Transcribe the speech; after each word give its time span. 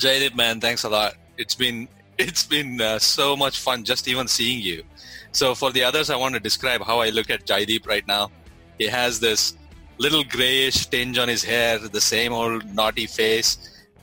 Jaideep, 0.00 0.34
man, 0.34 0.60
thanks 0.60 0.84
a 0.84 0.88
lot. 0.88 1.14
It's 1.36 1.54
been 1.54 1.88
it's 2.18 2.44
been 2.44 2.80
uh, 2.80 2.98
so 2.98 3.36
much 3.36 3.60
fun 3.60 3.84
just 3.84 4.08
even 4.08 4.26
seeing 4.28 4.60
you. 4.60 4.82
So 5.32 5.54
for 5.54 5.70
the 5.70 5.82
others, 5.84 6.10
I 6.10 6.16
want 6.16 6.34
to 6.34 6.40
describe 6.40 6.82
how 6.82 7.00
I 7.00 7.10
look 7.10 7.30
at 7.30 7.46
Jaideep 7.46 7.86
right 7.86 8.06
now. 8.06 8.30
He 8.78 8.86
has 8.86 9.20
this 9.20 9.56
little 9.98 10.24
grayish 10.24 10.86
tinge 10.86 11.18
on 11.18 11.28
his 11.28 11.44
hair, 11.44 11.78
the 11.78 12.00
same 12.00 12.32
old 12.32 12.64
naughty 12.74 13.06
face, 13.06 13.50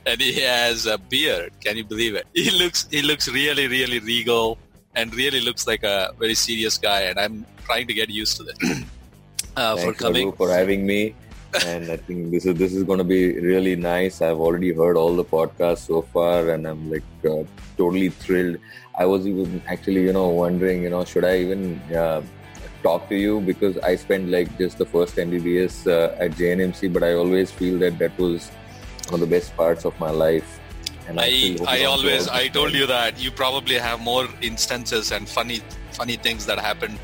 and 0.06 0.20
he 0.20 0.40
has 0.40 0.86
a 0.86 0.98
beard. 0.98 1.52
Can 1.64 1.76
you 1.76 1.84
believe 1.84 2.14
it? 2.14 2.26
He 2.34 2.50
looks 2.50 2.88
he 2.90 3.02
looks 3.02 3.28
really 3.28 3.66
really 3.66 3.98
regal 3.98 4.58
and 4.94 5.14
really 5.14 5.40
looks 5.40 5.66
like 5.66 5.82
a 5.82 6.12
very 6.18 6.34
serious 6.34 6.78
guy. 6.78 7.02
And 7.02 7.18
I'm 7.18 7.46
trying 7.64 7.86
to 7.88 7.94
get 7.94 8.08
used 8.08 8.36
to 8.38 8.44
this. 8.44 8.58
uh, 9.56 9.76
for 9.76 9.92
coming 9.92 10.32
for 10.32 10.50
having 10.50 10.86
me. 10.86 11.14
And 11.66 11.90
I 11.90 11.96
think 11.96 12.30
this 12.30 12.44
is 12.44 12.54
this 12.56 12.74
is 12.74 12.84
going 12.84 12.98
to 12.98 13.04
be 13.04 13.38
really 13.40 13.76
nice. 13.76 14.20
I've 14.20 14.38
already 14.38 14.72
heard 14.72 14.96
all 14.96 15.14
the 15.16 15.24
podcasts 15.24 15.86
so 15.86 16.02
far, 16.02 16.50
and 16.50 16.66
I'm 16.66 16.90
like 16.90 17.04
uh, 17.24 17.44
totally 17.76 18.10
thrilled. 18.10 18.58
I 18.98 19.06
was 19.06 19.26
even 19.26 19.62
actually, 19.66 20.02
you 20.02 20.12
know, 20.12 20.28
wondering, 20.28 20.82
you 20.82 20.90
know, 20.90 21.04
should 21.04 21.24
I 21.24 21.38
even 21.38 21.80
uh, 21.94 22.22
talk 22.82 23.08
to 23.08 23.16
you 23.16 23.40
because 23.40 23.78
I 23.78 23.96
spent 23.96 24.28
like 24.28 24.56
just 24.58 24.78
the 24.78 24.86
first 24.86 25.16
MBBS 25.16 25.86
uh, 25.86 26.16
at 26.18 26.32
JNMC, 26.32 26.92
but 26.92 27.02
I 27.02 27.14
always 27.14 27.50
feel 27.50 27.78
that 27.78 27.98
that 27.98 28.18
was 28.18 28.50
one 29.08 29.14
of 29.14 29.20
the 29.20 29.34
best 29.38 29.56
parts 29.56 29.84
of 29.84 29.98
my 29.98 30.10
life. 30.10 30.60
And 31.08 31.18
I, 31.18 31.56
I, 31.66 31.80
I 31.80 31.84
always, 31.84 32.28
I 32.28 32.48
told 32.48 32.74
you 32.74 32.86
that 32.86 33.18
you 33.18 33.30
probably 33.30 33.76
have 33.76 34.00
more 34.00 34.28
instances 34.42 35.10
and 35.10 35.26
funny, 35.26 35.62
funny 35.92 36.16
things 36.16 36.44
that 36.44 36.58
happened 36.58 36.98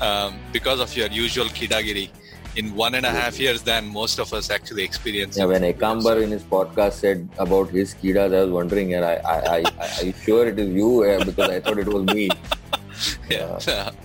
um, 0.00 0.40
because 0.52 0.80
of 0.80 0.96
your 0.96 1.06
usual 1.06 1.46
kidagiri 1.46 2.10
in 2.56 2.74
one 2.74 2.94
and 2.94 3.06
a 3.06 3.10
half 3.10 3.38
years 3.38 3.62
than 3.62 3.86
most 3.86 4.18
of 4.18 4.32
us 4.32 4.50
actually 4.50 4.82
experience. 4.82 5.36
Yeah, 5.36 5.44
when 5.44 5.62
Ekambar 5.62 6.22
in 6.22 6.30
his 6.30 6.42
podcast 6.42 6.94
said 6.94 7.28
about 7.38 7.68
his 7.70 7.94
kidas, 7.94 8.34
I 8.34 8.42
was 8.44 8.50
wondering, 8.50 8.94
and 8.94 9.04
I, 9.04 9.14
I, 9.24 9.36
I, 9.58 9.64
are 9.98 10.04
you 10.04 10.12
sure 10.12 10.48
it 10.48 10.58
is 10.58 10.70
you? 10.70 11.04
because 11.24 11.50
I 11.50 11.60
thought 11.60 11.78
it 11.78 11.88
was 11.88 12.04
me. 12.06 12.30
yeah. 13.30 13.90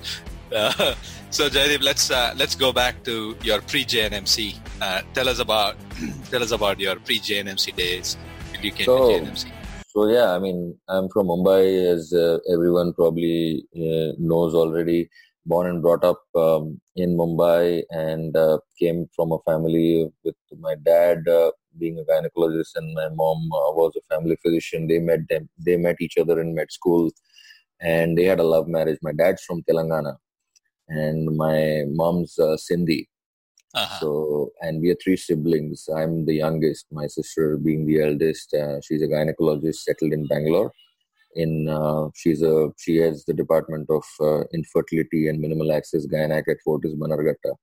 Uh, 0.54 0.94
so 1.30 1.48
Jaideep, 1.48 1.82
let's 1.82 2.12
uh, 2.12 2.34
let's 2.36 2.56
go 2.56 2.74
back 2.74 3.04
to 3.06 3.38
your 3.42 3.62
pre-JNMC. 3.62 4.60
Uh, 4.82 5.02
tell 5.14 5.30
us 5.30 5.40
about 5.40 5.78
tell 6.30 6.44
us 6.44 6.52
about 6.52 6.78
your 6.78 6.98
pre-JNMC 6.98 7.74
days. 7.74 8.18
You 8.62 8.74
came 8.74 8.86
so, 8.86 9.18
to 9.18 9.26
JNMC. 9.26 9.50
So 9.88 10.10
yeah, 10.10 10.32
I 10.32 10.40
mean, 10.40 10.78
I'm 10.90 11.08
from 11.08 11.28
Mumbai, 11.28 11.88
as 11.94 12.12
uh, 12.12 12.40
everyone 12.52 12.92
probably 12.92 13.66
uh, 13.78 14.12
knows 14.20 14.54
already 14.54 15.10
born 15.46 15.68
and 15.68 15.82
brought 15.82 16.04
up 16.04 16.22
um, 16.36 16.80
in 16.96 17.18
Mumbai 17.18 17.84
and 17.90 18.36
uh, 18.36 18.60
came 18.78 19.08
from 19.16 19.32
a 19.32 19.40
family 19.40 20.10
with 20.24 20.36
my 20.60 20.76
dad 20.76 21.28
uh, 21.28 21.52
being 21.80 21.98
a 22.00 22.04
gynecologist 22.04 22.76
and 22.76 22.94
my 22.94 23.10
mom 23.10 23.50
uh, 23.52 23.72
was 23.74 23.94
a 23.96 24.14
family 24.14 24.38
physician. 24.44 24.88
They 24.88 25.00
met 25.00 25.28
them. 25.30 25.50
They 25.58 25.78
met 25.78 25.98
each 26.00 26.18
other 26.18 26.40
in 26.42 26.54
med 26.54 26.72
school, 26.72 27.12
and 27.80 28.18
they 28.18 28.26
had 28.26 28.40
a 28.40 28.44
love 28.44 28.68
marriage. 28.68 29.00
My 29.02 29.14
dad's 29.14 29.44
from 29.44 29.64
Telangana, 29.64 30.18
and 30.90 31.36
my 31.36 31.86
mom's 31.88 32.38
uh, 32.38 32.58
Sindhi. 32.58 33.08
Uh-huh. 33.74 34.00
So, 34.00 34.52
and 34.60 34.82
we 34.82 34.90
are 34.90 34.98
three 35.02 35.16
siblings. 35.16 35.88
I'm 35.96 36.26
the 36.26 36.36
youngest. 36.36 36.88
My 36.92 37.08
sister, 37.08 37.56
being 37.56 37.86
the 37.86 38.02
eldest, 38.02 38.54
uh, 38.54 38.82
she's 38.82 39.02
a 39.02 39.08
gynecologist 39.08 39.76
settled 39.76 40.12
in 40.12 40.28
Bangalore 40.28 40.74
in 41.36 41.68
uh, 41.70 42.10
she's 42.16 42.42
a 42.42 42.70
she 42.78 42.98
has 42.98 43.24
the 43.26 43.34
department 43.34 43.90
of 43.90 44.04
uh, 44.20 44.44
infertility 44.54 45.28
and 45.28 45.40
minimal 45.40 45.72
access 45.72 46.06
gynac 46.08 46.44
at 46.50 46.58
Fortis 46.64 46.94
Bannerghatta. 46.96 47.54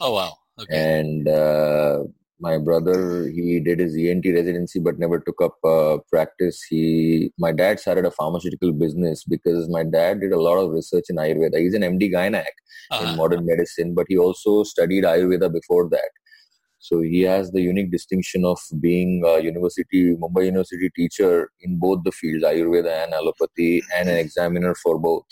Oh 0.00 0.14
wow! 0.14 0.32
Okay. 0.60 1.00
And 1.00 1.28
uh, 1.28 2.04
my 2.40 2.58
brother 2.58 3.28
he 3.28 3.60
did 3.60 3.78
his 3.78 3.96
ENT 3.96 4.24
residency 4.26 4.80
but 4.80 4.98
never 4.98 5.20
took 5.20 5.40
up 5.40 5.56
uh, 5.64 5.98
practice. 6.10 6.62
He 6.68 7.32
my 7.38 7.52
dad 7.52 7.80
started 7.80 8.04
a 8.04 8.10
pharmaceutical 8.10 8.72
business 8.72 9.24
because 9.24 9.68
my 9.68 9.84
dad 9.84 10.20
did 10.20 10.32
a 10.32 10.40
lot 10.40 10.58
of 10.58 10.72
research 10.72 11.04
in 11.08 11.16
Ayurveda. 11.16 11.58
He's 11.58 11.74
an 11.74 11.82
MD 11.82 12.12
gynac 12.12 12.54
uh-huh. 12.90 13.10
in 13.10 13.16
modern 13.16 13.46
medicine, 13.46 13.94
but 13.94 14.06
he 14.08 14.18
also 14.18 14.64
studied 14.64 15.04
Ayurveda 15.04 15.52
before 15.52 15.88
that. 15.90 16.10
So 16.82 17.00
he 17.00 17.20
has 17.22 17.52
the 17.52 17.60
unique 17.62 17.92
distinction 17.92 18.44
of 18.44 18.58
being 18.80 19.22
a 19.24 19.38
university, 19.38 20.16
Mumbai 20.16 20.46
University 20.46 20.90
teacher 20.96 21.48
in 21.60 21.78
both 21.78 22.02
the 22.02 22.10
fields, 22.10 22.44
Ayurveda 22.44 23.04
and 23.04 23.14
allopathy, 23.14 23.82
and 23.96 24.08
an 24.08 24.16
examiner 24.16 24.74
for 24.74 24.98
both. 24.98 25.28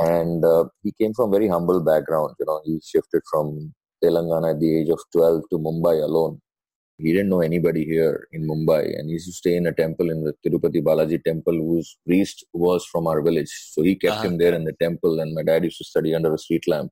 And 0.00 0.44
uh, 0.44 0.64
he 0.82 0.92
came 1.00 1.14
from 1.14 1.30
very 1.30 1.46
humble 1.46 1.80
background. 1.80 2.34
You 2.40 2.46
know, 2.46 2.60
he 2.64 2.80
shifted 2.84 3.22
from 3.30 3.72
Telangana 4.02 4.54
at 4.54 4.58
the 4.58 4.80
age 4.80 4.88
of 4.88 4.98
12 5.12 5.42
to 5.50 5.58
Mumbai 5.58 6.02
alone. 6.02 6.40
He 6.98 7.12
didn't 7.12 7.28
know 7.28 7.40
anybody 7.40 7.84
here 7.84 8.26
in 8.32 8.44
Mumbai, 8.44 8.98
and 8.98 9.08
he 9.08 9.12
used 9.12 9.26
to 9.26 9.32
stay 9.32 9.54
in 9.56 9.68
a 9.68 9.72
temple 9.72 10.10
in 10.10 10.24
the 10.24 10.34
Tirupati 10.44 10.82
Balaji 10.82 11.22
temple, 11.22 11.54
whose 11.54 11.96
priest 12.04 12.44
was 12.52 12.84
from 12.84 13.06
our 13.06 13.22
village. 13.22 13.52
So 13.70 13.82
he 13.82 13.94
kept 13.94 14.14
uh-huh. 14.14 14.26
him 14.26 14.38
there 14.38 14.54
in 14.54 14.64
the 14.64 14.74
temple, 14.80 15.20
and 15.20 15.34
my 15.34 15.44
dad 15.44 15.62
used 15.62 15.78
to 15.78 15.84
study 15.84 16.16
under 16.16 16.34
a 16.34 16.38
street 16.38 16.66
lamp 16.66 16.90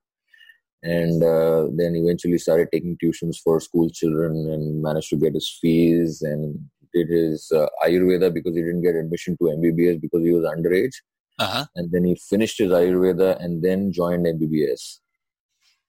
and 0.83 1.23
uh, 1.23 1.69
then 1.77 1.95
eventually 1.95 2.39
started 2.39 2.69
taking 2.73 2.97
tuitions 2.99 3.37
for 3.43 3.61
school 3.61 3.89
children 3.91 4.33
and 4.51 4.83
managed 4.83 5.11
to 5.11 5.17
get 5.17 5.35
his 5.35 5.59
fees 5.61 6.23
and 6.23 6.59
did 6.93 7.09
his 7.09 7.51
uh, 7.55 7.67
ayurveda 7.85 8.33
because 8.33 8.55
he 8.55 8.63
didn't 8.63 8.83
get 8.83 8.97
admission 8.97 9.37
to 9.39 9.45
mbbs 9.45 10.01
because 10.01 10.23
he 10.23 10.33
was 10.33 10.45
underage 10.45 10.95
uh-huh. 11.39 11.65
and 11.77 11.91
then 11.93 12.05
he 12.05 12.15
finished 12.29 12.59
his 12.59 12.71
ayurveda 12.71 13.43
and 13.43 13.63
then 13.63 13.93
joined 13.93 14.27
mbbs 14.27 14.99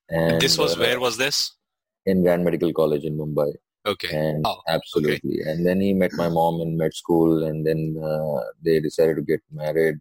and, 0.09 0.40
this 0.40 0.58
was 0.58 0.76
uh, 0.76 0.80
where 0.80 1.00
was 1.00 1.18
this 1.18 1.56
in 2.06 2.24
Grant 2.24 2.44
medical 2.44 2.72
college 2.74 3.04
in 3.04 3.18
mumbai 3.18 3.52
okay 3.86 4.16
and 4.16 4.46
oh, 4.46 4.62
absolutely 4.70 5.42
okay. 5.42 5.50
and 5.50 5.66
then 5.66 5.81
he 5.81 5.94
met 5.94 6.12
my 6.14 6.30
mom 6.30 6.62
in 6.62 6.78
med 6.78 6.94
school 6.94 7.44
and 7.44 7.66
then 7.66 7.98
uh, 8.02 8.42
they 8.64 8.80
decided 8.80 9.16
to 9.16 9.22
get 9.22 9.42
married 9.52 10.00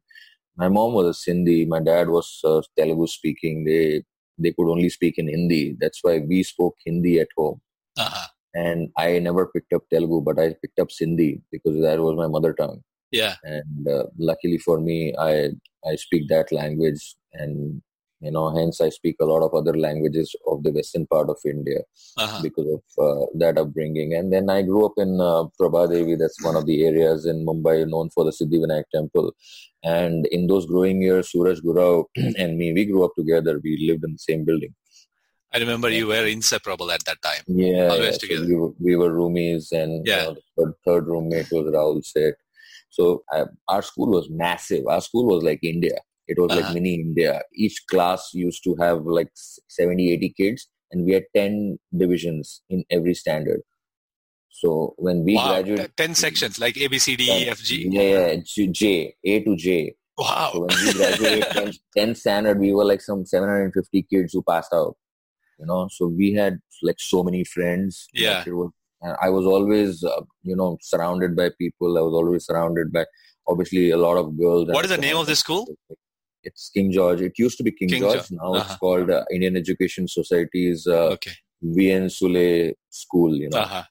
my 0.56 0.68
mom 0.68 0.92
was 0.92 1.06
a 1.16 1.30
Sindhi. 1.30 1.66
My 1.66 1.80
dad 1.80 2.08
was 2.08 2.38
uh, 2.44 2.60
Telugu 2.76 3.06
speaking. 3.06 3.64
They 3.64 4.04
they 4.42 4.52
could 4.52 4.70
only 4.70 4.88
speak 4.88 5.18
in 5.18 5.28
Hindi. 5.28 5.76
That's 5.80 6.00
why 6.02 6.18
we 6.18 6.42
spoke 6.42 6.76
Hindi 6.84 7.20
at 7.20 7.28
home. 7.36 7.60
Uh-huh. 7.98 8.26
And 8.54 8.90
I 8.98 9.18
never 9.18 9.46
picked 9.46 9.72
up 9.72 9.88
Telugu, 9.90 10.20
but 10.20 10.38
I 10.38 10.54
picked 10.60 10.78
up 10.78 10.88
Sindhi 10.88 11.40
because 11.50 11.80
that 11.80 12.00
was 12.00 12.16
my 12.16 12.28
mother 12.28 12.52
tongue. 12.52 12.82
Yeah. 13.10 13.36
And 13.44 13.88
uh, 13.88 14.04
luckily 14.18 14.58
for 14.58 14.80
me, 14.80 15.14
I 15.18 15.50
I 15.84 15.96
speak 15.96 16.28
that 16.28 16.52
language, 16.52 17.14
and 17.32 17.82
you 18.22 18.30
know, 18.30 18.54
hence 18.54 18.80
I 18.80 18.88
speak 18.90 19.16
a 19.20 19.24
lot 19.24 19.42
of 19.42 19.52
other 19.52 19.76
languages 19.76 20.34
of 20.46 20.62
the 20.62 20.70
western 20.70 21.06
part 21.06 21.28
of 21.28 21.38
India 21.44 21.80
uh-huh. 22.16 22.40
because 22.40 22.68
of 22.76 22.82
uh, 23.04 23.26
that 23.34 23.58
upbringing. 23.58 24.14
And 24.14 24.32
then 24.32 24.48
I 24.48 24.62
grew 24.62 24.86
up 24.86 24.92
in 24.96 25.20
uh, 25.20 25.44
Prabhadevi. 25.60 26.16
That's 26.18 26.42
one 26.42 26.54
of 26.54 26.66
the 26.66 26.84
areas 26.84 27.26
in 27.26 27.44
Mumbai 27.44 27.88
known 27.88 28.10
for 28.10 28.24
the 28.24 28.30
Siddhivinayak 28.30 28.84
temple. 28.94 29.32
And 29.82 30.26
in 30.26 30.46
those 30.46 30.66
growing 30.66 31.02
years, 31.02 31.32
Suraj 31.32 31.58
Gurau 31.60 32.04
and 32.16 32.56
me, 32.56 32.72
we 32.72 32.84
grew 32.84 33.04
up 33.04 33.12
together. 33.18 33.60
We 33.62 33.86
lived 33.88 34.04
in 34.04 34.12
the 34.12 34.18
same 34.18 34.44
building. 34.44 34.72
I 35.54 35.58
remember 35.58 35.90
you 35.90 36.06
were 36.06 36.26
inseparable 36.26 36.90
at 36.92 37.04
that 37.04 37.20
time. 37.20 37.42
Yeah, 37.46 37.88
always 37.88 38.12
yeah. 38.12 38.18
together. 38.18 38.44
So 38.44 38.48
we, 38.48 38.54
were, 38.54 38.72
we, 38.78 38.96
were, 38.96 39.10
roomies, 39.10 39.72
and 39.72 40.06
yeah. 40.06 40.30
You 40.30 40.36
third, 40.56 40.72
third, 40.86 41.06
roommate 41.08 41.50
was 41.52 41.66
Rahul 41.66 42.02
Seth. 42.02 42.34
So 42.88 43.22
I, 43.30 43.44
our 43.68 43.82
school 43.82 44.12
was 44.12 44.30
massive. 44.30 44.86
Our 44.86 45.02
school 45.02 45.26
was 45.26 45.42
like 45.42 45.58
India. 45.62 45.98
It 46.28 46.38
was 46.38 46.50
uh-huh. 46.50 46.60
like 46.60 46.74
mini 46.74 46.94
India. 46.94 47.42
Each 47.54 47.82
class 47.90 48.30
used 48.32 48.62
to 48.64 48.76
have 48.76 49.02
like 49.04 49.30
70, 49.68 50.12
80 50.12 50.34
kids, 50.36 50.68
and 50.90 51.04
we 51.04 51.12
had 51.12 51.24
10 51.34 51.78
divisions 51.96 52.62
in 52.70 52.84
every 52.90 53.14
standard. 53.14 53.60
So 54.52 54.94
when 54.96 55.24
we 55.24 55.34
wow, 55.34 55.48
graduated, 55.48 55.96
ten 55.96 56.14
sections 56.14 56.60
like 56.60 56.76
A, 56.76 56.86
B, 56.86 56.98
C, 56.98 57.16
D, 57.16 57.24
E, 57.24 57.48
F, 57.48 57.58
G. 57.58 57.88
Yeah, 57.90 58.36
J, 58.70 59.14
A 59.24 59.42
to 59.42 59.56
J. 59.56 59.96
Wow. 60.16 60.50
So 60.52 60.60
when 60.60 60.84
we 60.84 60.92
graduated 60.92 61.78
10, 61.96 62.14
standard, 62.14 62.60
we 62.60 62.72
were 62.72 62.84
like 62.84 63.00
some 63.00 63.24
750 63.24 64.06
kids 64.08 64.32
who 64.32 64.42
passed 64.42 64.72
out. 64.72 64.96
You 65.58 65.66
know, 65.66 65.88
so 65.90 66.06
we 66.06 66.34
had 66.34 66.58
like 66.82 66.96
so 66.98 67.22
many 67.24 67.44
friends. 67.44 68.06
Yeah. 68.12 68.44
Was, 68.46 68.70
I 69.20 69.30
was 69.30 69.46
always, 69.46 70.04
uh, 70.04 70.20
you 70.42 70.54
know, 70.54 70.78
surrounded 70.80 71.34
by 71.34 71.50
people. 71.58 71.98
I 71.98 72.02
was 72.02 72.12
always 72.12 72.46
surrounded 72.46 72.92
by, 72.92 73.06
obviously, 73.48 73.90
a 73.90 73.96
lot 73.96 74.16
of 74.16 74.38
girls. 74.38 74.68
What 74.68 74.84
is 74.84 74.90
the 74.90 74.98
name 74.98 75.16
of 75.16 75.26
the 75.26 75.36
school? 75.36 75.66
It's 76.44 76.70
King 76.70 76.90
George. 76.92 77.20
It 77.20 77.32
used 77.38 77.56
to 77.58 77.64
be 77.64 77.72
King, 77.72 77.88
King 77.88 78.00
George. 78.00 78.14
George. 78.14 78.30
Now 78.32 78.54
uh-huh. 78.54 78.64
it's 78.66 78.76
called 78.76 79.10
uh, 79.10 79.24
Indian 79.32 79.56
Education 79.56 80.08
Society's 80.08 80.86
uh, 80.86 81.10
okay. 81.16 81.32
VN 81.64 82.06
Sule 82.10 82.72
School. 82.90 83.34
You 83.36 83.50
know. 83.50 83.58
Uh-huh. 83.58 83.84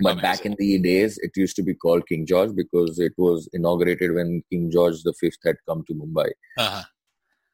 But 0.00 0.12
Amazing. 0.12 0.22
back 0.22 0.46
in 0.46 0.56
the 0.58 0.78
days, 0.78 1.18
it 1.18 1.32
used 1.36 1.54
to 1.56 1.62
be 1.62 1.74
called 1.74 2.08
King 2.08 2.24
George 2.26 2.54
because 2.56 2.98
it 2.98 3.12
was 3.18 3.48
inaugurated 3.52 4.14
when 4.14 4.42
King 4.50 4.70
George 4.70 5.02
the 5.02 5.12
Fifth 5.12 5.36
had 5.44 5.56
come 5.68 5.84
to 5.86 5.94
Mumbai. 5.94 6.30
Uh-huh. 6.56 6.82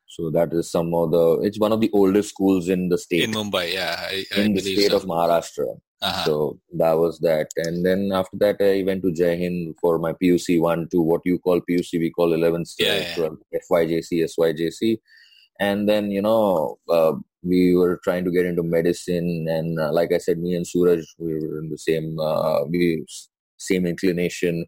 So 0.07 0.31
that 0.31 0.53
is 0.53 0.71
some 0.71 0.95
of 0.95 1.11
the. 1.11 1.41
It's 1.43 1.59
one 1.59 1.73
of 1.73 1.81
the 1.81 1.91
oldest 1.93 2.31
schools 2.31 2.69
in 2.69 2.89
the 2.89 2.99
state. 2.99 3.25
In 3.25 3.33
Mumbai, 3.33 3.75
yeah, 3.75 3.97
I, 3.99 4.25
I 4.37 4.41
in 4.41 4.55
the 4.55 4.61
state 4.61 4.91
so. 4.91 4.97
of 4.97 5.05
Maharashtra. 5.05 5.79
Uh-huh. 6.01 6.25
So 6.25 6.61
that 6.77 6.93
was 6.93 7.19
that, 7.21 7.49
and 7.57 7.85
then 7.85 8.11
after 8.13 8.37
that, 8.39 8.57
I 8.61 8.85
went 8.85 9.03
to 9.03 9.13
Jai 9.13 9.37
Hind 9.37 9.75
for 9.81 9.99
my 9.99 10.13
PUC 10.13 10.61
one 10.61 10.89
to 10.93 11.03
what 11.03 11.23
you 11.25 11.39
call 11.41 11.61
PUC, 11.61 11.99
we 11.99 12.11
call 12.11 12.31
11th, 12.31 12.75
yeah, 12.79 13.17
yeah. 13.17 13.29
FYJC, 13.69 14.25
SYJC, 14.39 14.99
and 15.59 15.89
then 15.89 16.13
you 16.13 16.23
know 16.23 16.79
uh, 16.89 17.15
we 17.43 17.75
were 17.75 17.99
trying 18.05 18.25
to 18.25 18.31
get 18.31 18.47
into 18.47 18.63
medicine 18.63 19.47
and 19.49 19.79
uh, 19.79 19.93
like 19.93 20.13
i 20.13 20.19
said 20.19 20.39
me 20.39 20.55
and 20.55 20.67
suraj 20.67 21.05
we 21.19 21.35
were 21.35 21.61
in 21.61 21.69
the 21.71 21.79
same 21.79 22.19
uh, 22.19 22.65
we 22.65 23.05
same 23.59 23.87
inclination 23.87 24.67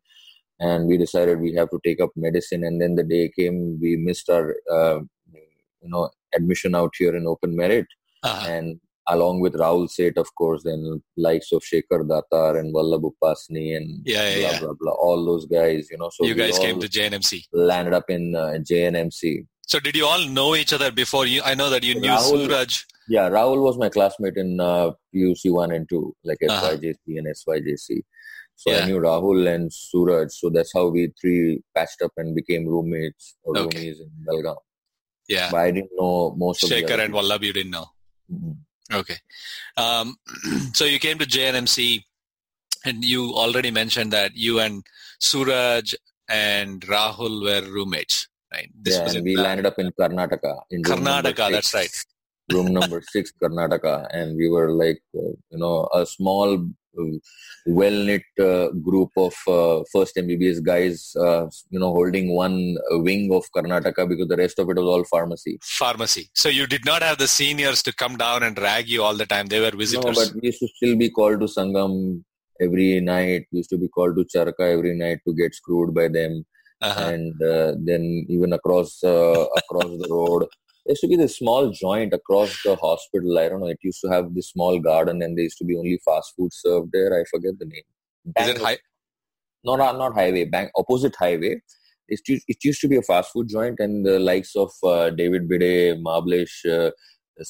and 0.60 0.86
we 0.86 0.96
decided 0.98 1.40
we 1.40 1.54
have 1.54 1.70
to 1.70 1.80
take 1.84 2.00
up 2.00 2.10
medicine. 2.14 2.64
And 2.64 2.80
then 2.80 2.94
the 2.94 3.02
day 3.02 3.30
came, 3.34 3.78
we 3.80 3.96
missed 3.96 4.28
our, 4.28 4.54
uh, 4.70 5.00
you 5.32 5.88
know, 5.88 6.10
admission 6.34 6.74
out 6.74 6.92
here 6.98 7.16
in 7.16 7.26
open 7.26 7.56
merit, 7.56 7.86
Uh-huh. 8.22 8.46
and 8.50 8.78
along 9.14 9.40
with 9.40 9.54
Rahul 9.54 9.88
Seth, 9.90 10.16
of 10.16 10.28
course, 10.34 10.62
then 10.64 11.02
likes 11.16 11.52
of 11.52 11.62
Shekhar 11.62 12.00
Datar 12.12 12.58
and 12.58 12.74
Vallabh 12.74 13.04
Upasni 13.10 13.76
and 13.76 14.02
Yeah, 14.04 14.28
yeah, 14.28 14.38
blah 14.40 14.50
yeah. 14.50 14.60
blah 14.60 14.74
blah, 14.80 14.92
all 14.92 15.24
those 15.30 15.46
guys, 15.46 15.88
you 15.90 15.98
know. 15.98 16.10
So 16.14 16.24
you 16.26 16.34
guys 16.34 16.58
came 16.58 16.80
to 16.80 16.88
JNMC. 16.88 17.44
landed 17.52 17.94
up 17.94 18.08
in 18.08 18.34
uh, 18.34 18.54
JNMC. 18.70 19.46
So 19.66 19.78
did 19.80 19.96
you 19.96 20.06
all 20.06 20.24
know 20.26 20.56
each 20.56 20.72
other 20.72 20.90
before 20.90 21.26
you? 21.26 21.42
I 21.44 21.54
know 21.54 21.70
that 21.70 21.84
you 21.84 21.94
knew 22.00 22.08
Rahul- 22.10 22.46
Suraj. 22.46 22.82
Yeah, 23.08 23.28
Rahul 23.30 23.62
was 23.62 23.76
my 23.78 23.88
classmate 23.88 24.36
in 24.36 24.60
uh, 24.60 24.90
PUC 25.14 25.52
one 25.52 25.72
and 25.72 25.88
two, 25.88 26.14
like 26.24 26.38
Uh-huh. 26.48 26.70
SYJC 26.70 27.18
and 27.18 27.26
SYJC. 27.36 28.00
So 28.56 28.70
Yeah. 28.72 28.78
I 28.80 28.86
knew 28.86 28.98
Rahul 28.98 29.46
and 29.54 29.72
Suraj. 29.72 30.28
So 30.32 30.50
that's 30.50 30.72
how 30.74 30.88
we 30.88 31.12
three 31.20 31.62
patched 31.76 32.02
up 32.02 32.12
and 32.16 32.34
became 32.40 32.66
roommates 32.66 33.36
or 33.44 33.56
Okay. 33.58 33.78
roomies 33.78 34.00
in 34.06 34.10
Belgaum. 34.28 34.56
Yeah. 35.28 35.48
But 35.52 35.60
I 35.60 35.70
didn't 35.70 35.90
know 36.00 36.34
most 36.36 36.64
of 36.64 36.70
Shekhar 36.70 36.98
and 37.04 37.14
Vallabh, 37.14 37.42
you 37.42 37.52
didn't 37.52 37.70
know. 37.78 37.86
people. 38.28 38.56
Okay. 38.92 39.16
Um, 39.76 40.16
so 40.72 40.84
you 40.84 40.98
came 40.98 41.18
to 41.18 41.26
JNMC 41.26 42.02
and 42.84 43.04
you 43.04 43.32
already 43.34 43.70
mentioned 43.70 44.12
that 44.12 44.36
you 44.36 44.60
and 44.60 44.84
Suraj 45.18 45.94
and 46.28 46.80
Rahul 46.82 47.42
were 47.42 47.68
roommates, 47.70 48.28
right? 48.52 48.70
yeah, 48.84 49.04
was 49.04 49.14
and 49.14 49.24
we 49.24 49.36
landed 49.36 49.66
up 49.66 49.78
in 49.78 49.90
Karnataka. 49.92 50.60
In 50.70 50.82
Karnataka, 50.82 51.50
that's 51.50 51.74
right. 51.74 51.90
room 52.52 52.72
number 52.72 53.02
six, 53.10 53.32
Karnataka, 53.42 54.08
and 54.12 54.36
we 54.36 54.48
were 54.48 54.70
like, 54.70 55.02
uh, 55.16 55.34
you 55.50 55.58
know, 55.58 55.88
a 55.92 56.06
small, 56.06 56.66
uh, 56.98 57.04
well-knit 57.66 58.22
uh, 58.40 58.68
group 58.82 59.10
of 59.16 59.34
uh, 59.46 59.82
first 59.92 60.16
MBBS 60.16 60.62
guys, 60.62 61.14
uh, 61.16 61.46
you 61.70 61.78
know, 61.78 61.92
holding 61.92 62.34
one 62.34 62.76
uh, 62.92 62.98
wing 62.98 63.32
of 63.32 63.44
Karnataka 63.54 64.08
because 64.08 64.28
the 64.28 64.36
rest 64.36 64.58
of 64.58 64.68
it 64.70 64.76
was 64.76 64.86
all 64.86 65.04
pharmacy. 65.04 65.58
Pharmacy. 65.62 66.30
So 66.34 66.48
you 66.48 66.66
did 66.66 66.84
not 66.84 67.02
have 67.02 67.18
the 67.18 67.28
seniors 67.28 67.82
to 67.84 67.94
come 67.94 68.16
down 68.16 68.42
and 68.42 68.56
drag 68.56 68.88
you 68.88 69.02
all 69.02 69.14
the 69.14 69.26
time. 69.26 69.46
They 69.46 69.60
were 69.60 69.70
visitors. 69.70 70.16
No, 70.16 70.24
but 70.24 70.34
we 70.34 70.48
used 70.48 70.60
to 70.60 70.68
still 70.76 70.96
be 70.96 71.10
called 71.10 71.40
to 71.40 71.46
Sangam 71.46 72.22
every 72.60 73.00
night. 73.00 73.46
We 73.52 73.58
used 73.58 73.70
to 73.70 73.78
be 73.78 73.88
called 73.88 74.16
to 74.16 74.24
Charaka 74.24 74.72
every 74.72 74.96
night 74.96 75.20
to 75.26 75.34
get 75.34 75.54
screwed 75.54 75.94
by 75.94 76.08
them. 76.08 76.44
uh-huh. 76.82 77.10
and 77.12 77.42
uh, 77.42 77.74
then 77.78 78.26
even 78.28 78.52
across 78.52 79.02
uh, 79.04 79.44
across 79.56 79.90
the 80.02 80.08
road 80.10 80.46
there 80.84 80.92
used 80.92 81.02
to 81.02 81.08
be 81.08 81.16
this 81.16 81.36
small 81.36 81.70
joint 81.70 82.12
across 82.18 82.52
the 82.64 82.74
hospital 82.76 83.38
i 83.38 83.48
don't 83.48 83.60
know 83.60 83.68
it 83.76 83.78
used 83.90 84.00
to 84.04 84.08
have 84.14 84.34
this 84.34 84.50
small 84.50 84.78
garden 84.78 85.22
and 85.22 85.36
there 85.36 85.44
used 85.50 85.58
to 85.58 85.64
be 85.64 85.76
only 85.76 85.98
fast 86.04 86.32
food 86.36 86.52
served 86.52 86.90
there 86.92 87.12
i 87.20 87.24
forget 87.34 87.58
the 87.58 87.66
name 87.74 87.88
Is 88.38 88.48
it 88.48 88.58
high? 88.58 88.78
no 89.64 89.76
not, 89.76 89.98
not 89.98 90.14
highway 90.14 90.44
bank 90.44 90.70
opposite 90.76 91.16
highway 91.16 91.60
it, 92.08 92.20
used- 92.28 92.44
it 92.48 92.64
used 92.64 92.80
to 92.80 92.88
be 92.88 92.96
a 92.96 93.02
fast 93.02 93.30
food 93.32 93.48
joint 93.48 93.78
and 93.78 94.04
the 94.06 94.18
likes 94.18 94.54
of 94.56 94.70
uh, 94.92 95.10
david 95.10 95.48
bide 95.50 95.98
mablesh 96.08 96.56
uh, 96.76 96.90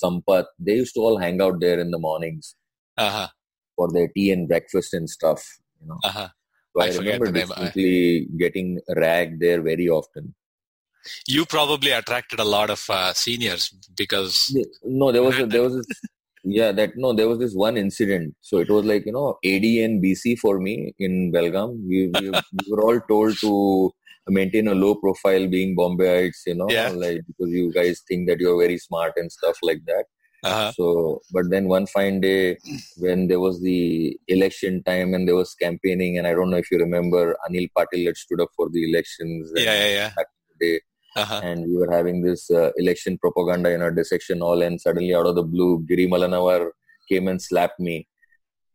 sampath 0.02 0.50
they 0.58 0.76
used 0.82 0.94
to 0.94 1.00
all 1.00 1.18
hang 1.24 1.40
out 1.46 1.60
there 1.66 1.78
in 1.84 1.90
the 1.90 2.02
mornings 2.08 2.54
Uh-huh. 3.06 3.28
for 3.76 3.86
their 3.92 4.08
tea 4.14 4.30
and 4.32 4.48
breakfast 4.52 4.92
and 4.98 5.08
stuff 5.18 5.42
you 5.80 5.86
know 5.90 6.00
Uh-huh. 6.08 6.28
so 6.72 6.82
I 6.82 6.88
i, 6.88 6.96
remember 6.98 7.28
name. 7.36 7.52
I- 7.66 8.26
getting 8.44 8.68
ragged 9.04 9.38
there 9.44 9.60
very 9.72 9.88
often 10.00 10.34
You 11.26 11.47
probably 11.47 11.91
attracted 11.93 12.41
a 12.41 12.44
lot 12.44 12.70
of 12.70 12.85
uh, 12.88 13.12
seniors 13.14 13.70
because 13.97 14.55
No, 14.85 15.12
there 15.12 15.23
was 15.23 15.38
a, 15.38 15.47
there 15.47 15.62
was 15.62 15.76
this, 15.76 16.00
yeah 16.43 16.73
that 16.73 16.93
no 16.97 17.12
there 17.12 17.29
was 17.29 17.38
this 17.38 17.55
one 17.55 17.76
incident. 17.76 18.35
So 18.41 18.58
it 18.58 18.70
was 18.70 18.85
like 18.85 19.05
you 19.06 19.12
know 19.12 19.38
AD 19.44 19.64
and 19.85 20.02
BC 20.02 20.38
for 20.38 20.58
me 20.61 20.94
in 20.99 21.32
Belgaum. 21.32 21.79
We, 21.88 22.11
we, 22.14 22.31
we 22.31 22.64
were 22.70 22.82
all 22.82 23.00
told 23.08 23.37
to 23.38 23.91
maintain 24.29 24.69
a 24.69 24.75
low 24.75 24.94
profile, 24.94 25.47
being 25.49 25.76
Bombayites, 25.76 26.41
you 26.47 26.55
know, 26.55 26.69
Yeah. 26.70 26.91
like 26.91 27.20
because 27.26 27.50
you 27.52 27.73
guys 27.73 28.02
think 28.06 28.29
that 28.29 28.38
you're 28.38 28.58
very 28.58 28.79
smart 28.79 29.14
and 29.17 29.31
stuff 29.32 29.56
like 29.62 29.81
that. 29.87 30.05
uh-huh. 30.44 30.73
So, 30.76 31.20
but 31.32 31.50
then 31.50 31.67
one 31.69 31.87
fine 31.87 32.20
day 32.20 32.56
when 32.99 33.26
there 33.29 33.41
was 33.41 33.61
the 33.61 34.17
election 34.29 34.82
time 34.85 35.14
and 35.14 35.26
there 35.26 35.35
was 35.35 35.55
campaigning, 35.55 36.17
and 36.19 36.26
I 36.26 36.32
don't 36.32 36.50
know 36.50 36.58
if 36.58 36.70
you 36.70 36.79
remember, 36.79 37.37
Anil 37.49 37.69
Patil 37.76 38.06
had 38.06 38.17
stood 38.17 38.41
up 38.41 38.50
for 38.56 38.69
the 38.70 38.88
elections. 38.91 39.50
yeah, 39.56 39.75
yeah, 39.75 39.87
yeah. 39.99 40.08
back 40.17 40.26
in 40.29 40.47
the 40.61 40.67
day 40.67 40.81
Uh-huh. 41.16 41.40
and 41.42 41.66
we 41.66 41.76
were 41.76 41.90
having 41.90 42.22
this 42.22 42.50
uh, 42.50 42.70
election 42.76 43.18
propaganda 43.18 43.70
in 43.70 43.82
our 43.82 43.90
dissection 43.90 44.40
hall 44.40 44.62
and 44.62 44.80
suddenly 44.80 45.14
out 45.14 45.26
of 45.26 45.34
the 45.34 45.42
blue 45.42 45.84
giri 45.88 46.06
malanawar 46.06 46.70
came 47.08 47.26
and 47.26 47.42
slapped 47.42 47.80
me 47.80 48.06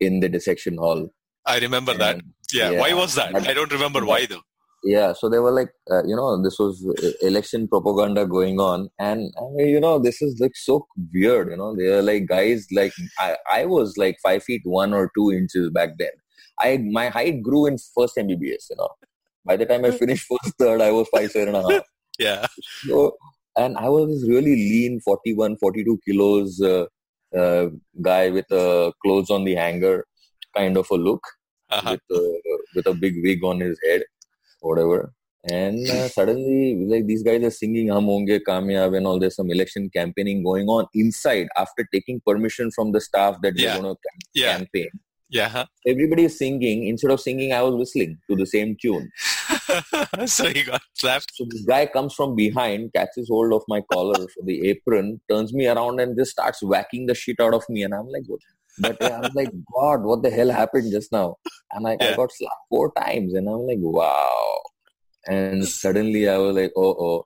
in 0.00 0.20
the 0.20 0.28
dissection 0.28 0.76
hall 0.76 1.08
I 1.46 1.58
remember 1.60 1.94
that. 1.94 2.20
Yeah. 2.52 2.70
yeah, 2.72 2.80
Why 2.80 2.92
was 2.92 3.14
that? 3.14 3.34
I 3.34 3.54
don't 3.54 3.72
remember 3.72 4.04
why 4.04 4.26
though. 4.26 4.42
yeah 4.84 5.12
so 5.12 5.28
they 5.28 5.38
were 5.38 5.50
like 5.50 5.70
uh, 5.90 6.02
you 6.04 6.14
know 6.14 6.40
this 6.42 6.58
was 6.58 6.84
uh, 6.86 7.10
election 7.28 7.66
propaganda 7.66 8.26
going 8.26 8.60
on 8.60 8.88
and 8.98 9.32
I 9.38 9.44
mean, 9.54 9.68
you 9.68 9.80
know 9.80 9.98
this 9.98 10.20
is 10.22 10.38
like 10.38 10.56
so 10.56 10.86
weird 11.14 11.50
you 11.50 11.56
know 11.56 11.74
they 11.74 11.86
are 11.86 12.02
like 12.02 12.26
guys 12.26 12.66
like 12.78 12.92
i, 13.18 13.36
I 13.50 13.64
was 13.64 13.96
like 13.96 14.16
five 14.22 14.42
feet 14.44 14.62
one 14.64 14.92
or 14.92 15.10
two 15.16 15.32
inches 15.32 15.70
back 15.70 15.90
then 15.98 16.14
i 16.60 16.76
my 16.98 17.08
height 17.08 17.42
grew 17.42 17.66
in 17.66 17.78
first 17.96 18.16
mbbs 18.16 18.64
you 18.70 18.76
know 18.76 18.90
by 19.44 19.56
the 19.56 19.66
time 19.66 19.84
i 19.84 19.90
finished 19.90 20.26
first 20.30 20.54
third 20.58 20.80
i 20.88 20.92
was 20.92 21.08
five 21.16 21.30
seven 21.30 21.54
and 21.54 21.56
a 21.56 21.72
half 21.72 21.82
Yeah. 22.18 22.46
So, 22.88 23.16
and 23.56 23.76
I 23.76 23.88
was 23.88 24.08
this 24.20 24.28
really 24.28 24.54
lean, 24.56 25.00
41, 25.00 25.56
42 25.58 25.98
kilos 26.06 26.60
uh, 26.60 26.86
uh, 27.36 27.66
guy 28.00 28.30
with 28.30 28.50
uh, 28.52 28.92
clothes 29.02 29.30
on 29.30 29.44
the 29.44 29.54
hanger 29.54 30.04
kind 30.56 30.76
of 30.76 30.86
a 30.90 30.94
look, 30.96 31.22
Uh-huh. 31.70 31.96
with, 31.96 32.18
uh, 32.18 32.56
with 32.74 32.86
a 32.86 32.94
big 32.94 33.14
wig 33.24 33.42
on 33.44 33.60
his 33.60 33.78
head, 33.84 34.02
whatever. 34.60 35.12
And 35.48 35.88
uh, 35.90 36.08
suddenly, 36.16 36.86
like 36.92 37.06
these 37.06 37.22
guys 37.22 37.42
are 37.42 37.50
singing 37.50 37.88
"Hum 37.88 38.06
Honge 38.06 38.40
Kamyab" 38.48 38.96
and 38.96 39.06
all. 39.06 39.18
There's 39.18 39.36
some 39.36 39.50
election 39.50 39.90
campaigning 39.90 40.42
going 40.42 40.68
on 40.68 40.86
inside 40.94 41.48
after 41.56 41.86
taking 41.92 42.20
permission 42.26 42.70
from 42.70 42.92
the 42.92 43.00
staff 43.00 43.36
that 43.42 43.54
they're 43.56 43.66
Yeah. 43.66 43.78
going 43.80 43.94
to 43.94 44.14
Yeah. 44.34 44.56
campaign. 44.58 44.90
Yeah. 45.28 45.64
Everybody 45.86 46.24
is 46.30 46.38
singing. 46.38 46.86
Instead 46.86 47.10
of 47.10 47.20
singing, 47.20 47.52
I 47.52 47.62
was 47.62 47.74
whistling 47.74 48.18
to 48.30 48.36
the 48.36 48.46
same 48.46 48.76
tune. 48.80 49.10
so 50.25 50.47
he 50.49 50.63
got 50.63 50.81
slapped. 50.93 51.31
So 51.35 51.45
this 51.49 51.63
guy 51.63 51.85
comes 51.85 52.13
from 52.13 52.35
behind, 52.35 52.91
catches 52.93 53.27
hold 53.29 53.53
of 53.53 53.63
my 53.67 53.81
collar 53.91 54.19
for 54.33 54.43
the 54.45 54.69
apron, 54.69 55.21
turns 55.29 55.53
me 55.53 55.67
around 55.67 55.99
and 55.99 56.17
just 56.17 56.31
starts 56.31 56.61
whacking 56.63 57.05
the 57.07 57.15
shit 57.15 57.39
out 57.39 57.53
of 57.53 57.63
me. 57.69 57.83
And 57.83 57.93
I'm 57.93 58.07
like, 58.07 58.23
what? 58.27 58.39
But 58.79 59.01
uh, 59.03 59.13
I'm 59.13 59.31
like, 59.35 59.51
God, 59.75 60.03
what 60.03 60.23
the 60.23 60.29
hell 60.29 60.49
happened 60.49 60.91
just 60.91 61.11
now? 61.11 61.35
And 61.73 61.87
I, 61.87 61.91
I 61.91 61.97
Yeah. 62.01 62.15
got 62.15 62.31
slapped 62.31 62.65
four 62.69 62.91
times. 62.99 63.33
And 63.33 63.47
I'm 63.49 63.65
like, 63.67 63.77
wow. 63.79 64.61
And 65.27 65.67
suddenly 65.67 66.27
I 66.27 66.37
was 66.37 66.55
like, 66.55 66.71
oh, 66.75 66.95
oh. 67.07 67.25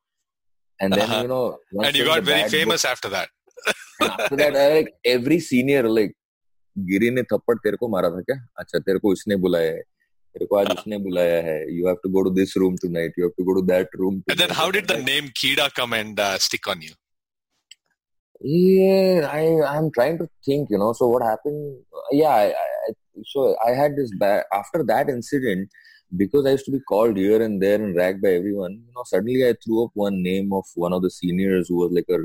And 0.80 0.94
then, 0.94 1.04
Uh-huh. 1.10 1.22
you 1.22 1.28
know, 1.28 1.58
once 1.72 1.88
And 1.88 1.96
you 1.98 2.04
there's 2.04 2.16
got 2.16 2.26
the 2.26 2.32
very 2.32 2.42
bad 2.42 2.52
famous 2.52 2.86
after 2.86 3.10
that. 3.10 3.30
book- 3.66 3.76
and 4.02 4.12
after 4.12 4.36
that, 4.36 4.56
I, 4.56 4.74
like 4.78 4.94
every 5.06 5.40
senior, 5.40 5.84
like, 5.90 6.14
गिरी 6.88 7.10
ने 7.16 7.22
थप्पड़ 7.24 7.56
तेरे 7.64 7.78
को 7.78 7.88
मारा 7.92 8.10
था 8.14 8.22
क्या 8.30 8.36
अच्छा 8.60 8.80
तेरे 8.88 9.00
को 9.00 9.12
इसने 9.14 9.36
बुलाया 9.44 9.72
है 9.76 9.82
तेरे 10.36 10.46
को 10.46 10.56
आज 10.58 10.72
उसने 10.72 10.98
बुलाया 11.08 11.42
है 11.44 11.58
you 11.78 11.88
have 11.88 11.96
to 12.04 12.10
go 12.18 12.24
to 12.24 12.30
this 12.42 12.58
room 12.64 12.76
tonight 12.82 13.20
you 13.20 13.26
have 13.26 13.34
to 13.38 13.44
go 13.50 13.54
to 13.60 13.62
that 13.72 13.96
room 14.04 14.22
And 14.34 14.44
then 14.44 14.54
how 14.60 14.70
did 14.78 14.94
the 14.94 15.02
name 15.10 15.34
Kida 15.42 15.68
come 15.80 15.98
and 16.02 16.22
uh, 16.28 16.38
stick 16.48 16.72
on 16.74 16.86
you? 16.88 16.96
Yeah, 18.42 19.28
I 19.36 19.44
I'm 19.68 19.90
trying 19.98 20.18
to 20.22 20.28
think. 20.48 20.74
You 20.76 20.80
know, 20.82 20.92
so 21.02 21.08
what 21.12 21.24
happened? 21.24 21.62
Yeah, 22.12 22.34
I, 22.34 22.48
I, 22.88 22.94
so 23.34 23.46
I 23.68 23.72
had 23.82 23.96
this 24.00 24.12
bad 24.24 24.44
after 24.58 24.84
that 24.90 25.10
incident 25.10 25.70
because 26.18 26.46
I 26.46 26.52
used 26.52 26.66
to 26.66 26.72
be 26.72 26.82
called 26.92 27.18
here 27.18 27.42
and 27.42 27.62
there 27.62 27.80
and 27.82 27.96
ragged 27.96 28.22
by 28.22 28.34
everyone. 28.42 28.74
You 28.74 28.94
know, 28.96 29.06
suddenly 29.06 29.48
I 29.48 29.54
threw 29.64 29.86
up 29.86 29.92
one 29.94 30.22
name 30.22 30.52
of 30.54 30.66
one 30.76 30.94
of 30.94 31.02
the 31.02 31.10
seniors 31.10 31.70
who 31.70 31.78
was 31.78 31.92
like 31.92 32.10
a 32.10 32.20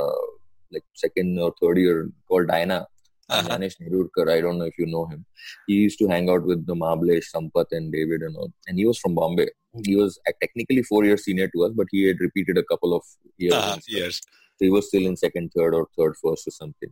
uh, 0.00 0.26
like 0.72 0.84
second 0.94 1.38
or 1.38 1.54
third 1.60 1.78
year 1.78 2.10
called 2.28 2.48
Diana. 2.48 2.86
Uh-huh. 3.29 3.47
Ganesh 3.47 3.77
Nerurkar, 3.77 4.31
I 4.31 4.41
don't 4.41 4.57
know 4.57 4.65
if 4.65 4.77
you 4.77 4.87
know 4.87 5.05
him. 5.05 5.25
He 5.67 5.75
used 5.75 5.99
to 5.99 6.07
hang 6.07 6.29
out 6.29 6.43
with 6.43 6.65
the 6.65 6.75
Mablesh, 6.75 7.25
Sampath, 7.33 7.71
and 7.71 7.91
David 7.91 8.21
and 8.21 8.35
all. 8.35 8.51
And 8.67 8.77
he 8.77 8.85
was 8.85 8.97
from 8.97 9.15
Bombay. 9.15 9.49
He 9.85 9.95
was 9.95 10.19
technically 10.41 10.81
four 10.83 11.05
years 11.05 11.25
senior 11.25 11.47
to 11.49 11.65
us, 11.65 11.73
but 11.75 11.87
he 11.91 12.07
had 12.07 12.19
repeated 12.19 12.57
a 12.57 12.63
couple 12.63 12.95
of 12.95 13.03
years. 13.37 13.53
Uh-huh. 13.53 13.73
stuff. 13.73 13.83
Yes. 13.87 14.21
he 14.59 14.69
was 14.69 14.87
still 14.87 15.05
in 15.05 15.15
second, 15.15 15.51
third, 15.55 15.75
or 15.75 15.87
third, 15.97 16.15
first, 16.23 16.47
or 16.47 16.51
something. 16.51 16.89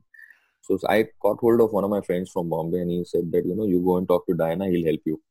So 0.62 0.78
I 0.88 1.08
caught 1.22 1.40
hold 1.40 1.62
of 1.62 1.72
one 1.72 1.84
of 1.86 1.90
my 1.90 2.02
friends 2.02 2.30
from 2.30 2.50
Bombay, 2.50 2.82
and 2.82 2.92
he 2.92 3.04
said 3.06 3.32
that 3.32 3.46
you 3.46 3.56
know 3.56 3.66
you 3.66 3.82
go 3.84 3.98
and 3.98 4.08
talk 4.08 4.26
to 4.28 4.36
Diana, 4.36 4.68
he'll 4.68 4.86
help 4.86 5.00
you. 5.06 5.22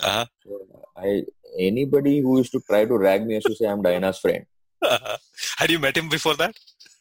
Uh-huh. 0.00 0.26
So 0.44 0.86
I 0.96 1.22
anybody 1.58 2.20
who 2.20 2.38
used 2.38 2.52
to 2.52 2.60
try 2.60 2.84
to 2.84 2.98
rag 2.98 3.26
me 3.26 3.34
used 3.34 3.46
to 3.46 3.54
say 3.54 3.66
I'm 3.66 3.82
Diana's 3.82 4.18
friend. 4.18 4.44
Uh-huh. 4.82 5.16
Had 5.58 5.70
you 5.70 5.78
met 5.78 5.96
him 5.96 6.08
before 6.08 6.34
that? 6.36 6.56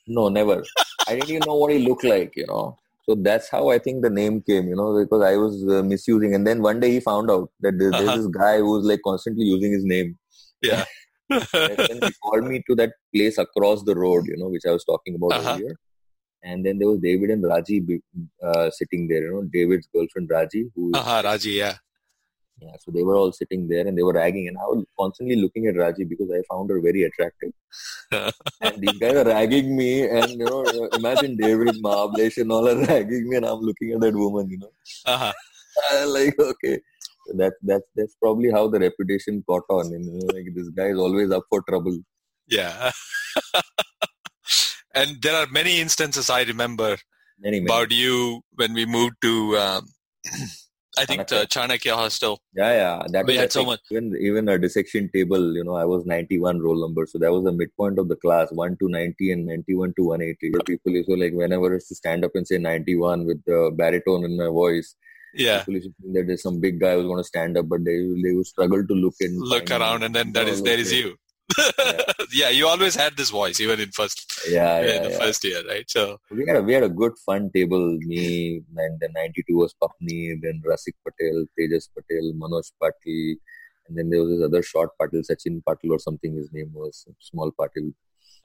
No, 0.07 0.29
never. 0.29 0.63
I 1.07 1.15
didn't 1.15 1.29
even 1.29 1.43
know 1.45 1.55
what 1.55 1.71
he 1.71 1.79
looked 1.79 2.03
like, 2.03 2.33
you 2.35 2.47
know. 2.47 2.77
So 3.09 3.15
that's 3.15 3.49
how 3.49 3.69
I 3.69 3.79
think 3.79 4.03
the 4.03 4.09
name 4.11 4.41
came, 4.47 4.67
you 4.67 4.75
know, 4.75 4.87
because 5.03 5.23
I 5.23 5.35
was 5.35 5.63
uh, 5.67 5.81
misusing. 5.81 6.35
And 6.35 6.45
then 6.45 6.61
one 6.61 6.79
day 6.79 6.91
he 6.91 6.99
found 6.99 7.31
out 7.31 7.49
that 7.61 7.79
there's 7.79 7.95
Uh-huh. 7.99 8.15
this 8.17 8.27
guy 8.27 8.57
who 8.59 8.71
was 8.77 8.85
like 8.85 9.01
constantly 9.03 9.45
using 9.45 9.71
his 9.71 9.85
name. 9.93 10.17
Yeah. 10.61 10.85
And 11.69 11.77
then 11.87 11.99
he 12.03 12.11
called 12.23 12.43
me 12.51 12.61
to 12.67 12.75
that 12.81 12.93
place 13.15 13.37
across 13.39 13.81
the 13.83 13.95
road, 13.95 14.25
you 14.27 14.37
know, 14.37 14.49
which 14.49 14.67
I 14.67 14.71
was 14.77 14.85
talking 14.91 15.15
about 15.15 15.33
Uh-huh. 15.39 15.53
earlier. 15.55 15.73
And 16.43 16.65
then 16.65 16.77
there 16.79 16.87
was 16.87 16.99
David 16.99 17.31
and 17.31 17.43
Raji 17.43 17.77
uh, 18.43 18.69
sitting 18.69 19.07
there, 19.07 19.23
you 19.23 19.31
know, 19.33 19.43
David's 19.57 19.87
girlfriend 19.93 20.29
Raji, 20.35 20.63
who 20.75 20.91
uh-huh, 20.93 21.21
Raji, 21.25 21.51
yeah. 21.63 21.77
Yeah, 22.61 22.75
so 22.79 22.91
they 22.91 23.03
were 23.03 23.15
all 23.15 23.31
sitting 23.31 23.67
there 23.67 23.87
and 23.87 23.97
they 23.97 24.03
were 24.03 24.13
ragging, 24.13 24.47
and 24.47 24.57
I 24.57 24.63
was 24.63 24.85
constantly 24.99 25.35
looking 25.37 25.67
at 25.67 25.77
Raji 25.77 26.03
because 26.03 26.29
I 26.29 26.41
found 26.51 26.69
her 26.69 26.81
very 26.81 27.03
attractive. 27.03 27.51
and 28.61 28.81
these 28.81 28.97
guys 28.99 29.15
are 29.15 29.25
ragging 29.25 29.75
me, 29.77 30.07
and 30.09 30.29
you 30.31 30.45
know, 30.45 30.65
imagine 30.93 31.37
David 31.37 31.75
Mahablesh 31.83 32.37
and 32.37 32.51
all 32.51 32.67
are 32.67 32.75
ragging 32.85 33.29
me, 33.29 33.37
and 33.37 33.45
I'm 33.45 33.59
looking 33.61 33.93
at 33.93 34.01
that 34.01 34.13
woman, 34.15 34.49
you 34.49 34.57
know. 34.57 34.71
Uh-huh. 35.05 35.31
I'm 35.93 36.09
like, 36.09 36.37
okay, 36.37 36.79
so 37.27 37.33
that 37.37 37.53
that's 37.61 37.85
that's 37.95 38.15
probably 38.15 38.51
how 38.51 38.67
the 38.67 38.79
reputation 38.79 39.43
caught 39.47 39.63
on. 39.69 39.85
And, 39.93 40.03
You 40.05 40.19
know, 40.19 40.33
like 40.33 40.47
this 40.53 40.69
guy 40.69 40.87
is 40.87 40.97
always 40.97 41.31
up 41.31 41.43
for 41.49 41.61
trouble. 41.69 41.97
Yeah. 42.47 42.91
and 44.95 45.21
there 45.21 45.35
are 45.35 45.47
many 45.51 45.79
instances 45.79 46.29
I 46.29 46.41
remember 46.43 46.97
Many, 47.39 47.59
many. 47.61 47.65
about 47.65 47.91
you 47.91 48.41
when 48.55 48.73
we 48.73 48.85
moved 48.85 49.15
to, 49.21 49.57
um, 49.57 49.85
I 50.97 51.05
think, 51.05 51.27
the 51.27 51.41
uh, 51.41 51.45
Chanakya 51.45 51.93
hostel. 51.93 52.41
Yeah, 52.55 52.71
yeah. 52.71 53.03
That 53.09 53.25
We 53.25 53.33
was, 53.33 53.41
had 53.41 53.51
so 53.51 53.63
much- 53.65 53.79
Even 53.91 54.15
even 54.19 54.49
a 54.49 54.57
dissection 54.57 55.09
table, 55.13 55.53
you 55.55 55.63
know, 55.63 55.75
I 55.75 55.85
was 55.85 56.05
91 56.05 56.59
roll 56.59 56.79
number, 56.81 57.05
so 57.05 57.19
that 57.19 57.31
was 57.31 57.43
the 57.43 57.51
midpoint 57.51 57.99
of 57.99 58.07
the 58.09 58.15
class, 58.15 58.51
one 58.51 58.75
to 58.77 58.89
90 58.89 59.31
and 59.31 59.45
91 59.45 59.93
to 59.97 60.03
180. 60.05 60.51
The 60.51 60.63
People 60.63 60.93
used 60.93 61.09
to 61.09 61.15
like 61.15 61.33
whenever 61.33 61.67
I 61.69 61.73
used 61.75 61.89
to 61.89 61.95
stand 61.95 62.25
up 62.25 62.31
and 62.35 62.47
say 62.47 62.57
91 62.57 63.25
with 63.25 63.43
the 63.45 63.71
baritone 63.75 64.25
in 64.25 64.35
my 64.37 64.47
voice. 64.47 64.95
Yeah. 65.33 65.59
People 65.59 65.75
used 65.75 65.87
to 65.87 65.93
think 66.01 66.13
that 66.15 66.27
there's 66.27 66.41
some 66.41 66.59
big 66.59 66.79
guy 66.79 66.95
who's 66.95 67.05
going 67.05 67.17
to 67.19 67.23
stand 67.23 67.57
up, 67.57 67.69
but 67.69 67.85
they 67.85 67.97
they 68.23 68.33
would 68.33 68.47
struggle 68.47 68.85
to 68.85 68.93
look 68.93 69.13
and 69.21 69.39
Look 69.39 69.69
around 69.69 70.03
and 70.03 70.15
then 70.15 70.33
that 70.33 70.47
is 70.47 70.63
there 70.63 70.79
is 70.79 70.91
you. 70.91 71.15
yeah, 72.33 72.49
you 72.49 72.67
always 72.67 72.95
had 72.95 73.17
this 73.17 73.29
voice 73.29 73.59
even 73.59 73.79
in 73.79 73.91
first 73.91 74.19
Yeah, 74.49 74.79
in 74.81 74.87
yeah, 74.87 75.03
the 75.03 75.09
yeah. 75.11 75.19
first 75.19 75.43
year, 75.43 75.61
right? 75.67 75.89
So 75.89 76.17
We 76.31 76.45
had 76.47 76.57
a 76.57 76.61
we 76.61 76.73
had 76.73 76.83
a 76.83 76.89
good 77.01 77.13
fun 77.25 77.49
table. 77.55 77.97
Me 78.11 78.61
and 78.77 78.99
then 78.99 79.11
92 79.13 79.55
was 79.55 79.73
Papni, 79.81 80.39
then 80.41 80.61
Rasik 80.65 80.95
Patel, 81.05 81.45
Tejas 81.57 81.87
Patel, 81.95 82.33
Manoj 82.41 82.67
Patil, 82.81 83.35
and 83.87 83.97
then 83.97 84.09
there 84.09 84.21
was 84.23 84.29
this 84.37 84.45
other 84.47 84.61
short 84.63 84.91
Patil, 85.01 85.23
Sachin 85.29 85.61
Patil 85.67 85.91
or 85.91 85.99
something. 85.99 86.35
His 86.35 86.49
name 86.53 86.71
was 86.73 87.05
small 87.19 87.51
Patil. 87.59 87.87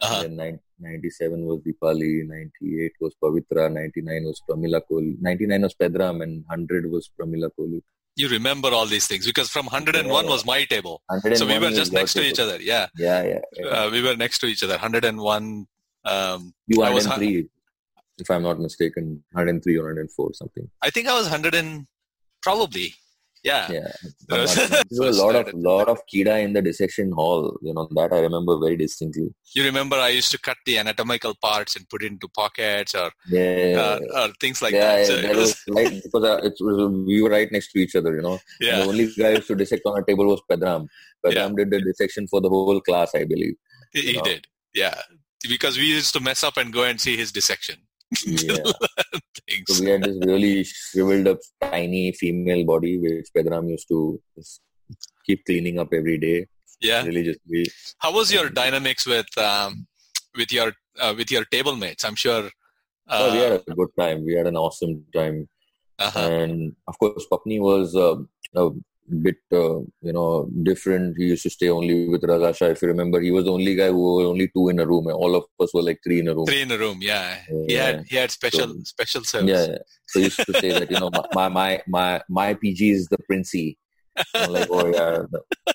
uh-huh. 0.01 0.23
And 0.25 0.25
then 0.25 0.37
nine- 0.37 0.61
97 0.81 1.45
was 1.49 1.61
Dipali, 1.67 2.27
98 2.27 2.93
was 3.01 3.15
Pavitra, 3.23 3.65
99 3.73 4.25
was 4.25 4.41
Pramila 4.49 4.81
Kohli, 4.91 5.13
99 5.21 5.63
was 5.63 5.75
Pedram, 5.83 6.23
and 6.25 6.45
100 6.49 6.91
was 6.91 7.09
Pramila 7.19 7.49
Kohli. 7.59 7.81
You 8.17 8.29
remember 8.29 8.69
all 8.69 8.87
these 8.87 9.07
things 9.07 9.27
because 9.27 9.49
from 9.51 9.67
101 9.67 10.25
Yeah. 10.25 10.31
was 10.31 10.45
my 10.45 10.65
table. 10.65 11.03
So 11.35 11.47
we 11.47 11.59
were 11.59 11.71
just 11.71 11.93
next 11.93 12.15
to 12.15 12.23
each 12.23 12.39
other. 12.39 12.61
Yeah. 12.61 12.87
Yeah, 12.97 13.23
yeah. 13.25 13.39
yeah. 13.57 13.67
Uh, 13.67 13.91
we 13.91 14.03
were 14.03 14.17
next 14.17 14.39
to 14.41 14.47
each 14.47 14.63
other. 14.63 14.75
101. 14.75 15.67
Um, 16.07 16.55
you 16.67 16.79
was 16.79 17.07
103, 17.07 17.49
if 18.19 18.31
I'm 18.31 18.43
not 18.43 18.61
mistaken, 18.61 19.25
103 19.33 19.77
or 19.77 19.85
104 19.85 20.31
something. 20.35 20.71
I 20.83 20.91
think 20.91 21.09
I 21.09 21.15
was 21.15 21.25
100 21.25 21.55
and 21.55 21.87
probably. 22.43 22.95
Yeah. 23.45 23.71
Yeah, 23.71 23.93
That 24.29 24.41
was- 24.41 24.55
But 24.71 24.87
there 24.91 25.07
was 25.07 25.19
a 25.19 25.25
lot 25.27 25.37
of 25.37 25.55
lot 25.55 25.89
of 25.89 25.99
kida 26.13 26.43
in 26.43 26.55
the 26.55 26.63
dissection 26.63 27.13
hall. 27.13 27.59
You 27.63 27.75
know 27.75 27.87
that 27.99 28.13
I 28.13 28.21
remember 28.21 28.59
very 28.59 28.77
distinctly. 28.77 29.29
You 29.55 29.65
remember 29.65 29.97
I 29.97 30.09
used 30.09 30.31
to 30.31 30.39
cut 30.39 30.57
the 30.65 30.79
anatomical 30.79 31.35
parts 31.43 31.77
and 31.77 31.89
put 31.89 32.03
it 32.03 32.13
into 32.13 32.29
pockets 32.29 32.95
or, 32.95 33.11
Yeah, 33.29 33.77
uh, 33.85 33.99
or 34.21 34.29
things 34.41 34.63
like 34.63 34.73
yeah, 34.73 34.81
that. 34.81 34.99
yeah, 35.01 35.05
So 35.05 35.17
that 35.17 35.31
it 35.33 35.37
was, 35.37 35.63
was 35.67 35.77
right 35.77 36.03
because 36.03 36.45
it 36.49 36.55
was 36.61 37.07
we 37.07 37.21
were 37.23 37.31
right 37.31 37.53
next 37.53 37.71
to 37.73 37.79
each 37.81 37.95
other. 37.95 38.17
You 38.17 38.23
know, 38.23 38.33
And 38.33 38.41
yeah. 38.69 38.79
the 38.81 38.87
only 38.87 39.07
guy 39.19 39.31
who 39.33 39.37
used 39.37 39.49
to 39.49 39.57
dissect 39.57 39.83
on 39.85 40.01
a 40.01 40.05
table 40.05 40.27
was 40.27 40.41
Pedram. 40.51 40.87
Pedram 41.25 41.51
Yeah. 41.51 41.65
did 41.65 41.71
the 41.71 41.81
dissection 41.83 42.27
for 42.29 42.41
the 42.41 42.49
whole 42.49 42.81
class, 42.81 43.15
I 43.15 43.25
believe. 43.25 43.55
He, 43.93 44.01
he 44.15 44.21
did. 44.23 44.47
Yeah. 44.75 44.99
Because 45.47 45.77
we 45.77 45.85
used 45.85 46.15
to 46.15 46.21
mess 46.21 46.43
up 46.43 46.57
and 46.57 46.73
go 46.73 46.85
and 46.85 46.99
see 46.99 47.17
his 47.19 47.31
dissection. 47.31 47.77
Yeah. 48.27 48.57
So 49.69 49.85
we 49.85 49.91
had 49.91 50.03
this 50.03 50.17
really 50.25 50.65
shriveled 50.65 51.29
up, 51.29 51.39
tiny 51.61 52.13
female 52.13 52.65
body, 52.65 52.99
which 52.99 53.29
Pedram 53.37 53.69
used 53.69 53.87
to 53.89 54.19
keep 55.27 55.45
cleaning 55.45 55.79
up 55.79 55.93
every 55.93 56.17
day 56.17 56.47
yeah. 56.81 57.03
religiously. 57.05 57.67
How 57.99 58.13
was 58.13 58.33
your 58.33 58.49
dynamics 58.49 59.07
with 59.07 59.27
um, 59.39 59.87
with 60.37 60.53
your 60.53 60.73
uh, 60.99 61.15
with 61.17 61.31
your 61.31 61.45
table 61.45 61.77
mates? 61.77 62.05
I'm 62.05 62.15
sure. 62.15 62.47
Uh, 63.07 63.21
oh, 63.21 63.33
we 63.33 63.39
had 63.39 63.63
a 63.69 63.75
good 63.75 63.91
time. 63.99 64.25
We 64.25 64.35
had 64.35 64.47
an 64.47 64.57
awesome 64.57 65.05
time. 65.15 65.49
uh-huh. 65.99 66.29
and 66.29 66.75
of 66.89 66.99
course 66.99 67.25
Papni 67.31 67.61
was 67.61 67.95
uh, 67.95 68.17
a 68.61 68.71
bit 69.23 69.37
uh, 69.53 69.79
you 70.07 70.13
know 70.17 70.49
different 70.63 71.15
he 71.19 71.25
used 71.27 71.43
to 71.43 71.51
stay 71.51 71.69
only 71.69 72.09
with 72.09 72.23
Raza 72.23 72.57
Shah 72.57 72.67
if 72.75 72.81
you 72.83 72.89
remember 72.89 73.21
he 73.21 73.31
was 73.31 73.45
the 73.45 73.53
only 73.53 73.75
guy 73.75 73.89
who 73.89 74.03
were 74.17 74.25
only 74.25 74.49
two 74.55 74.69
in 74.71 74.79
a 74.81 74.87
room 74.87 75.07
all 75.09 75.35
of 75.37 75.45
us 75.61 75.75
were 75.75 75.83
like 75.83 76.01
three 76.03 76.21
in 76.21 76.29
a 76.29 76.35
room 76.35 76.47
Three 76.47 76.63
in 76.63 76.71
a 76.73 76.79
room. 76.79 76.99
Yeah. 77.03 77.37
He 77.69 77.75
had 77.75 78.05
he 78.09 78.17
had 78.17 78.31
special 78.31 78.69
So- 78.69 78.81
special 78.85 79.23
service. 79.25 79.51
yeah, 79.51 79.67
yeah. 79.73 79.79
so 80.07 80.19
he 80.21 80.25
used 80.27 80.39
to 80.47 80.53
say 80.61 80.71
that 80.79 80.91
you 80.91 80.99
know 81.01 81.11
my 81.35 81.49
my 81.49 81.83
my 81.87 82.23
my 82.29 82.55
PG 82.55 82.91
is 82.91 83.07
the 83.09 83.19
princey 83.29 83.77
I'm 84.35 84.53
like 84.53 84.69
oh 84.71 84.87
yeah 84.87 85.23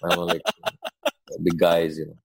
I'm 0.03 0.19
like 0.31 0.41
big 1.43 1.57
guys 1.59 1.97
you 1.99 2.07
know 2.07 2.17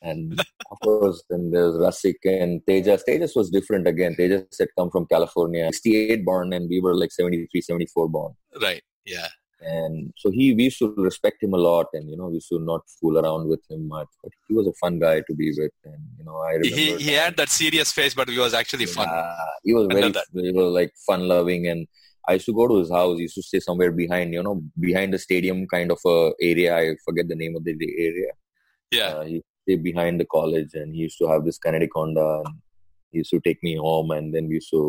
and 0.00 0.40
of 0.72 0.78
course 0.82 1.22
then 1.28 1.50
there's 1.50 1.74
Rasik 1.74 2.20
and 2.24 2.62
Tejas 2.68 3.02
Tejas 3.06 3.32
was 3.36 3.50
different 3.50 3.86
again 3.86 4.14
Tejas 4.18 4.46
had 4.58 4.68
come 4.78 4.90
from 4.90 5.04
California 5.06 5.66
68 5.66 6.24
born 6.24 6.52
and 6.52 6.68
we 6.70 6.80
were 6.80 6.94
like 6.94 7.12
73 7.12 7.60
74 7.60 8.08
born 8.08 8.32
Right. 8.62 8.82
Yeah. 9.04 9.28
And 9.60 10.12
so 10.16 10.30
he 10.30 10.54
we 10.54 10.64
used 10.64 10.78
to 10.78 10.94
respect 10.96 11.42
him 11.42 11.52
a 11.52 11.56
lot 11.56 11.86
and 11.92 12.08
you 12.08 12.16
know 12.16 12.26
we 12.28 12.34
used 12.34 12.48
to 12.50 12.60
not 12.60 12.82
fool 13.00 13.18
around 13.18 13.48
with 13.48 13.60
him 13.68 13.88
much 13.88 14.06
but 14.22 14.32
he 14.46 14.54
was 14.54 14.68
a 14.68 14.72
fun 14.74 14.98
guy 15.00 15.20
to 15.28 15.34
be 15.34 15.48
with 15.58 15.72
and 15.84 16.00
you 16.16 16.24
know 16.24 16.36
i 16.48 16.52
remember 16.52 16.76
He 16.76 16.96
he 16.96 17.12
had 17.12 17.36
that 17.38 17.48
serious 17.48 17.90
face, 17.90 18.14
but 18.14 18.28
he 18.28 18.38
was 18.38 18.54
actually 18.54 18.86
fun. 18.86 19.08
Yeah, 19.08 19.34
he 19.64 19.72
was 19.74 19.88
very 19.88 20.12
he 20.48 20.52
was 20.52 20.72
like 20.72 20.92
fun 21.06 21.26
loving 21.26 21.66
and 21.66 21.88
i 22.28 22.34
used 22.34 22.46
to 22.46 22.54
go 22.54 22.68
to 22.68 22.78
his 22.78 22.90
house 22.90 23.16
he 23.16 23.22
used 23.22 23.34
to 23.34 23.42
stay 23.42 23.58
somewhere 23.58 23.90
behind 23.90 24.32
you 24.32 24.42
know 24.42 24.62
behind 24.78 25.12
the 25.12 25.18
stadium 25.18 25.66
kind 25.66 25.90
of 25.90 25.98
a 26.06 26.30
area 26.40 26.76
i 26.76 26.94
forget 27.04 27.26
the 27.28 27.34
name 27.42 27.56
of 27.56 27.64
the 27.64 27.74
the 27.84 27.90
area 28.08 28.32
Yeah. 28.92 29.08
uh, 29.08 29.22
he 29.24 29.32
used 29.38 29.44
to 29.52 29.62
stay 29.66 29.76
behind 29.90 30.20
the 30.20 30.26
college 30.36 30.72
and 30.74 30.94
he 30.94 31.00
used 31.08 31.18
to 31.18 31.26
have 31.32 31.44
this 31.44 31.58
Kinetic 31.58 31.90
Honda 31.94 32.42
and 32.44 32.54
he 33.12 33.18
used 33.22 33.30
to 33.30 33.40
take 33.40 33.60
me 33.68 33.72
home 33.76 34.10
and 34.16 34.34
then 34.34 34.44
we 34.48 34.54
used 34.60 34.70
to 34.70 34.82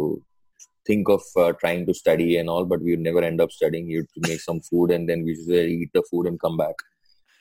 think 0.85 1.09
of 1.09 1.21
uh, 1.37 1.51
trying 1.53 1.85
to 1.85 1.93
study 1.93 2.37
and 2.37 2.49
all 2.49 2.65
but 2.65 2.81
we 2.81 2.91
would 2.91 2.99
never 2.99 3.23
end 3.23 3.41
up 3.41 3.51
studying 3.51 3.87
to 3.87 4.29
make 4.29 4.41
some 4.41 4.59
food 4.61 4.91
and 4.91 5.07
then 5.09 5.23
we 5.23 5.31
used 5.31 5.47
to 5.47 5.61
eat 5.61 5.89
the 5.93 6.03
food 6.09 6.25
and 6.27 6.39
come 6.39 6.57
back 6.57 6.75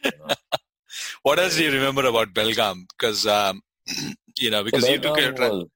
you 0.04 0.10
know. 0.18 0.34
What 1.22 1.38
else 1.38 1.56
do 1.56 1.64
you 1.64 1.70
remember 1.70 2.06
about 2.06 2.32
Belgaum? 2.32 2.86
Because 2.88 3.26
um, 3.26 3.60
you 4.38 4.50
know, 4.50 4.64
because 4.64 4.84
So 4.84 4.90
you 4.90 4.98
took 4.98 5.18
Belgaum 5.18 5.68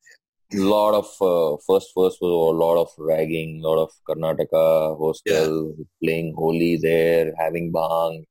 lot 0.54 0.94
of 0.94 1.06
uh, 1.20 1.56
first 1.66 1.92
first 1.94 2.18
was 2.20 2.52
a 2.52 2.56
lot 2.64 2.80
of 2.80 2.90
ragging 2.98 3.62
a 3.64 3.68
lot 3.68 3.82
of 3.82 3.90
Karnataka 4.08 4.98
hostel 4.98 5.74
playing 6.02 6.34
Holi 6.36 6.78
there 6.80 7.32
having 7.38 7.72
bang 7.72 8.26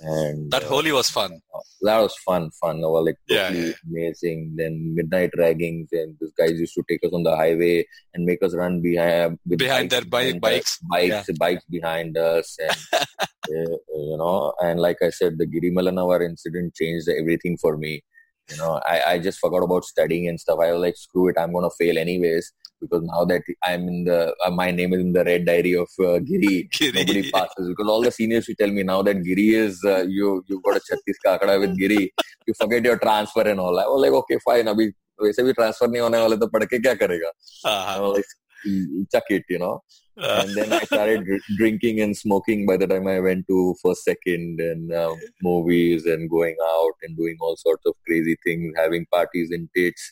and 0.00 0.50
that 0.52 0.64
uh, 0.64 0.68
Holi 0.68 0.92
was 0.92 1.08
fun. 1.10 1.40
that 1.82 1.98
was 1.98 2.14
fun, 2.24 2.50
fun. 2.60 2.76
It 2.78 2.80
was 2.94 3.06
like 3.06 3.16
Yeah, 3.28 3.48
totally 3.48 3.68
yeah. 3.68 3.74
amazing. 3.90 4.54
Then 4.56 4.94
midnight 4.94 5.30
raggings, 5.38 5.88
and 5.92 6.16
these 6.20 6.32
guys 6.38 6.52
used 6.60 6.74
to 6.74 6.84
take 6.88 7.04
us 7.04 7.12
on 7.12 7.22
the 7.22 7.34
highway 7.36 7.86
and 8.14 8.24
make 8.24 8.42
us 8.42 8.54
run 8.54 8.82
behind 8.82 9.38
Behind 9.46 9.90
their 9.90 10.04
bike- 10.04 10.40
bikes. 10.40 10.78
bikes, 10.90 11.30
bikes 11.38 11.64
behind 11.70 12.16
us, 12.18 12.56
and 12.58 12.76
uh, 13.02 13.76
you 13.94 14.16
know. 14.18 14.52
And 14.60 14.80
like 14.80 14.98
I 15.02 15.10
said, 15.10 15.38
the 15.38 15.46
Giri 15.46 15.70
Malanawar 15.70 16.24
incident 16.24 16.74
changed 16.74 17.08
everything 17.08 17.56
for 17.58 17.76
me. 17.76 18.02
You 18.50 18.58
know, 18.58 18.80
I, 18.86 19.02
I 19.12 19.18
just 19.18 19.38
forgot 19.40 19.64
about 19.64 19.84
studying 19.84 20.28
and 20.28 20.38
stuff. 20.38 20.58
I 20.62 20.70
was 20.72 20.80
like, 20.80 20.96
screw 20.96 21.28
it, 21.30 21.36
I'm 21.38 21.52
gonna 21.52 21.70
fail 21.78 21.98
anyways 21.98 22.52
because 22.81 23.03
now 23.03 23.23
that 23.25 23.43
I'm 23.63 23.87
in 23.87 24.03
the 24.05 24.35
uh, 24.45 24.51
my 24.51 24.71
name 24.71 24.93
is 24.93 24.99
in 25.01 25.13
the 25.13 25.23
red 25.23 25.45
diary 25.45 25.73
of 25.75 25.89
uh, 25.99 26.19
Giri, 26.19 26.67
Giri. 26.71 26.91
nobody 26.93 27.31
passes 27.31 27.67
because 27.69 27.87
all 27.87 28.01
the 28.03 28.11
seniors 28.11 28.47
will 28.47 28.55
tell 28.59 28.71
me 28.71 28.83
now 28.83 29.01
that 29.03 29.23
Giri 29.23 29.49
is 29.55 29.79
uh, 29.85 30.03
you 30.03 30.43
you 30.47 30.61
got 30.65 30.77
a 30.77 30.81
Chhattis 30.87 31.19
ka 31.25 31.37
akada 31.37 31.59
with 31.59 31.77
Giri 31.77 32.11
you 32.47 32.53
forget 32.59 32.83
your 32.83 32.97
transfer 32.97 33.41
and 33.41 33.59
all 33.59 33.79
I 33.79 33.85
was 33.85 34.01
like 34.01 34.13
okay 34.23 34.39
fine 34.45 34.67
अभी 34.73 34.87
वैसे 35.23 35.43
भी 35.43 35.53
transfer 35.61 35.87
नहीं 35.89 36.01
होने 36.01 36.17
वाले 36.17 36.37
तो 36.37 36.47
पढ़ 36.53 36.63
के 36.73 36.79
क्या 36.87 36.93
करेगा 37.05 37.31
I 37.65 37.71
Uh-huh. 37.71 38.01
was 38.01 38.15
like 38.17 39.09
chuck 39.13 39.29
it 39.39 39.43
you 39.49 39.59
know 39.65 39.75
Uh, 40.23 40.31
and 40.39 40.55
then 40.57 40.73
I 40.77 40.83
started 40.87 41.21
dr- 41.27 41.45
drinking 41.59 41.99
and 42.03 42.15
smoking 42.17 42.59
by 42.69 42.73
the 42.81 42.87
time 42.89 43.07
I 43.13 43.19
went 43.27 43.45
to 43.51 43.55
first 43.83 44.03
second 44.09 44.59
and 44.65 44.91
uh, 44.93 45.13
movies 45.47 46.05
and 46.05 46.29
going 46.33 46.59
out 46.73 46.95
and 47.07 47.17
doing 47.21 47.37
all 47.47 47.55
sorts 47.61 47.87
of 47.91 47.95
crazy 48.09 48.35
things 48.45 48.75
having 48.81 49.07
parties 49.15 49.49
in 49.57 49.63
tits 49.77 50.03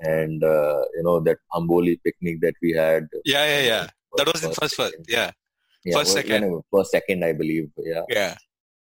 and 0.00 0.42
uh, 0.42 0.82
you 0.96 1.02
know 1.02 1.20
that 1.20 1.38
Amboli 1.54 1.98
picnic 2.04 2.40
that 2.40 2.54
we 2.62 2.72
had 2.72 3.06
yeah, 3.24 3.44
yeah, 3.46 3.62
yeah. 3.72 3.86
That 4.16 4.26
was 4.32 4.42
in 4.44 4.52
first 4.52 4.74
first. 4.74 4.94
Yeah, 5.08 5.30
yeah, 5.84 5.94
first, 5.96 6.12
second. 6.12 6.62
first 6.74 6.90
second 6.90 7.24
I 7.24 7.32
believe 7.32 7.68
yeah 7.78 8.02
yeah. 8.08 8.34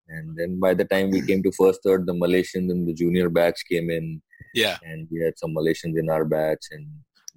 and 0.08 0.37
then 0.37 0.61
by 0.61 0.73
the 0.75 0.85
time 0.85 1.11
we 1.11 1.20
came 1.23 1.42
to 1.42 1.52
first 1.52 1.80
third 1.85 2.06
the 2.06 2.12
malaysians 2.14 2.70
and 2.70 2.87
the 2.88 2.94
junior 2.94 3.28
batch 3.28 3.61
came 3.70 3.90
in 3.90 4.23
Yeah. 4.54 4.76
and 4.82 5.08
we 5.11 5.20
had 5.25 5.35
some 5.38 5.52
malaysians 5.54 5.99
in 6.02 6.08
our 6.11 6.25
batch 6.25 6.66
and 6.70 6.87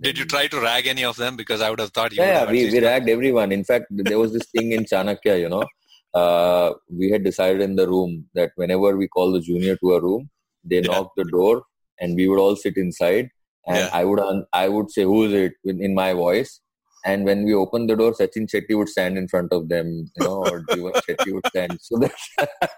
Did 0.05 0.17
you 0.19 0.25
try 0.33 0.43
to 0.51 0.59
rag 0.65 0.83
any 0.91 1.03
of 1.07 1.15
them? 1.21 1.33
Because 1.39 1.61
I 1.65 1.69
would 1.71 1.81
have 1.83 1.91
thought 1.95 2.11
you. 2.13 2.21
yeah, 2.23 2.43
yeah 2.45 2.51
we, 2.51 2.59
we 2.73 2.79
ragged 2.85 3.09
everyone 3.15 3.51
in 3.57 3.63
fact 3.69 3.85
there 4.09 4.19
was 4.23 4.31
this 4.35 4.47
thing 4.53 4.67
in 4.77 4.83
chanakya 4.91 5.35
you 5.43 5.49
know 5.53 5.63
uh, 6.21 6.67
we 6.99 7.09
had 7.13 7.23
decided 7.29 7.61
in 7.69 7.75
the 7.81 7.87
room 7.93 8.11
that 8.37 8.51
whenever 8.61 8.89
we 9.01 9.07
call 9.15 9.31
the 9.37 9.41
junior 9.49 9.75
to 9.83 9.93
a 9.97 10.01
room 10.07 10.23
they 10.71 10.79
Yeah. 10.81 10.91
knock 10.91 11.09
the 11.19 11.25
door 11.37 11.55
and 12.01 12.15
we 12.19 12.27
would 12.29 12.41
all 12.45 12.55
sit 12.65 12.77
inside 12.85 13.27
and 13.69 13.77
Yeah. 13.79 13.89
i 13.93 14.03
would 14.05 14.19
i 14.53 14.67
would 14.67 14.91
say 14.91 15.03
who 15.03 15.25
is 15.27 15.33
it 15.33 15.53
in, 15.63 15.81
in 15.89 15.95
my 15.95 16.13
voice 16.13 16.61
and 17.05 17.23
when 17.23 17.43
we 17.45 17.53
opened 17.53 17.89
the 17.89 17.95
door, 17.95 18.11
Sachin 18.11 18.47
Shetty 18.47 18.77
would 18.77 18.89
stand 18.89 19.17
in 19.17 19.27
front 19.27 19.53
of 19.53 19.69
them, 19.69 20.05
you 20.17 20.25
know, 20.25 20.43
or 20.45 20.63
Jivan 20.63 20.93
Shetty 21.09 21.33
would 21.33 21.47
stand. 21.47 21.77
So 21.81 21.97
that 21.99 22.11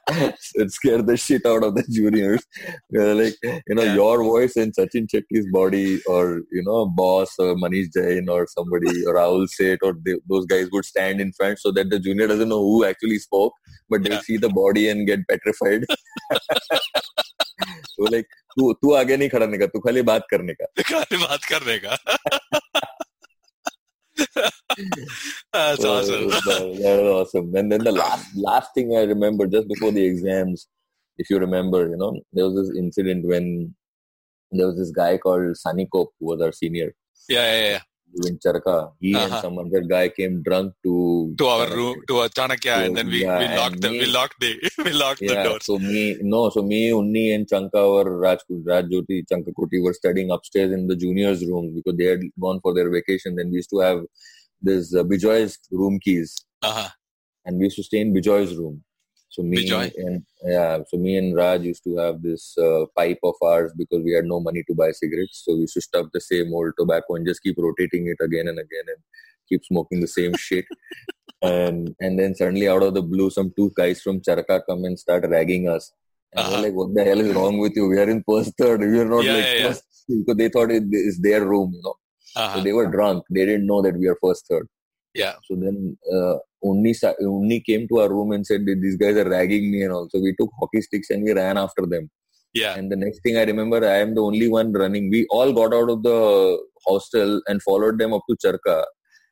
it 0.55 0.71
scared 0.71 1.07
the 1.07 1.17
shit 1.17 1.45
out 1.45 1.63
of 1.63 1.75
the 1.75 1.83
juniors. 1.89 2.45
They're 2.91 3.15
like, 3.15 3.35
you 3.43 3.75
know, 3.75 3.83
yeah. 3.83 3.95
your 3.95 4.23
voice 4.23 4.55
and 4.55 4.73
Sachin 4.75 5.07
Shetty's 5.07 5.47
body, 5.51 6.01
or 6.05 6.41
you 6.51 6.63
know, 6.63 6.85
boss 6.85 7.33
or 7.39 7.55
Manish 7.55 7.93
Jain 7.93 8.29
or 8.29 8.45
somebody 8.47 9.05
or 9.05 9.15
Rahul 9.15 9.47
Seth 9.49 9.79
or 9.81 9.95
they, 10.05 10.15
those 10.29 10.45
guys 10.45 10.69
would 10.71 10.85
stand 10.85 11.19
in 11.19 11.33
front 11.33 11.59
so 11.59 11.71
that 11.71 11.89
the 11.89 11.99
junior 11.99 12.27
doesn't 12.27 12.49
know 12.49 12.61
who 12.61 12.85
actually 12.85 13.17
spoke, 13.17 13.53
but 13.89 14.03
they 14.03 14.11
yeah. 14.11 14.21
see 14.21 14.37
the 14.37 14.49
body 14.49 14.89
and 14.89 15.07
get 15.07 15.27
petrified. 15.27 15.85
so 16.31 18.03
like, 18.11 18.27
tu 18.57 18.73
tu 18.83 18.89
aage 18.99 19.17
nahi 19.17 19.29
खड़ा 19.29 19.45
नहीं 19.45 19.59
का 19.59 19.65
तू 19.73 19.79
खाली 19.79 20.01
बात 20.11 20.27
करने 20.31 20.53
का 20.53 20.65
खाली 20.81 21.17
बात 21.17 21.45
करने 21.51 21.77
That's 25.53 25.81
So, 25.81 25.91
awesome. 25.91 26.27
that, 26.29 26.79
that 26.83 27.01
was 27.03 27.27
awesome. 27.27 27.55
And 27.55 27.71
then 27.71 27.83
the 27.83 27.91
last 27.91 28.25
last 28.35 28.69
thing 28.73 28.95
I 28.95 29.01
remember 29.03 29.47
just 29.47 29.67
before 29.67 29.91
the 29.91 30.03
exams, 30.03 30.67
if 31.17 31.29
you 31.29 31.39
remember, 31.39 31.89
you 31.89 31.97
know, 31.97 32.19
there 32.33 32.45
was 32.49 32.55
this 32.67 32.77
incident 32.77 33.25
when 33.25 33.75
there 34.51 34.67
was 34.67 34.77
this 34.77 34.91
guy 34.91 35.17
called 35.17 35.55
Sunny 35.57 35.87
Cope 35.91 36.13
who 36.19 36.27
was 36.27 36.41
our 36.41 36.51
senior 36.51 36.93
Yeah, 37.29 37.51
yeah, 37.51 37.69
yeah. 37.69 37.79
In 38.27 38.37
Charka. 38.39 38.91
He 38.99 39.13
and 39.13 39.31
Uh-huh. 39.31 39.41
some 39.41 39.57
other 39.59 39.81
guy 39.81 40.09
came 40.09 40.41
drunk 40.43 40.73
to 40.83 41.33
To 41.37 41.45
our 41.47 41.65
Chanakya. 41.67 41.75
room, 41.75 42.01
to 42.07 42.17
our 42.19 42.29
Chanakya, 42.29 42.85
and 42.85 42.97
then 42.97 43.07
we, 43.07 43.21
Yeah, 43.23 43.39
we 43.39 43.57
locked 43.57 43.81
the 43.81 43.89
we 43.89 44.05
locked 44.05 44.39
the 44.39 44.51
we 44.85 44.91
locked 44.93 45.19
the 45.19 45.33
Yeah, 45.33 45.57
so 45.61 45.77
me 45.79 46.17
no, 46.21 46.49
so 46.49 46.61
me, 46.61 46.89
Unni 46.91 47.33
and 47.35 47.47
Chanka 47.47 47.81
were 47.93 48.17
Raj 48.17 48.39
Raj 48.49 48.85
Jyoti, 48.85 49.23
Chankakoti 49.31 49.81
were 49.83 49.93
studying 49.93 50.31
upstairs 50.31 50.71
in 50.71 50.87
the 50.87 50.95
juniors' 50.95 51.45
room 51.45 51.73
because 51.75 51.97
they 51.97 52.05
had 52.05 52.21
gone 52.39 52.59
for 52.61 52.73
their 52.73 52.89
vacation. 52.89 53.35
Then 53.35 53.49
we 53.49 53.55
used 53.57 53.69
to 53.71 53.79
have 53.79 54.01
this 54.61 54.93
uh, 54.95 55.03
Bijoy's 55.03 55.57
room 55.71 55.99
keys. 55.99 56.35
Uh-huh. 56.61 56.89
and 57.45 57.57
we 57.57 57.63
used 57.65 57.77
to 57.77 57.83
stay 57.83 57.99
in 57.99 58.13
Bijoy's 58.13 58.55
room. 58.55 58.83
So 59.31 59.43
me 59.43 59.57
Bijoy? 59.63 59.91
and 59.97 60.23
yeah, 60.43 60.79
so 60.89 60.97
me 60.97 61.15
and 61.17 61.33
Raj 61.35 61.61
used 61.61 61.83
to 61.85 61.95
have 61.97 62.21
this 62.21 62.53
uh, 62.57 62.85
pipe 62.97 63.19
of 63.23 63.35
ours 63.41 63.71
because 63.77 64.03
we 64.03 64.11
had 64.11 64.25
no 64.25 64.41
money 64.41 64.61
to 64.67 64.75
buy 64.75 64.91
cigarettes. 64.91 65.43
So 65.45 65.53
we 65.53 65.61
used 65.61 65.75
to 65.75 65.81
stuff 65.81 66.07
the 66.13 66.19
same 66.19 66.53
old 66.53 66.73
tobacco 66.77 67.15
and 67.15 67.25
just 67.25 67.41
keep 67.41 67.55
rotating 67.57 68.07
it 68.07 68.21
again 68.23 68.49
and 68.49 68.59
again 68.59 68.85
and 68.93 68.97
keep 69.47 69.63
smoking 69.63 70.01
the 70.01 70.07
same 70.19 70.35
shit. 70.47 70.65
And 71.41 71.95
and 72.01 72.19
then 72.19 72.35
suddenly 72.35 72.67
out 72.67 72.83
of 72.83 72.93
the 72.93 73.01
blue, 73.01 73.29
some 73.29 73.53
two 73.55 73.71
guys 73.75 74.01
from 74.01 74.19
Charka 74.19 74.61
come 74.67 74.83
and 74.83 74.99
start 74.99 75.25
ragging 75.29 75.69
us. 75.69 75.91
And 76.33 76.41
Uh-huh. 76.43 76.51
we're 76.57 76.63
like, 76.67 76.73
what 76.73 76.93
the 76.93 77.03
hell 77.05 77.21
is 77.21 77.33
wrong 77.33 77.57
with 77.57 77.73
you? 77.77 77.87
We 77.87 77.99
are 78.03 78.09
in 78.09 78.23
first 78.29 78.53
third. 78.57 78.81
We 78.81 78.99
are 78.99 79.05
not 79.15 79.25
Yeah, 79.25 79.33
like 79.37 79.49
yeah, 79.55 79.73
yeah. 80.09 80.33
they 80.41 80.49
thought 80.49 80.71
it 80.71 80.83
is 80.91 81.19
their 81.19 81.45
room, 81.45 81.71
you 81.73 81.81
know. 81.87 81.95
So 82.25 82.41
Uh-huh. 82.43 82.61
they 82.67 82.73
were 82.73 82.87
drunk. 82.91 83.23
They 83.29 83.45
didn't 83.45 83.65
know 83.65 83.81
that 83.81 83.97
we 83.97 84.07
are 84.07 84.17
first 84.21 84.47
third. 84.49 84.67
Yeah. 85.13 85.35
So 85.47 85.55
then 85.55 85.97
uh, 86.13 86.37
only 86.63 86.95
only 87.21 87.59
came 87.61 87.87
to 87.87 87.99
our 88.01 88.09
room 88.09 88.31
and 88.31 88.45
said 88.45 88.65
these 88.65 88.97
guys 88.97 89.15
are 89.15 89.29
ragging 89.29 89.71
me 89.71 89.83
and 89.83 89.93
also 89.93 90.19
we 90.19 90.35
took 90.39 90.49
hockey 90.59 90.81
sticks 90.81 91.09
and 91.09 91.23
we 91.23 91.33
ran 91.33 91.57
after 91.57 91.85
them. 91.85 92.09
Yeah. 92.53 92.75
And 92.75 92.91
the 92.91 92.97
next 92.97 93.21
thing 93.23 93.37
i 93.37 93.43
remember 93.43 93.77
i 93.87 93.97
am 93.97 94.13
the 94.15 94.21
only 94.21 94.47
one 94.47 94.71
running. 94.73 95.09
We 95.09 95.25
all 95.29 95.53
got 95.53 95.73
out 95.73 95.89
of 95.89 96.03
the 96.03 96.57
hostel 96.87 97.41
and 97.47 97.61
followed 97.63 97.99
them 97.99 98.13
up 98.13 98.23
to 98.29 98.35
charka 98.43 98.83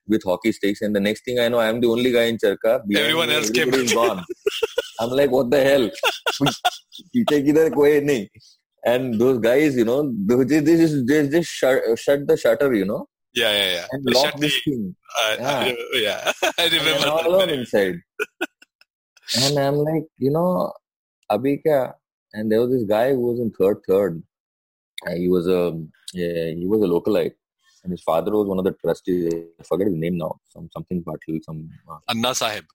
with 0.07 0.23
hockey 0.23 0.51
sticks. 0.51 0.81
And 0.81 0.95
the 0.95 0.99
next 0.99 1.25
thing 1.25 1.39
i 1.39 1.47
know 1.49 1.59
i 1.59 1.67
am 1.67 1.81
the 1.81 1.87
only 1.87 2.11
guy 2.11 2.23
in 2.23 2.37
charka. 2.37 2.81
Everyone 2.95 3.29
else 3.29 3.49
came 3.49 3.73
is 3.73 3.93
gone. 4.01 4.23
I'm 4.99 5.09
like 5.09 5.31
what 5.31 5.49
the 5.51 5.63
hell? 5.63 5.89
and 8.85 9.19
those 9.19 9.39
guys 9.39 9.75
you 9.75 9.85
know 9.85 10.11
they 10.27 10.61
just, 10.61 11.07
they 11.07 11.27
just 11.27 11.49
shut, 11.49 11.81
shut 11.99 12.27
the 12.27 12.37
shutter 12.37 12.73
you 12.73 12.85
know. 12.85 13.07
Yeah, 13.41 13.51
yeah, 13.59 13.69
yeah. 13.77 13.85
and 13.93 14.05
lock 14.15 14.25
shut 14.25 14.41
this 14.43 14.53
the- 14.65 14.71
thing. 14.71 14.95
I- 15.23 15.37
I- 15.53 15.75
yeah. 16.07 16.19
I 16.63 16.65
remember 16.75 17.05
I'm 17.07 17.11
all 17.17 17.27
alone 17.31 17.49
inside. 17.57 17.97
and 19.43 19.59
I'm 19.65 19.75
like, 19.89 20.05
you 20.17 20.31
know, 20.31 20.71
abhi 21.31 21.53
kya? 21.65 21.93
And 22.33 22.51
there 22.51 22.61
was 22.61 22.71
this 22.71 22.83
guy 22.95 23.07
who 23.13 23.21
was 23.29 23.39
in 23.39 23.51
third 23.59 23.77
third. 23.87 24.21
Uh, 25.07 25.15
he 25.21 25.27
was 25.35 25.47
a 25.47 25.61
yeah, 26.13 26.49
he 26.61 26.65
was 26.73 26.81
a 26.87 26.89
localite, 26.93 27.35
and 27.83 27.91
his 27.95 28.03
father 28.09 28.31
was 28.39 28.47
one 28.47 28.59
of 28.61 28.65
the 28.65 28.73
trustees. 28.83 29.33
I 29.59 29.63
forget 29.63 29.87
his 29.87 29.95
name 29.95 30.17
now. 30.17 30.33
Some 30.49 30.69
something 30.75 31.03
Patil, 31.03 31.39
some 31.43 31.69
uh, 31.89 31.97
Anna 32.09 32.33
Sahib. 32.35 32.65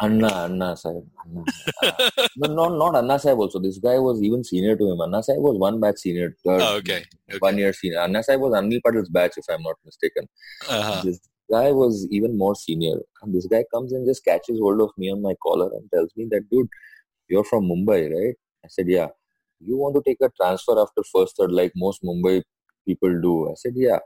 Anna 0.00 0.28
Anna 0.44 0.76
Sahib. 0.76 1.04
Anna. 1.24 1.44
Uh, 1.82 2.28
no, 2.36 2.48
no, 2.54 2.68
not 2.78 2.96
Anna 2.96 3.18
Sahib. 3.18 3.38
Also, 3.38 3.58
this 3.58 3.78
guy 3.78 3.98
was 3.98 4.22
even 4.22 4.44
senior 4.44 4.76
to 4.76 4.90
him. 4.92 5.00
Anna 5.00 5.22
Sahib 5.22 5.42
was 5.42 5.58
one 5.58 5.80
batch 5.80 5.98
senior, 5.98 6.36
third, 6.44 6.60
Oh, 6.62 6.76
okay. 6.76 7.04
okay. 7.28 7.38
one 7.38 7.58
year 7.58 7.72
senior. 7.72 8.00
Anna 8.00 8.22
Sahib 8.22 8.40
was 8.40 8.52
Anil 8.52 8.80
Patil's 8.84 9.08
batch, 9.08 9.32
if 9.36 9.44
I'm 9.48 9.62
not 9.62 9.76
mistaken. 9.84 10.28
Uh-huh. 10.68 11.02
This 11.04 11.20
guy 11.50 11.72
was 11.72 12.06
even 12.10 12.38
more 12.38 12.54
senior. 12.54 12.96
And 13.22 13.34
this 13.34 13.46
guy 13.46 13.64
comes 13.74 13.92
and 13.92 14.06
just 14.06 14.24
catches 14.24 14.58
hold 14.60 14.80
of 14.80 14.90
me 14.96 15.10
on 15.10 15.20
my 15.22 15.34
collar 15.42 15.70
and 15.74 15.90
tells 15.92 16.10
me 16.16 16.26
that, 16.30 16.48
dude, 16.50 16.68
you're 17.28 17.44
from 17.44 17.64
Mumbai, 17.64 18.10
right? 18.12 18.34
I 18.64 18.68
said, 18.68 18.88
yeah. 18.88 19.08
You 19.60 19.76
want 19.76 19.96
to 19.96 20.02
take 20.08 20.18
a 20.22 20.30
transfer 20.40 20.78
after 20.80 21.02
first 21.12 21.36
third 21.36 21.50
like 21.50 21.72
most 21.74 22.02
Mumbai 22.04 22.42
people 22.86 23.20
do? 23.20 23.50
I 23.50 23.54
said, 23.54 23.72
yeah. 23.74 23.98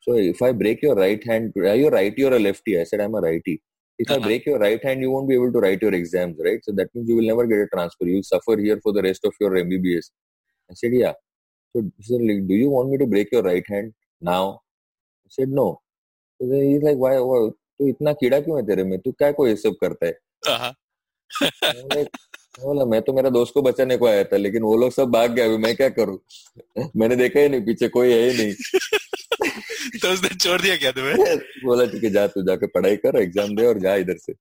So 0.00 0.14
if 0.14 0.42
I 0.42 0.52
break 0.52 0.82
your 0.82 0.96
right 0.96 1.22
hand, 1.24 1.52
are 1.56 1.74
you 1.76 1.88
a 1.88 1.90
righty 1.90 2.24
or 2.24 2.32
a 2.34 2.38
lefty? 2.38 2.80
I 2.80 2.84
said, 2.84 3.00
I'm 3.00 3.14
a 3.14 3.20
righty. 3.20 3.62
If 3.98 4.10
Uh-huh. 4.10 4.20
I 4.20 4.24
break 4.24 4.46
your 4.46 4.58
right 4.58 4.82
hand, 4.86 5.00
you 5.00 5.10
won't 5.10 5.28
be 5.28 5.34
able 5.34 5.52
to 5.52 5.60
write 5.64 5.82
your 5.82 5.92
exams, 5.94 6.36
right? 6.46 6.60
So 6.64 6.72
that 6.72 6.88
means 6.94 7.08
you 7.08 7.16
will 7.16 7.26
never 7.32 7.46
get 7.46 7.60
a 7.60 7.68
transfer. 7.74 8.06
You'll 8.06 8.22
suffer 8.22 8.56
here 8.58 8.78
for 8.82 8.92
the 8.92 9.02
rest 9.02 9.24
of 9.24 9.34
your 9.40 9.50
MBBS. 9.52 10.10
I 10.70 10.74
said, 10.74 10.92
yeah. 10.92 11.14
So 11.74 11.82
he 11.96 12.02
said, 12.08 12.20
like, 12.30 12.46
do 12.46 12.54
you 12.54 12.68
want 12.70 12.90
me 12.90 12.98
to 12.98 13.06
break 13.06 13.32
your 13.32 13.42
right 13.42 13.64
hand 13.68 13.94
now? 14.20 14.60
I 15.26 15.28
said, 15.38 15.48
no. 15.48 15.80
So 16.40 16.48
then 16.48 16.62
he's 16.70 16.82
like, 16.82 16.98
why, 17.06 17.14
why 17.20 17.50
तू 17.80 17.86
इतना 17.88 18.12
कीड़ा 18.20 18.38
क्यों 18.40 18.56
है 18.56 18.66
तेरे 18.66 18.84
में 18.90 18.98
तू 19.04 19.10
क्या 19.12 19.30
को 19.38 19.46
ये 19.48 19.56
सब 19.64 19.74
करता 19.84 20.06
है 20.06 20.14
Uh-huh. 20.52 20.72
बोला 22.60 22.84
मैं 22.90 23.00
तो 23.02 23.12
मेरा 23.12 23.30
दोस्त 23.30 23.54
को 23.54 23.62
बचाने 23.62 23.96
को 24.00 24.06
आया 24.06 24.22
था 24.24 24.36
लेकिन 24.36 24.62
वो 24.62 24.76
लोग 24.80 24.92
सब 24.92 25.10
भाग 25.12 25.32
गए 25.36 25.42
अभी 25.48 25.56
मैं 25.64 25.74
क्या 25.76 25.88
करूँ 25.98 26.18
मैंने 26.96 27.16
देखा 27.16 27.40
ही 27.40 27.48
नहीं 27.48 27.60
पीछे 27.64 27.88
कोई 27.96 28.12
है 28.12 28.20
ही 28.30 28.36
नहीं 28.42 28.52
तो 30.05 30.11
उसने 30.13 30.29
छोड़ 30.35 30.61
दिया 30.61 30.75
क्या 30.83 30.91
तुम्हें 30.99 31.37
बोला 31.65 31.85
ठीक 31.95 32.03
है 32.03 32.09
जा 32.19 32.25
तू 32.35 32.43
जाके 32.51 32.67
पढ़ाई 32.77 32.95
कर 33.05 33.21
एग्जाम 33.21 33.55
दे 33.55 33.65
और 33.73 33.79
जा 33.87 33.95
इधर 34.05 34.17
से 34.27 34.33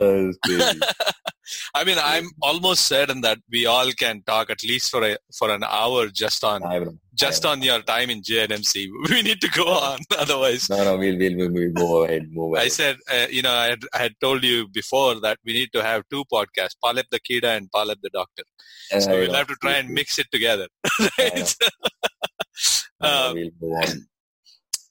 Uh, 0.07 0.09
it's 0.25 0.37
crazy. 0.43 0.79
I 1.77 1.79
mean, 1.87 1.97
I'm 2.01 2.27
almost 2.49 2.85
certain 2.91 3.19
that 3.23 3.39
we 3.55 3.63
all 3.71 3.89
can 4.01 4.21
talk 4.29 4.49
at 4.53 4.61
least 4.69 4.91
for 4.93 5.01
a 5.07 5.09
for 5.39 5.49
an 5.55 5.65
hour 5.77 6.03
just 6.19 6.45
on 6.49 6.67
I 6.69 6.75
don't 6.75 6.85
know. 6.91 6.93
just 7.23 7.47
on 7.49 7.65
your 7.67 7.79
time 7.89 8.13
in 8.13 8.21
JNMC. 8.29 8.83
We 9.09 9.17
need 9.27 9.41
to 9.45 9.49
go 9.57 9.65
on, 9.79 10.05
otherwise. 10.17 10.67
No, 10.73 10.77
no, 10.89 10.93
we'll, 11.01 11.17
we'll, 11.23 11.35
we'll, 11.39 11.51
we'll 11.57 11.73
move 11.81 11.95
ahead, 12.05 12.29
move 12.37 12.55
I 12.55 12.59
ahead. 12.61 12.71
said, 12.77 12.95
uh, 13.17 13.25
you 13.39 13.41
know, 13.47 13.51
I 13.63 13.65
had, 13.73 13.83
I 13.93 14.01
had 14.05 14.15
told 14.27 14.45
you 14.51 14.69
before 14.79 15.19
that 15.27 15.37
we 15.49 15.57
need 15.59 15.73
to 15.73 15.83
have 15.89 16.05
two 16.15 16.23
podcasts, 16.35 16.77
Palep 16.85 17.09
the 17.17 17.19
Kida 17.29 17.51
and 17.57 17.69
Palep 17.75 17.99
the 18.07 18.13
Doctor. 18.19 18.45
Uh, 18.93 19.01
So 19.07 19.11
I 19.11 19.19
we'll 19.19 19.33
know. 19.33 19.39
have 19.41 19.51
to 19.53 19.57
try 19.65 19.73
and 19.81 19.89
mix 19.99 20.17
it 20.25 20.31
together. 20.37 20.69
I 21.01 21.09
right? 21.19 21.55
I 23.01 23.09
know, 23.09 23.27
Um, 23.27 23.35
we'll 23.35 23.51
move 23.65 23.77
on. 23.83 23.99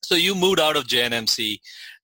so 0.04 0.16
you 0.16 0.36
moved 0.36 0.60
out 0.60 0.76
of 0.76 0.86
JNMC 0.88 1.60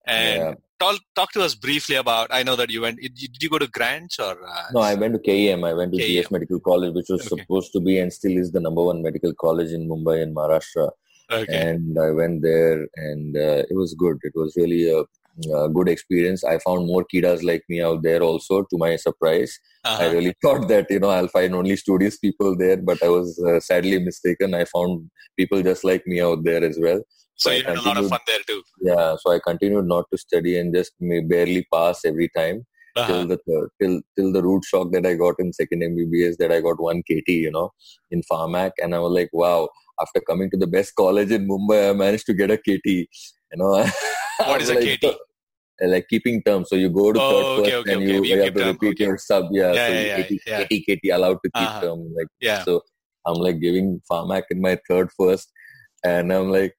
and 0.08 0.42
Yeah. 0.42 0.54
talk, 0.80 1.00
talk 1.16 1.32
to 1.34 1.42
us 1.42 1.56
briefly 1.56 1.96
about, 1.96 2.28
I 2.32 2.44
know 2.44 2.56
that 2.56 2.70
you 2.70 2.82
went, 2.82 3.00
did 3.02 3.42
you 3.44 3.50
go 3.50 3.60
to 3.60 3.68
Grants 3.68 4.20
or? 4.20 4.34
Uh, 4.48 4.64
No, 4.74 4.80
I 4.82 4.96
went 4.96 5.14
to 5.14 5.20
KEM. 5.20 5.64
I 5.64 5.74
went 5.74 5.92
to 5.94 6.00
KEM. 6.00 6.24
GS 6.24 6.32
Medical 6.32 6.60
College, 6.60 6.94
which 6.94 7.10
was 7.10 7.22
Okay. 7.22 7.42
supposed 7.42 7.72
to 7.74 7.80
be 7.82 8.00
and 8.00 8.12
still 8.12 8.38
is 8.38 8.52
the 8.52 8.60
number 8.62 8.84
one 8.84 9.02
medical 9.02 9.34
college 9.46 9.72
in 9.72 9.88
Mumbai 9.90 10.22
and 10.24 10.36
Maharashtra. 10.36 10.90
okay. 11.32 11.58
and 11.72 12.00
I 12.00 12.10
went 12.20 12.42
there, 12.42 12.88
and 13.08 13.38
uh, 13.38 13.62
it 13.72 13.76
was 13.82 13.94
good. 14.04 14.18
It 14.30 14.34
was 14.36 14.54
really 14.62 14.90
a, 14.92 15.04
good 15.76 15.88
experience. 15.88 16.44
I 16.44 16.58
found 16.60 16.88
more 16.88 17.04
kidas 17.12 17.44
like 17.50 17.64
me 17.70 17.82
out 17.90 18.02
there 18.08 18.22
also. 18.30 18.64
To 18.72 18.78
my 18.86 18.96
surprise, 18.96 19.52
I 19.86 19.92
Uh-huh. 19.92 20.10
really 20.16 20.34
thought 20.44 20.64
that 20.72 20.88
you 20.96 21.00
know 21.04 21.12
I'll 21.18 21.28
find 21.36 21.54
only 21.60 21.76
studious 21.84 22.18
people 22.26 22.58
there, 22.64 22.78
but 22.90 23.04
I 23.04 23.10
was 23.18 23.30
uh, 23.52 23.60
sadly 23.60 24.00
mistaken. 24.10 24.56
I 24.62 24.66
found 24.66 25.10
people 25.42 25.62
just 25.70 25.84
like 25.92 26.04
me 26.14 26.20
out 26.30 26.44
there 26.50 26.64
as 26.72 26.78
well. 26.88 27.02
So 27.40 27.52
I 27.52 27.56
you 27.56 27.64
had 27.64 27.78
a 27.78 27.82
lot 27.82 27.98
of 27.98 28.04
continued- 28.06 28.10
fun 28.10 28.20
there 28.28 28.44
too. 28.48 28.62
Yeah, 28.82 29.16
so 29.22 29.32
I 29.32 29.40
continued 29.40 29.86
not 29.88 30.06
to 30.12 30.18
study 30.18 30.58
and 30.60 30.74
just 30.74 30.92
barely 31.00 31.66
pass 31.74 32.04
every 32.12 32.30
time 32.40 32.66
Uh-huh. 32.96 33.08
till 33.08 33.28
the 33.32 33.38
third, 33.48 33.68
till 33.82 33.94
till 34.18 34.30
the 34.36 34.42
root 34.46 34.64
shock 34.70 34.88
that 34.94 35.06
I 35.10 35.14
got 35.24 35.36
in 35.44 35.54
second 35.58 35.84
MBBS 35.90 36.38
that 36.40 36.52
I 36.56 36.60
got 36.68 36.82
one 36.86 37.02
KT, 37.10 37.30
you 37.46 37.52
know, 37.58 37.68
in 38.16 38.22
Pharmac, 38.32 38.72
and 38.84 38.94
I 38.98 39.00
was 39.06 39.14
like, 39.20 39.30
wow. 39.44 39.70
After 40.04 40.22
coming 40.28 40.50
to 40.52 40.58
the 40.64 40.68
best 40.76 40.92
college 40.96 41.32
in 41.38 41.46
Mumbai, 41.48 41.80
I 41.90 41.94
managed 42.02 42.26
to 42.28 42.34
get 42.42 42.52
a 42.56 42.58
KT. 42.58 42.88
You 43.52 43.58
know, 43.62 43.72
What 44.50 44.62
is 44.62 44.70
a 44.70 44.76
like, 44.76 45.00
KT? 45.00 45.06
Like 45.94 46.08
keeping 46.10 46.42
terms. 46.44 46.70
So 46.70 46.76
you 46.84 46.90
go 46.90 47.06
to 47.14 47.20
Oh, 47.22 47.30
third 47.30 47.46
okay, 47.46 47.72
first 47.72 47.80
okay, 47.82 47.94
and 47.94 48.04
okay. 48.04 48.30
you, 48.30 48.38
have 48.44 48.54
to 48.54 48.60
term, 48.62 48.68
repeat 48.74 49.00
your 49.06 49.18
sub. 49.18 49.46
Yeah, 49.52 49.74
Yeah, 49.74 49.88
so 49.88 49.94
yeah, 49.94 50.06
yeah, 50.12 50.24
KT, 50.24 50.32
yeah. 50.48 50.64
KT, 50.66 50.74
KT 50.88 51.10
allowed 51.18 51.40
to 51.46 51.52
keep 51.58 51.68
Uh-huh. 51.70 51.82
term. 51.86 52.00
Like 52.20 52.28
Yeah. 52.50 52.64
so, 52.64 52.82
I'm 53.26 53.36
like 53.48 53.60
giving 53.66 54.02
Pharmac 54.12 54.44
in 54.56 54.62
my 54.68 54.76
third 54.90 55.10
first, 55.22 55.52
and 56.04 56.34
I'm 56.40 56.50
like. 56.60 56.74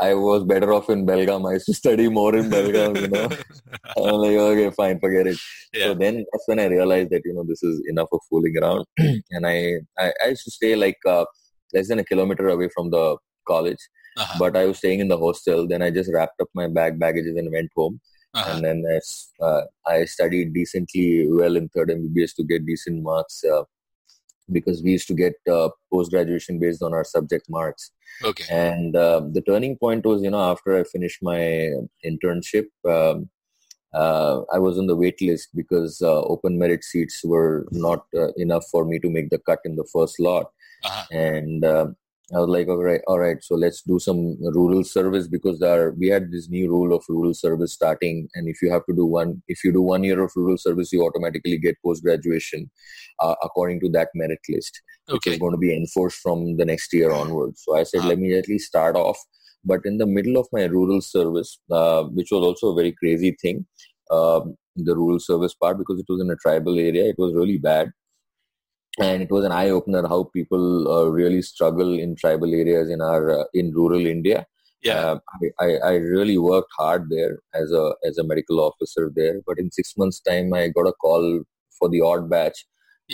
I 0.00 0.14
was 0.14 0.44
better 0.44 0.72
off 0.72 0.88
in 0.90 1.04
Belgaum. 1.06 1.48
I 1.48 1.54
used 1.54 1.66
to 1.66 1.74
study 1.74 2.08
more 2.08 2.34
in 2.36 2.50
Belgaum, 2.50 2.96
you 3.00 3.08
know. 3.08 3.28
I'm 3.96 4.14
like, 4.24 4.36
okay, 4.36 4.70
fine, 4.70 5.00
forget 5.00 5.26
it. 5.26 5.38
Yeah. 5.72 5.86
So 5.86 5.94
then 5.94 6.24
that's 6.30 6.46
when 6.46 6.60
I 6.60 6.66
realized 6.66 7.10
that 7.10 7.22
you 7.24 7.34
know 7.34 7.44
this 7.48 7.62
is 7.62 7.82
enough 7.88 8.08
of 8.12 8.20
fooling 8.30 8.54
around, 8.62 8.84
and 9.30 9.46
I 9.46 9.56
I, 9.98 10.12
I 10.24 10.28
used 10.28 10.44
to 10.44 10.50
stay 10.50 10.76
like 10.76 10.98
uh, 11.06 11.24
less 11.72 11.88
than 11.88 11.98
a 11.98 12.04
kilometer 12.04 12.48
away 12.48 12.68
from 12.74 12.90
the 12.90 13.16
college, 13.46 13.82
Uh-huh. 14.16 14.36
but 14.38 14.56
I 14.56 14.64
was 14.66 14.78
staying 14.78 15.00
in 15.00 15.08
the 15.08 15.18
hostel. 15.18 15.66
Then 15.66 15.82
I 15.82 15.90
just 15.90 16.10
wrapped 16.12 16.40
up 16.40 16.48
my 16.54 16.66
bag 16.68 16.98
baggages 16.98 17.36
and 17.36 17.50
went 17.52 17.70
home. 17.76 18.00
Uh-huh. 18.34 18.50
And 18.52 18.64
then 18.64 18.78
I, 18.94 18.98
uh, 19.44 19.62
I 19.86 20.04
studied 20.04 20.54
decently 20.54 21.26
well 21.40 21.56
in 21.56 21.68
third 21.68 21.90
MBBS 21.90 22.34
to 22.36 22.44
get 22.44 22.66
decent 22.66 23.02
marks 23.02 23.42
uh, 23.44 23.62
because 24.50 24.82
we 24.82 24.92
used 24.92 25.08
to 25.08 25.14
get 25.14 25.34
uh, 25.50 25.68
post 25.92 26.10
graduation 26.10 26.58
based 26.58 26.82
on 26.82 26.92
our 26.92 27.04
subject 27.04 27.48
marks. 27.48 27.90
Okay. 28.22 28.44
And 28.50 28.94
uh, 28.94 29.22
the 29.32 29.40
turning 29.40 29.76
point 29.76 30.04
was, 30.04 30.22
you 30.22 30.30
know, 30.30 30.50
after 30.50 30.78
I 30.78 30.84
finished 30.84 31.22
my 31.22 31.72
internship, 32.04 32.66
um, 32.88 33.30
uh, 33.94 34.42
I 34.52 34.58
was 34.58 34.78
on 34.78 34.86
the 34.86 34.96
wait 34.96 35.20
list 35.22 35.50
because 35.54 36.02
uh, 36.02 36.22
open 36.22 36.58
merit 36.58 36.82
seats 36.84 37.22
were 37.24 37.66
not 37.70 38.06
uh, 38.14 38.32
enough 38.36 38.66
for 38.70 38.84
me 38.84 38.98
to 38.98 39.08
make 39.08 39.30
the 39.30 39.38
cut 39.38 39.60
in 39.64 39.76
the 39.76 39.88
first 39.92 40.18
lot. 40.18 40.50
Uh-huh. 40.84 41.04
And 41.12 41.64
uh, 41.64 41.86
I 42.34 42.38
was 42.38 42.48
like, 42.48 42.68
all 42.68 42.82
right, 42.82 43.02
all 43.06 43.18
right, 43.18 43.36
so 43.42 43.54
let's 43.54 43.82
do 43.82 43.98
some 43.98 44.38
rural 44.40 44.82
service 44.82 45.28
because 45.28 45.60
our, 45.60 45.90
we 45.92 46.08
had 46.08 46.30
this 46.32 46.48
new 46.48 46.68
rule 46.70 46.94
of 46.96 47.04
rural 47.08 47.34
service 47.34 47.74
starting. 47.74 48.28
And 48.34 48.48
if 48.48 48.62
you 48.62 48.70
have 48.70 48.86
to 48.86 48.94
do 48.94 49.04
one, 49.04 49.42
if 49.46 49.62
you 49.62 49.72
do 49.72 49.82
one 49.82 50.04
year 50.04 50.22
of 50.22 50.32
rural 50.34 50.56
service, 50.56 50.90
you 50.90 51.04
automatically 51.04 51.58
get 51.58 51.76
post 51.84 52.02
graduation 52.02 52.70
uh, 53.20 53.34
according 53.42 53.80
to 53.80 53.90
that 53.90 54.08
merit 54.14 54.40
list 54.48 54.80
which 55.08 55.26
is 55.26 55.32
Okay. 55.34 55.38
going 55.38 55.52
to 55.52 55.58
be 55.58 55.76
enforced 55.76 56.18
from 56.20 56.56
the 56.56 56.64
next 56.64 56.92
year 56.94 57.12
onwards. 57.12 57.62
So 57.62 57.76
I 57.76 57.82
said, 57.82 58.00
Uh-huh. 58.00 58.08
let 58.08 58.18
me 58.18 58.32
at 58.38 58.48
least 58.48 58.68
start 58.68 58.96
off. 58.96 59.18
But 59.62 59.80
in 59.84 59.98
the 59.98 60.06
middle 60.06 60.38
of 60.38 60.48
my 60.50 60.64
rural 60.64 61.02
service, 61.02 61.58
uh, 61.70 62.04
which 62.04 62.30
was 62.32 62.42
also 62.42 62.68
a 62.72 62.74
very 62.74 62.92
crazy 62.92 63.36
thing, 63.40 63.66
um, 64.10 64.56
the 64.76 64.96
rural 64.96 65.20
service 65.20 65.54
part, 65.54 65.76
because 65.78 66.00
it 66.00 66.06
was 66.08 66.20
in 66.22 66.30
a 66.30 66.36
tribal 66.36 66.78
area, 66.78 67.04
it 67.04 67.16
was 67.18 67.34
really 67.34 67.58
bad. 67.58 67.90
And 69.00 69.22
it 69.22 69.30
was 69.30 69.44
an 69.44 69.52
eye 69.52 69.70
opener 69.70 70.06
how 70.06 70.24
people 70.32 70.88
uh, 70.88 71.06
really 71.06 71.42
struggle 71.42 71.98
in 71.98 72.14
tribal 72.14 72.52
areas 72.54 72.90
in 72.90 73.00
our 73.00 73.40
uh, 73.40 73.44
in 73.52 73.72
rural 73.72 74.06
India. 74.06 74.46
Yeah. 74.82 74.98
Uh, 74.98 75.18
I, 75.60 75.64
I, 75.64 75.76
I 75.76 75.92
really 75.94 76.38
worked 76.38 76.70
hard 76.78 77.08
there 77.10 77.38
as 77.54 77.72
a 77.72 77.94
as 78.04 78.18
a 78.18 78.24
medical 78.24 78.60
officer 78.60 79.10
there. 79.14 79.40
But 79.46 79.58
in 79.58 79.72
six 79.72 79.94
months' 79.96 80.20
time, 80.20 80.52
I 80.54 80.68
got 80.68 80.86
a 80.86 80.92
call 80.92 81.42
for 81.78 81.88
the 81.88 82.02
odd 82.02 82.30
batch, 82.30 82.64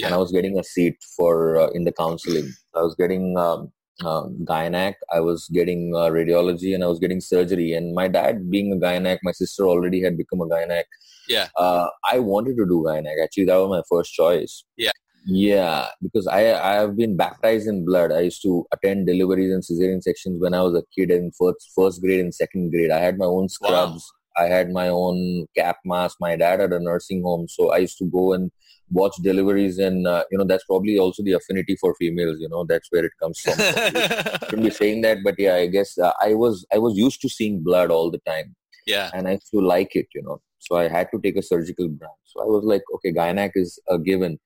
and 0.05 0.13
I 0.13 0.19
was 0.19 0.33
getting 0.33 0.59
a 0.59 0.65
seat 0.65 0.97
for 1.17 1.59
uh, 1.59 1.69
in 1.69 1.85
the 1.85 1.93
counseling. 1.93 2.53
I 2.75 2.83
was 2.83 2.95
getting 2.95 3.39
um, 3.39 3.73
gynac, 4.03 4.95
I 5.13 5.21
was 5.21 5.49
getting 5.53 5.95
uh, 5.95 6.11
radiology, 6.11 6.75
and 6.75 6.83
I 6.85 6.89
was 6.89 6.99
getting 6.99 7.21
surgery. 7.21 7.73
And 7.73 7.95
my 7.95 8.09
dad, 8.09 8.51
being 8.51 8.73
a 8.73 8.77
gynac, 8.77 9.19
my 9.23 9.33
sister 9.33 9.65
already 9.65 10.03
had 10.03 10.17
become 10.17 10.41
a 10.41 10.47
gynac. 10.47 10.85
Yeah. 11.29 11.49
Uh, 11.57 11.89
I 12.11 12.19
wanted 12.19 12.57
to 12.57 12.67
do 12.67 12.85
gynac. 12.87 13.23
Actually, 13.23 13.47
that 13.47 13.57
was 13.57 13.71
my 13.71 13.83
first 13.89 14.13
choice. 14.13 14.65
Yeah. 14.77 14.93
Yeah, 15.27 15.87
because 16.03 16.27
I 16.27 16.55
I 16.55 16.75
have 16.75 16.97
been 16.97 17.17
baptized 17.17 17.69
in 17.69 17.85
blood. 17.85 18.13
I 18.13 18.21
used 18.21 18.43
to 18.43 18.67
attend 18.73 19.07
deliveries 19.07 19.53
and 19.53 19.63
cesarean 19.63 20.03
sections 20.03 20.41
when 20.41 20.55
I 20.55 20.63
was 20.63 20.75
a 20.75 20.85
kid 20.97 21.11
in 21.11 21.31
first 21.39 21.71
first 21.77 22.01
grade 22.01 22.21
and 22.21 22.35
second 22.35 22.71
grade. 22.71 22.91
I 22.91 23.01
had 23.01 23.19
my 23.19 23.27
own 23.27 23.49
scrubs. 23.49 24.11
I 24.37 24.45
had 24.45 24.71
my 24.71 24.89
own 24.89 25.47
cap 25.57 25.79
mask. 25.85 26.17
My 26.21 26.37
dad 26.37 26.61
had 26.61 26.73
a 26.73 26.81
nursing 26.81 27.23
home, 27.23 27.49
so 27.49 27.71
I 27.71 27.79
used 27.79 27.99
to 27.99 28.07
go 28.07 28.33
and 28.33 28.51
watch 28.91 29.15
deliveries, 29.23 29.79
and 29.79 30.07
uh, 30.07 30.25
you 30.31 30.39
know 30.39 30.45
that's 30.45 30.65
probably 30.65 30.99
also 30.99 31.23
the 31.23 31.33
affinity 31.33 31.77
for 31.77 31.95
females. 31.97 32.39
You 32.41 32.49
know 32.49 32.65
that's 32.65 32.89
where 32.91 33.05
it 33.05 33.13
comes 33.21 33.41
from. 33.41 33.55
shouldn't 34.49 34.63
be 34.63 34.71
saying 34.71 35.03
that, 35.03 35.19
but 35.23 35.35
yeah, 35.39 35.57
I 35.57 35.67
guess 35.67 35.99
uh, 35.99 36.13
I 36.23 36.35
was 36.35 36.67
I 36.73 36.79
was 36.79 36.97
used 36.97 37.21
to 37.23 37.29
seeing 37.29 37.63
blood 37.63 37.91
all 37.91 38.11
the 38.11 38.23
time, 38.27 38.55
yeah. 38.87 39.11
and 39.13 39.29
I 39.29 39.33
used 39.33 39.51
to 39.53 39.61
like 39.61 39.95
it. 39.95 40.07
You 40.15 40.23
know, 40.23 40.41
so 40.59 40.77
I 40.77 40.89
had 40.89 41.09
to 41.13 41.21
take 41.21 41.37
a 41.37 41.43
surgical 41.43 41.89
branch. 41.89 42.13
So 42.25 42.43
I 42.43 42.47
was 42.47 42.65
like, 42.65 42.83
okay, 42.97 43.13
gynac 43.13 43.53
is 43.55 43.79
a 43.89 43.99
given, 43.99 44.39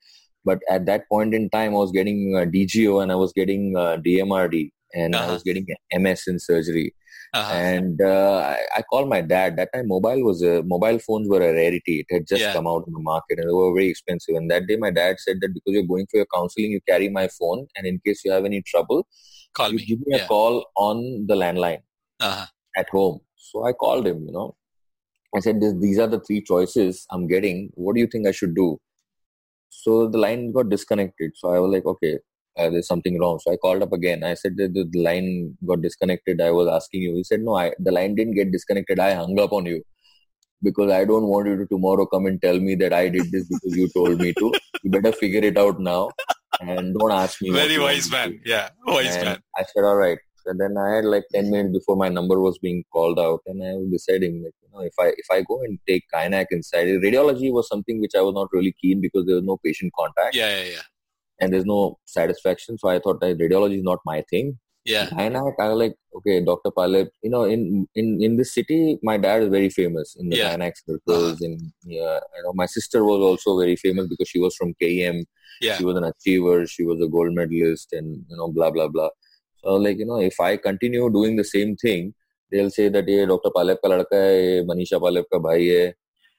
but 0.44 0.58
at 0.70 0.86
that 0.86 1.08
point 1.08 1.34
in 1.34 1.48
time, 1.50 1.72
I 1.74 1.78
was 1.78 1.92
getting 1.92 2.34
uh, 2.36 2.44
DGO 2.44 3.02
and 3.02 3.10
I 3.12 3.14
was 3.14 3.32
getting 3.32 3.76
uh, 3.76 3.96
DMRD 4.06 4.70
and 4.94 5.14
I 5.16 5.20
Uh-huh. 5.20 5.32
was 5.34 5.42
getting 5.42 5.66
MS 5.92 6.26
in 6.28 6.38
surgery. 6.38 6.94
Uh-huh. 7.38 7.52
And 7.52 8.00
uh, 8.00 8.36
I, 8.54 8.58
I 8.76 8.82
called 8.82 9.08
my 9.08 9.20
dad. 9.20 9.56
That 9.56 9.70
time, 9.74 9.88
mobile 9.88 10.22
was 10.22 10.40
a 10.42 10.62
mobile 10.62 10.98
phones 11.06 11.28
were 11.28 11.42
a 11.42 11.52
rarity. 11.52 11.94
It 12.02 12.06
had 12.14 12.26
just 12.32 12.42
Yeah. 12.42 12.52
come 12.52 12.68
out 12.72 12.84
in 12.86 12.92
the 12.92 13.00
market, 13.00 13.40
and 13.40 13.48
they 13.48 13.52
were 13.52 13.72
very 13.74 13.88
expensive. 13.88 14.36
And 14.36 14.48
that 14.52 14.68
day, 14.68 14.76
my 14.76 14.92
dad 14.92 15.16
said 15.18 15.38
that 15.40 15.52
because 15.52 15.72
you're 15.74 15.90
going 15.94 16.06
for 16.10 16.18
your 16.18 16.28
counseling, 16.34 16.70
you 16.76 16.80
carry 16.88 17.08
my 17.08 17.26
phone, 17.38 17.66
and 17.76 17.88
in 17.88 18.00
case 18.06 18.24
you 18.24 18.30
have 18.36 18.44
any 18.44 18.62
trouble, 18.62 19.06
Call 19.52 19.70
you 19.72 19.78
me. 19.78 19.84
give 19.90 20.06
me 20.06 20.14
a 20.20 20.26
call 20.28 20.64
on 20.76 21.26
the 21.26 21.34
landline 21.34 21.82
Uh-huh. 22.20 22.46
at 22.76 22.88
home. 22.90 23.18
So 23.34 23.64
I 23.66 23.72
called 23.72 24.06
him. 24.06 24.24
You 24.26 24.32
know, 24.38 24.48
I 25.36 25.40
said, 25.40 25.60
"This- 25.60 25.78
"These 25.86 25.98
are 25.98 26.06
the 26.16 26.20
three 26.20 26.40
choices 26.52 27.04
I'm 27.10 27.26
getting. 27.26 27.70
What 27.74 27.96
do 27.96 28.00
you 28.00 28.06
think 28.14 28.28
I 28.28 28.36
should 28.42 28.54
do?" 28.54 28.68
So 29.82 30.08
the 30.08 30.18
line 30.18 30.52
got 30.52 30.70
disconnected. 30.70 31.32
So 31.34 31.50
I 31.54 31.58
was 31.58 31.72
like, 31.72 31.86
"Okay." 31.86 32.18
Uh, 32.56 32.70
there's 32.70 32.86
something 32.86 33.18
wrong. 33.18 33.40
So 33.40 33.52
I 33.52 33.56
called 33.56 33.82
up 33.82 33.92
again. 33.92 34.22
I 34.22 34.34
said 34.34 34.56
that 34.58 34.74
the 34.74 34.84
the 34.90 35.02
line 35.02 35.56
got 35.66 35.82
disconnected. 35.82 36.40
I 36.40 36.50
was 36.52 36.68
asking 36.68 37.02
you. 37.02 37.14
He 37.16 37.24
said, 37.24 37.40
no, 37.40 37.56
I, 37.56 37.72
the 37.80 37.90
line 37.90 38.14
didn't 38.14 38.34
get 38.34 38.52
disconnected. 38.52 39.00
I 39.00 39.14
hung 39.14 39.40
up 39.40 39.52
on 39.52 39.66
you 39.66 39.82
because 40.62 40.92
I 40.92 41.04
don't 41.04 41.26
want 41.32 41.48
you 41.48 41.56
to 41.56 41.66
tomorrow 41.66 42.06
come 42.06 42.26
and 42.26 42.40
tell 42.40 42.60
me 42.60 42.76
that 42.76 42.92
I 42.92 43.08
did 43.08 43.32
this 43.32 43.48
because 43.48 43.76
you 43.76 43.88
told 43.88 44.20
me 44.20 44.32
to. 44.38 44.52
You 44.84 44.90
better 44.90 45.12
figure 45.12 45.42
it 45.42 45.58
out 45.58 45.80
now 45.80 46.10
and 46.60 46.94
don't 46.98 47.10
ask 47.10 47.42
me. 47.42 47.50
Very 47.62 47.78
wise 47.78 48.10
man. 48.10 48.40
Yeah. 48.44 48.70
Wise 48.86 49.16
and 49.16 49.24
man. 49.24 49.42
I 49.56 49.64
said, 49.64 49.84
all 49.84 49.96
right. 49.96 50.18
And 50.46 50.60
then 50.60 50.76
I 50.78 50.96
had 50.96 51.04
like 51.04 51.24
10 51.32 51.50
minutes 51.50 51.72
before 51.78 51.96
my 51.96 52.08
number 52.08 52.40
was 52.40 52.58
being 52.58 52.84
called 52.92 53.18
out. 53.18 53.40
And 53.46 53.62
I 53.62 53.74
was 53.74 53.88
deciding, 53.90 54.42
like, 54.44 54.54
you 54.62 54.68
know, 54.72 54.80
if 54.84 54.94
I, 54.98 55.08
if 55.16 55.26
I 55.30 55.42
go 55.42 55.60
and 55.62 55.78
take 55.86 56.04
gynac 56.14 56.46
inside, 56.50 56.86
radiology 56.88 57.52
was 57.52 57.68
something 57.68 58.00
which 58.00 58.12
I 58.16 58.20
was 58.22 58.34
not 58.34 58.48
really 58.52 58.74
keen 58.80 59.00
because 59.00 59.26
there 59.26 59.36
was 59.36 59.44
no 59.44 59.58
patient 59.64 59.92
contact 59.98 60.34
Yeah, 60.34 60.56
yeah, 60.58 60.70
yeah. 60.72 60.82
and 61.40 61.52
there's 61.52 61.64
no 61.66 61.98
satisfaction. 62.04 62.78
So 62.78 62.88
I 62.88 62.98
thought 62.98 63.20
that 63.20 63.38
radiology 63.38 63.78
is 63.78 63.82
not 63.84 64.00
my 64.04 64.22
thing. 64.30 64.58
Yeah. 64.86 65.06
gynac, 65.06 65.54
I 65.58 65.68
was 65.70 65.78
like, 65.78 65.94
okay, 66.16 66.44
Dr. 66.44 66.70
Palep, 66.70 67.08
you 67.22 67.30
know, 67.30 67.44
in, 67.44 67.86
in, 67.94 68.22
in 68.22 68.36
this 68.36 68.52
city, 68.52 68.98
my 69.02 69.16
dad 69.16 69.42
is 69.42 69.48
very 69.48 69.70
famous 69.70 70.14
in 70.18 70.28
the 70.28 70.36
Yeah. 70.36 70.54
gynac 70.56 70.72
circles. 70.86 71.40
And, 71.40 71.58
yeah, 71.84 72.20
you 72.36 72.42
know, 72.42 72.52
my 72.54 72.66
sister 72.66 73.02
was 73.02 73.20
also 73.20 73.58
very 73.58 73.76
famous 73.76 74.06
because 74.08 74.28
she 74.28 74.38
was 74.40 74.54
from 74.54 74.74
KEM 74.80 75.24
Yeah. 75.60 75.76
she 75.78 75.84
was 75.84 75.96
an 75.96 76.04
achiever 76.04 76.66
she 76.66 76.82
was 76.84 77.00
a 77.00 77.06
gold 77.14 77.32
medalist 77.32 77.92
and 77.92 78.08
you 78.28 78.36
know 78.36 78.48
blah 78.56 78.70
blah 78.72 78.88
blah 78.88 79.08
so 79.64 79.74
like 79.86 79.98
you 80.02 80.06
know 80.10 80.20
if 80.30 80.38
i 80.48 80.56
continue 80.68 81.08
doing 81.18 81.34
the 81.40 81.44
same 81.54 81.74
thing 81.84 82.12
they'll 82.52 82.70
say 82.78 82.86
that 82.96 83.08
ye 83.14 83.26
dr 83.32 83.50
palep 83.58 83.78
ka 83.84 83.90
ladka 83.94 84.18
hai 84.24 84.38
ye 84.46 84.62
manisha 84.70 85.00
palep 85.06 85.26
ka 85.34 85.38
bhai 85.48 85.60
hai. 85.72 85.84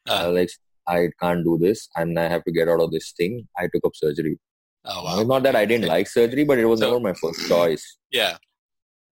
Uh, 0.10 0.16
I 0.16 0.26
like 0.38 0.52
i 0.96 1.00
can't 1.22 1.44
do 1.50 1.54
this 1.66 1.80
and 2.00 2.20
i 2.24 2.28
have 2.34 2.44
to 2.48 2.52
get 2.58 2.70
out 2.74 2.82
of 2.84 2.92
this 2.96 3.08
thing. 3.20 3.38
I 3.62 3.68
took 3.74 3.86
up 3.90 3.96
surgery. 4.02 4.34
Oh, 4.94 5.04
wow. 5.06 5.24
not 5.30 5.42
that 5.46 5.56
i 5.62 5.66
didn't 5.70 5.88
like 5.92 6.08
surgery 6.18 6.44
but 6.50 6.60
it 6.64 6.66
was 6.72 6.80
So- 6.82 6.88
never 6.90 7.00
my 7.10 7.14
first 7.22 7.48
choice. 7.54 7.86
Yeah. 8.20 8.36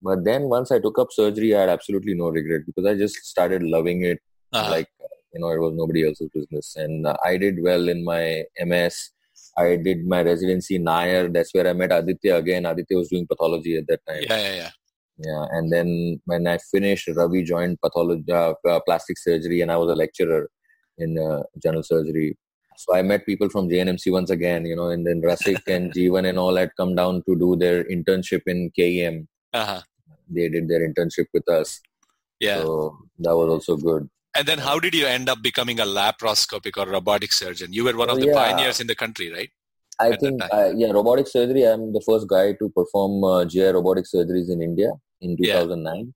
but 0.08 0.20
then 0.28 0.44
once 0.52 0.70
i 0.76 0.78
took 0.84 0.98
up 1.02 1.12
surgery 1.18 1.50
i 1.56 1.62
had 1.62 1.70
absolutely 1.74 2.14
no 2.22 2.28
regret 2.38 2.64
because 2.70 2.86
i 2.92 2.94
just 3.04 3.16
started 3.34 3.64
loving 3.76 4.04
it. 4.12 4.20
Uh-huh. 4.58 4.70
like 4.76 4.90
you 5.34 5.40
know 5.42 5.52
it 5.58 5.62
was 5.66 5.74
nobody 5.82 6.02
else's 6.08 6.30
business. 6.38 6.68
And 6.84 7.08
uh, 7.12 7.16
i 7.30 7.38
did 7.44 7.56
well 7.68 7.90
in 7.94 8.04
my 8.10 8.24
ms 8.72 8.98
i 9.58 9.76
did 9.76 10.06
my 10.08 10.22
residency 10.24 10.76
in 10.76 10.84
nair 10.84 11.28
that's 11.30 11.54
where 11.54 11.68
i 11.68 11.74
met 11.74 11.92
aditya 11.92 12.36
again. 12.38 12.66
Aditya 12.66 12.98
was 12.98 13.10
doing 13.10 13.28
pathology 13.28 13.78
at 13.78 13.88
that 13.88 14.02
time. 14.08 14.24
Yeah, 14.30 14.38
yeah, 14.48 14.56
yeah. 14.62 14.72
yeah 15.28 15.46
and 15.52 15.72
then 15.72 16.20
when 16.26 16.48
i 16.48 16.58
finished 16.58 17.10
ravi 17.16 17.44
joined 17.44 17.80
pathology 17.82 18.32
uh, 18.32 18.54
uh, 18.68 18.80
plastic 18.88 19.18
surgery 19.18 19.62
and 19.62 19.72
i 19.72 19.78
was 19.78 19.92
a 19.92 19.96
lecturer 19.96 20.50
in 20.98 21.18
uh, 21.18 21.44
general 21.62 21.84
surgery. 21.84 22.38
So 22.78 22.96
i 22.96 23.02
met 23.04 23.26
people 23.26 23.50
from 23.50 23.70
jnmc 23.70 24.12
once 24.12 24.32
again 24.32 24.66
you 24.66 24.76
know 24.76 24.90
and 24.90 25.06
then 25.08 25.22
rasik 25.22 25.62
and 25.76 25.94
jeevan 25.94 26.28
and 26.30 26.40
all 26.40 26.56
had 26.56 26.72
come 26.76 26.96
down 26.96 27.22
to 27.28 27.36
do 27.44 27.56
their 27.56 27.84
internship 27.96 28.42
in 28.48 28.72
kem 28.78 29.28
Uh-huh. 29.54 29.82
they 30.36 30.50
did 30.50 30.68
their 30.68 30.82
internship 30.88 31.28
with 31.36 31.48
us. 31.60 31.80
Yeah. 32.46 32.62
so 32.62 32.98
that 33.20 33.36
was 33.40 33.50
also 33.56 33.74
good 33.78 34.10
and 34.36 34.48
then 34.48 34.60
how 34.60 34.80
did 34.80 34.94
you 34.94 35.06
end 35.06 35.30
up 35.30 35.42
becoming 35.42 35.80
a 35.80 35.86
laparoscopic 35.86 36.78
or 36.78 36.90
robotic 36.90 37.32
surgeon? 37.34 37.74
You 37.74 37.84
were 37.86 37.96
one 37.96 38.10
of 38.10 38.20
the 38.20 38.28
yeah. 38.28 38.34
pioneers 38.34 38.80
in 38.80 38.88
the 38.88 38.96
country, 38.96 39.32
right? 39.32 39.50
I 40.00 40.10
at 40.12 40.20
think, 40.20 40.42
uh, 40.52 40.72
yeah, 40.76 40.92
robotic 40.92 41.28
surgery. 41.28 41.64
I'm 41.64 41.94
the 41.94 42.02
first 42.06 42.28
guy 42.28 42.54
to 42.54 42.70
perform 42.76 43.24
uh, 43.24 43.46
GI 43.46 43.66
robotic 43.80 44.06
surgeries 44.06 44.50
in 44.52 44.62
India 44.62 44.92
in 45.22 45.36
Yeah. 45.40 45.62
2009, 45.62 46.14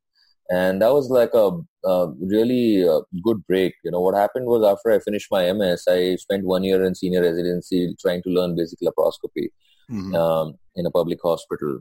and 0.50 0.82
that 0.82 0.92
was 0.94 1.10
like 1.10 1.34
a, 1.34 1.52
a 1.88 2.12
really 2.36 2.88
uh, 2.88 3.02
good 3.24 3.46
break. 3.48 3.74
You 3.84 3.92
know, 3.92 4.02
what 4.02 4.16
happened 4.16 4.48
was 4.48 4.64
after 4.66 4.92
I 4.92 5.00
finished 5.00 5.28
my 5.32 5.44
MS, 5.54 5.84
I 5.88 6.16
spent 6.16 6.44
one 6.44 6.64
year 6.64 6.84
in 6.84 6.96
senior 6.96 7.22
residency 7.22 7.96
trying 8.02 8.24
to 8.24 8.30
learn 8.30 8.56
basic 8.56 8.80
laparoscopy 8.82 9.48
Mhm. 9.92 10.16
um, 10.22 10.56
in 10.76 10.86
a 10.86 10.92
public 10.92 11.20
hospital. 11.24 11.80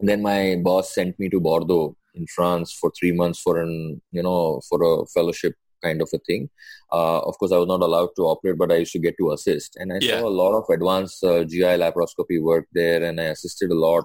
And 0.00 0.08
then 0.08 0.22
my 0.22 0.56
boss 0.62 0.94
sent 0.94 1.18
me 1.18 1.28
to 1.28 1.40
Bordeaux 1.40 1.94
in 2.18 2.26
France 2.34 2.72
for 2.80 2.90
three 2.98 3.12
months 3.12 3.40
for 3.40 3.54
an 3.62 4.00
you 4.12 4.22
know 4.22 4.60
for 4.68 4.78
a 4.90 5.06
fellowship 5.06 5.54
kind 5.82 6.02
of 6.02 6.10
a 6.12 6.18
thing. 6.26 6.50
Uh, 6.92 7.20
of 7.20 7.38
course, 7.38 7.52
I 7.52 7.58
was 7.58 7.68
not 7.68 7.82
allowed 7.82 8.08
to 8.16 8.22
operate, 8.22 8.58
but 8.58 8.72
I 8.72 8.78
used 8.78 8.92
to 8.92 8.98
get 8.98 9.16
to 9.18 9.30
assist, 9.32 9.76
and 9.76 9.92
I 9.92 9.98
Yeah. 10.00 10.18
saw 10.20 10.28
a 10.28 10.38
lot 10.42 10.54
of 10.58 10.64
advanced 10.76 11.22
uh, 11.22 11.44
GI 11.44 11.74
laparoscopy 11.82 12.38
work 12.42 12.66
there, 12.72 13.00
and 13.08 13.20
I 13.20 13.26
assisted 13.34 13.70
a 13.70 13.80
lot. 13.86 14.04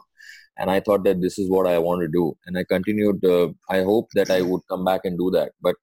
And 0.59 0.69
I 0.69 0.79
thought 0.81 1.03
that 1.05 1.19
this 1.19 1.39
is 1.39 1.49
what 1.49 1.65
I 1.65 1.79
want 1.79 2.01
to 2.01 2.07
do, 2.19 2.25
and 2.45 2.59
I 2.59 2.63
continued. 2.73 3.25
Uh, 3.25 3.47
I 3.77 3.81
hope 3.81 4.09
that 4.19 4.29
I 4.29 4.41
would 4.49 4.61
come 4.69 4.85
back 4.85 5.01
and 5.05 5.17
do 5.17 5.31
that, 5.31 5.51
but 5.61 5.75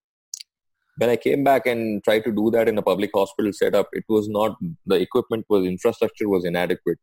when 0.98 1.10
I 1.10 1.16
came 1.16 1.42
back 1.42 1.66
and 1.66 2.04
tried 2.04 2.24
to 2.26 2.32
do 2.40 2.50
that 2.54 2.68
in 2.68 2.78
a 2.78 2.82
public 2.82 3.10
hospital 3.14 3.52
setup, 3.52 3.88
it 4.00 4.04
was 4.08 4.28
not 4.28 4.56
the 4.86 4.96
equipment 5.06 5.46
was 5.48 5.66
infrastructure 5.66 6.28
was 6.28 6.44
inadequate. 6.44 6.98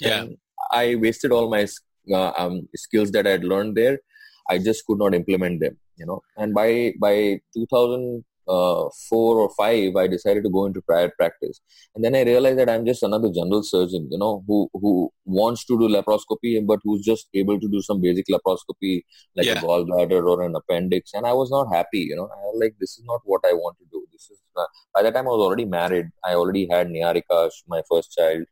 Yeah. 0.00 0.22
And 0.22 0.36
I 0.72 0.94
wasted 0.94 1.32
all 1.32 1.50
my 1.50 1.66
uh, 2.18 2.32
um, 2.38 2.68
skills 2.76 3.10
that 3.10 3.26
I 3.26 3.30
had 3.36 3.44
learned 3.44 3.76
there, 3.76 3.98
I 4.48 4.58
just 4.58 4.86
could 4.86 4.98
not 4.98 5.14
implement 5.14 5.60
them. 5.60 5.78
You 5.96 6.06
know, 6.06 6.22
and 6.36 6.54
by 6.54 6.94
by 6.98 7.40
2000 7.54 8.24
uh, 8.48 8.88
or 9.12 9.50
five, 9.56 9.94
I 9.96 10.06
decided 10.06 10.42
to 10.44 10.50
go 10.50 10.66
into 10.66 10.80
private 10.82 11.16
practice, 11.16 11.60
and 11.94 12.04
then 12.04 12.14
I 12.14 12.22
realized 12.22 12.58
that 12.58 12.70
I'm 12.70 12.84
just 12.84 13.02
another 13.02 13.30
general 13.30 13.62
surgeon, 13.62 14.08
you 14.10 14.18
know, 14.18 14.42
who 14.46 14.68
who 14.72 15.12
wants 15.24 15.64
to 15.66 15.78
do 15.78 15.88
laparoscopy, 15.88 16.66
but 16.66 16.80
who's 16.82 17.04
just 17.04 17.28
able 17.34 17.60
to 17.60 17.68
do 17.68 17.80
some 17.80 18.00
basic 18.00 18.26
laparoscopy, 18.28 19.02
like 19.36 19.46
yeah. 19.46 19.58
a 19.58 19.62
gallbladder 19.62 20.24
or 20.26 20.42
an 20.42 20.56
appendix, 20.56 21.12
and 21.14 21.26
I 21.26 21.32
was 21.32 21.50
not 21.50 21.72
happy, 21.72 22.00
you 22.00 22.16
know. 22.16 22.24
I 22.24 22.40
was 22.46 22.58
like, 22.60 22.74
this 22.80 22.98
is 22.98 23.04
not 23.04 23.20
what 23.24 23.42
I 23.44 23.52
want 23.52 23.78
to 23.78 23.84
do. 23.92 24.04
This 24.12 24.30
is 24.30 24.38
not. 24.56 24.68
by 24.94 25.02
the 25.02 25.12
time 25.12 25.28
I 25.28 25.30
was 25.30 25.46
already 25.46 25.66
married. 25.66 26.06
I 26.24 26.34
already 26.34 26.66
had 26.70 26.88
Niharika, 26.88 27.50
my 27.68 27.82
first 27.90 28.12
child, 28.16 28.44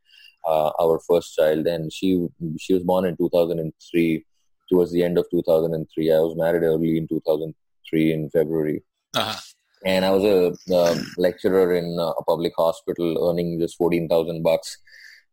uh, 0.47 0.71
our 0.79 0.99
first 1.09 1.35
child, 1.35 1.67
and 1.67 1.91
she 1.91 2.25
she 2.59 2.73
was 2.73 2.83
born 2.83 3.05
in 3.05 3.17
2003. 3.17 4.25
Towards 4.69 4.91
the 4.91 5.03
end 5.03 5.17
of 5.17 5.25
2003, 5.31 6.11
I 6.11 6.19
was 6.19 6.35
married 6.37 6.63
early 6.63 6.97
in 6.97 7.07
2003 7.07 8.13
in 8.13 8.29
February. 8.29 8.83
Uh-huh 9.15 9.39
and 9.85 10.05
I 10.05 10.11
was 10.11 10.23
a 10.23 10.73
uh, 10.73 10.95
lecturer 11.17 11.75
in 11.75 11.97
a 11.99 12.21
public 12.23 12.53
hospital, 12.57 13.29
earning 13.29 13.59
just 13.59 13.77
fourteen 13.77 14.09
thousand 14.09 14.43
bucks, 14.43 14.77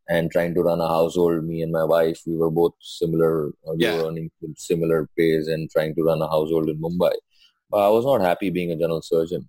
and 0.09 0.31
trying 0.31 0.55
to 0.55 0.63
run 0.63 0.81
a 0.81 0.89
household. 0.89 1.45
Me 1.45 1.63
and 1.63 1.73
my 1.73 1.85
wife, 1.85 2.21
we 2.27 2.37
were 2.37 2.51
both 2.51 2.75
similar. 2.81 3.49
Uh, 3.67 3.75
we 3.77 3.85
yeah. 3.85 3.97
were 3.97 4.09
earning 4.09 4.31
similar 4.57 5.09
pays 5.17 5.49
and 5.49 5.71
trying 5.71 5.95
to 5.97 6.03
run 6.03 6.23
a 6.23 6.29
household 6.29 6.69
in 6.69 6.81
Mumbai. 6.81 7.13
But 7.71 7.87
I 7.87 7.89
was 7.89 8.05
not 8.05 8.21
happy 8.21 8.51
being 8.51 8.71
a 8.71 8.77
general 8.77 9.03
surgeon, 9.03 9.49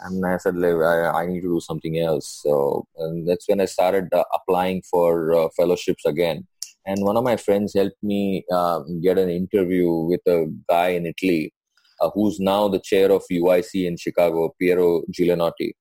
and 0.00 0.24
I 0.26 0.36
said, 0.36 0.56
I, 0.62 1.22
I 1.22 1.26
need 1.26 1.40
to 1.40 1.54
do 1.54 1.60
something 1.60 1.98
else. 1.98 2.40
So, 2.42 2.86
and 2.98 3.26
that's 3.26 3.48
when 3.48 3.60
I 3.60 3.64
started 3.64 4.12
uh, 4.12 4.24
applying 4.34 4.82
for 4.82 5.34
uh, 5.34 5.48
fellowships 5.56 6.04
again. 6.04 6.46
And 6.86 7.04
one 7.04 7.16
of 7.16 7.24
my 7.24 7.36
friends 7.36 7.74
helped 7.74 8.02
me 8.02 8.44
um, 8.52 9.00
get 9.02 9.18
an 9.18 9.28
interview 9.28 9.92
with 9.92 10.20
a 10.26 10.46
guy 10.68 10.88
in 10.90 11.06
Italy 11.06 11.52
uh, 12.00 12.10
who's 12.14 12.38
now 12.38 12.68
the 12.68 12.78
chair 12.78 13.10
of 13.10 13.24
UIC 13.30 13.86
in 13.86 13.96
Chicago, 13.96 14.54
Piero 14.60 15.02
Giulianotti. 15.12 15.72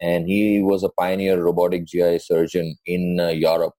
And 0.00 0.28
he 0.28 0.60
was 0.60 0.82
a 0.82 0.90
pioneer 0.90 1.42
robotic 1.42 1.86
GI 1.86 2.18
surgeon 2.18 2.76
in 2.84 3.18
uh, 3.18 3.28
Europe. 3.28 3.72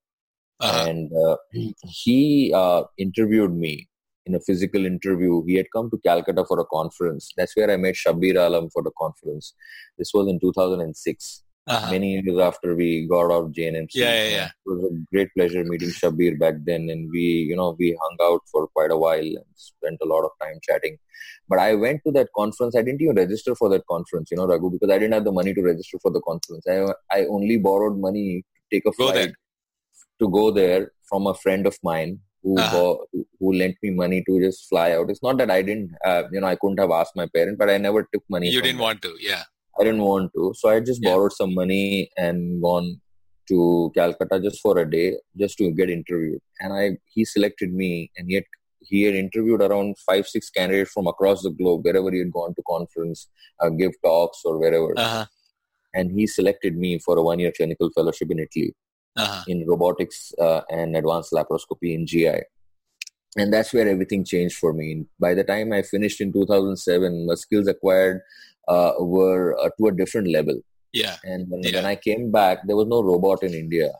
Uh-huh. 0.60 0.86
And 0.88 1.10
uh, 1.12 1.36
he 1.82 2.52
uh, 2.54 2.84
interviewed 2.98 3.54
me 3.54 3.88
in 4.26 4.34
a 4.34 4.40
physical 4.40 4.86
interview. 4.86 5.44
He 5.46 5.54
had 5.54 5.66
come 5.74 5.90
to 5.90 5.98
Calcutta 6.04 6.44
for 6.46 6.58
a 6.58 6.64
conference. 6.64 7.32
That's 7.36 7.54
where 7.56 7.70
I 7.70 7.76
met 7.76 7.94
Shabir 7.94 8.36
Alam 8.36 8.70
for 8.70 8.82
the 8.82 8.92
conference. 8.98 9.54
This 9.98 10.12
was 10.14 10.26
in 10.28 10.40
2006 10.40 11.43
uh-huh. 11.66 11.90
many 11.90 12.12
years 12.12 12.38
after 12.38 12.74
we 12.74 13.06
got 13.06 13.30
off 13.30 13.52
JNMC. 13.52 13.88
Yeah, 13.94 14.14
yeah, 14.14 14.30
yeah. 14.30 14.46
It 14.46 14.52
was 14.66 14.92
a 14.92 15.04
great 15.12 15.28
pleasure 15.36 15.64
meeting 15.64 15.88
Shabir 15.88 16.38
back 16.38 16.54
then, 16.64 16.90
and 16.90 17.10
we, 17.10 17.20
you 17.20 17.56
know, 17.56 17.76
we 17.78 17.96
hung 18.00 18.16
out 18.22 18.40
for 18.50 18.66
quite 18.68 18.90
a 18.90 18.98
while 18.98 19.18
and 19.18 19.44
spent 19.54 19.98
a 20.02 20.06
lot 20.06 20.24
of 20.24 20.30
time 20.42 20.58
chatting. 20.62 20.98
But 21.48 21.58
I 21.58 21.74
went 21.74 22.02
to 22.06 22.12
that 22.12 22.28
conference. 22.36 22.74
I 22.76 22.82
didn't 22.82 23.02
even 23.02 23.16
register 23.16 23.54
for 23.54 23.68
that 23.70 23.86
conference, 23.86 24.30
you 24.30 24.36
know, 24.36 24.46
Raghu, 24.46 24.70
because 24.70 24.90
I 24.90 24.98
didn't 24.98 25.14
have 25.14 25.24
the 25.24 25.32
money 25.32 25.54
to 25.54 25.62
register 25.62 25.98
for 26.00 26.10
the 26.10 26.20
conference. 26.20 26.64
I 26.68 26.86
I 27.10 27.26
only 27.26 27.58
borrowed 27.58 27.98
money 27.98 28.42
to 28.42 28.76
take 28.76 28.86
a 28.86 28.92
flight 28.92 29.28
go 29.28 29.32
to 30.20 30.30
go 30.30 30.50
there 30.50 30.92
from 31.08 31.26
a 31.26 31.34
friend 31.34 31.66
of 31.66 31.76
mine 31.82 32.20
who 32.42 32.58
uh-huh. 32.58 32.76
bought, 32.76 33.08
who 33.40 33.52
lent 33.54 33.76
me 33.82 33.90
money 33.90 34.22
to 34.26 34.40
just 34.40 34.68
fly 34.68 34.92
out. 34.92 35.10
It's 35.10 35.22
not 35.22 35.38
that 35.38 35.50
I 35.50 35.62
didn't, 35.62 35.92
uh, 36.04 36.24
you 36.30 36.40
know, 36.40 36.46
I 36.46 36.56
couldn't 36.56 36.78
have 36.78 36.90
asked 36.90 37.16
my 37.16 37.26
parents, 37.34 37.58
but 37.58 37.70
I 37.70 37.78
never 37.78 38.06
took 38.12 38.22
money. 38.28 38.50
You 38.50 38.60
didn't 38.60 38.76
them. 38.76 38.84
want 38.84 39.02
to, 39.02 39.16
yeah. 39.18 39.44
I 39.78 39.84
didn't 39.84 40.02
want 40.02 40.32
to. 40.34 40.52
So 40.56 40.68
I 40.68 40.80
just 40.80 41.02
yeah. 41.02 41.10
borrowed 41.10 41.32
some 41.32 41.54
money 41.54 42.10
and 42.16 42.62
gone 42.62 43.00
to 43.48 43.92
Calcutta 43.94 44.40
just 44.40 44.60
for 44.60 44.78
a 44.78 44.90
day, 44.90 45.16
just 45.36 45.58
to 45.58 45.70
get 45.70 45.90
interviewed. 45.90 46.40
And 46.60 46.72
I 46.72 46.98
he 47.06 47.24
selected 47.24 47.72
me, 47.72 48.10
and 48.16 48.32
had 48.32 48.44
he 48.80 49.02
had 49.02 49.14
interviewed 49.14 49.62
around 49.62 49.96
five 49.98 50.26
six 50.26 50.50
candidates 50.50 50.92
from 50.92 51.06
across 51.06 51.42
the 51.42 51.50
globe, 51.50 51.84
wherever 51.84 52.10
he 52.10 52.18
had 52.18 52.32
gone 52.32 52.54
to 52.54 52.62
conference, 52.68 53.28
uh, 53.60 53.70
give 53.70 53.92
talks, 54.02 54.42
or 54.44 54.58
wherever. 54.58 54.94
Uh-huh. 54.96 55.26
And 55.92 56.10
he 56.10 56.26
selected 56.26 56.76
me 56.76 56.98
for 56.98 57.16
a 57.16 57.22
one 57.22 57.38
year 57.38 57.52
clinical 57.56 57.90
fellowship 57.90 58.30
in 58.30 58.40
Italy 58.40 58.74
uh-huh. 59.16 59.44
in 59.46 59.66
robotics 59.66 60.32
uh, 60.40 60.62
and 60.70 60.96
advanced 60.96 61.32
laparoscopy 61.32 61.94
in 61.94 62.06
GI. 62.06 62.42
And 63.36 63.52
that's 63.52 63.72
where 63.72 63.88
everything 63.88 64.24
changed 64.24 64.56
for 64.56 64.72
me. 64.72 65.06
By 65.18 65.34
the 65.34 65.44
time 65.44 65.72
I 65.72 65.82
finished 65.82 66.20
in 66.20 66.32
2007, 66.32 67.26
my 67.26 67.34
skills 67.34 67.66
acquired 67.66 68.20
uh, 68.68 68.92
were 68.98 69.58
uh, 69.58 69.70
to 69.78 69.88
a 69.88 69.92
different 69.92 70.28
level. 70.28 70.58
Yeah. 70.92 71.16
And 71.24 71.48
when, 71.48 71.62
yeah. 71.62 71.76
when 71.76 71.86
I 71.86 71.96
came 71.96 72.30
back, 72.30 72.58
there 72.66 72.76
was 72.76 72.86
no 72.86 73.02
robot 73.02 73.42
in 73.42 73.54
India. 73.54 73.90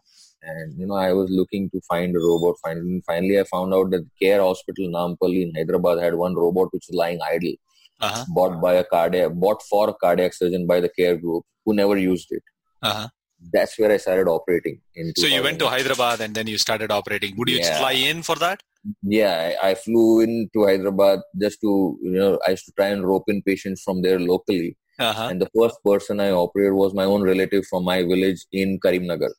And, 0.42 0.78
you 0.78 0.86
know, 0.86 0.94
I 0.94 1.12
was 1.12 1.30
looking 1.30 1.70
to 1.70 1.80
find 1.88 2.14
a 2.14 2.18
robot. 2.18 2.56
Finally, 2.62 3.02
finally 3.06 3.40
I 3.40 3.44
found 3.44 3.72
out 3.74 3.90
that 3.90 4.06
Care 4.20 4.40
Hospital 4.42 4.88
Nampally 4.88 5.42
in 5.42 5.54
Hyderabad 5.56 6.02
had 6.02 6.14
one 6.14 6.34
robot 6.34 6.68
which 6.72 6.84
was 6.88 6.96
lying 6.96 7.18
idle. 7.22 7.54
Uh-huh. 8.00 8.24
Bought 8.28 8.60
by 8.60 8.74
a 8.74 8.84
cardiac, 8.84 9.32
bought 9.32 9.62
for 9.62 9.88
a 9.88 9.94
cardiac 9.94 10.34
surgeon 10.34 10.66
by 10.66 10.80
the 10.80 10.90
Care 10.90 11.16
Group 11.16 11.44
who 11.64 11.74
never 11.74 11.96
used 11.96 12.28
it. 12.30 12.42
Uh-huh 12.82 13.08
that's 13.52 13.78
where 13.78 13.90
I 13.90 13.96
started 13.96 14.28
operating. 14.28 14.80
In 14.94 15.12
so 15.16 15.26
you 15.26 15.42
went 15.42 15.58
to 15.58 15.68
Hyderabad 15.68 16.20
and 16.20 16.34
then 16.34 16.46
you 16.46 16.58
started 16.58 16.90
operating. 16.90 17.36
Would 17.36 17.48
you 17.48 17.58
yeah. 17.58 17.78
fly 17.78 17.92
in 17.92 18.22
for 18.22 18.36
that? 18.36 18.62
Yeah, 19.02 19.54
I, 19.62 19.70
I, 19.70 19.74
flew 19.74 20.20
into 20.20 20.66
Hyderabad 20.66 21.20
just 21.40 21.60
to 21.62 21.98
you 22.02 22.18
know 22.18 22.38
I 22.46 22.50
used 22.50 22.66
to 22.66 22.72
try 22.72 22.88
and 22.88 23.06
rope 23.06 23.24
in 23.28 23.42
patients 23.42 23.82
from 23.82 24.02
there 24.02 24.18
locally. 24.18 24.76
Uh-huh. 24.98 25.28
And 25.30 25.40
the 25.40 25.48
first 25.58 25.76
person 25.84 26.20
I 26.20 26.30
operated 26.30 26.74
was 26.74 26.94
my 26.94 27.04
own 27.04 27.22
relative 27.22 27.64
from 27.66 27.84
my 27.84 28.02
village 28.02 28.44
in 28.52 28.78
Karimnagar. 28.78 29.30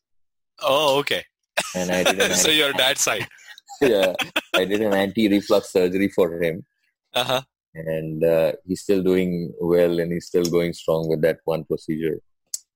Oh, 0.61 0.99
okay. 0.99 1.23
And 1.75 1.91
I 1.91 2.03
did 2.03 2.35
so 2.35 2.49
your 2.49 2.73
dad's 2.73 3.01
side. 3.01 3.27
yeah, 3.81 4.13
I 4.53 4.65
did 4.65 4.81
an 4.81 4.93
anti-reflux 4.93 5.71
surgery 5.71 6.09
for 6.09 6.41
him. 6.41 6.65
Uh-huh. 7.13 7.41
And 7.73 8.23
uh, 8.23 8.53
he's 8.65 8.81
still 8.81 9.03
doing 9.03 9.53
well, 9.59 9.99
and 9.99 10.11
he's 10.11 10.27
still 10.27 10.45
going 10.45 10.73
strong 10.73 11.09
with 11.09 11.21
that 11.21 11.39
one 11.45 11.65
procedure. 11.65 12.19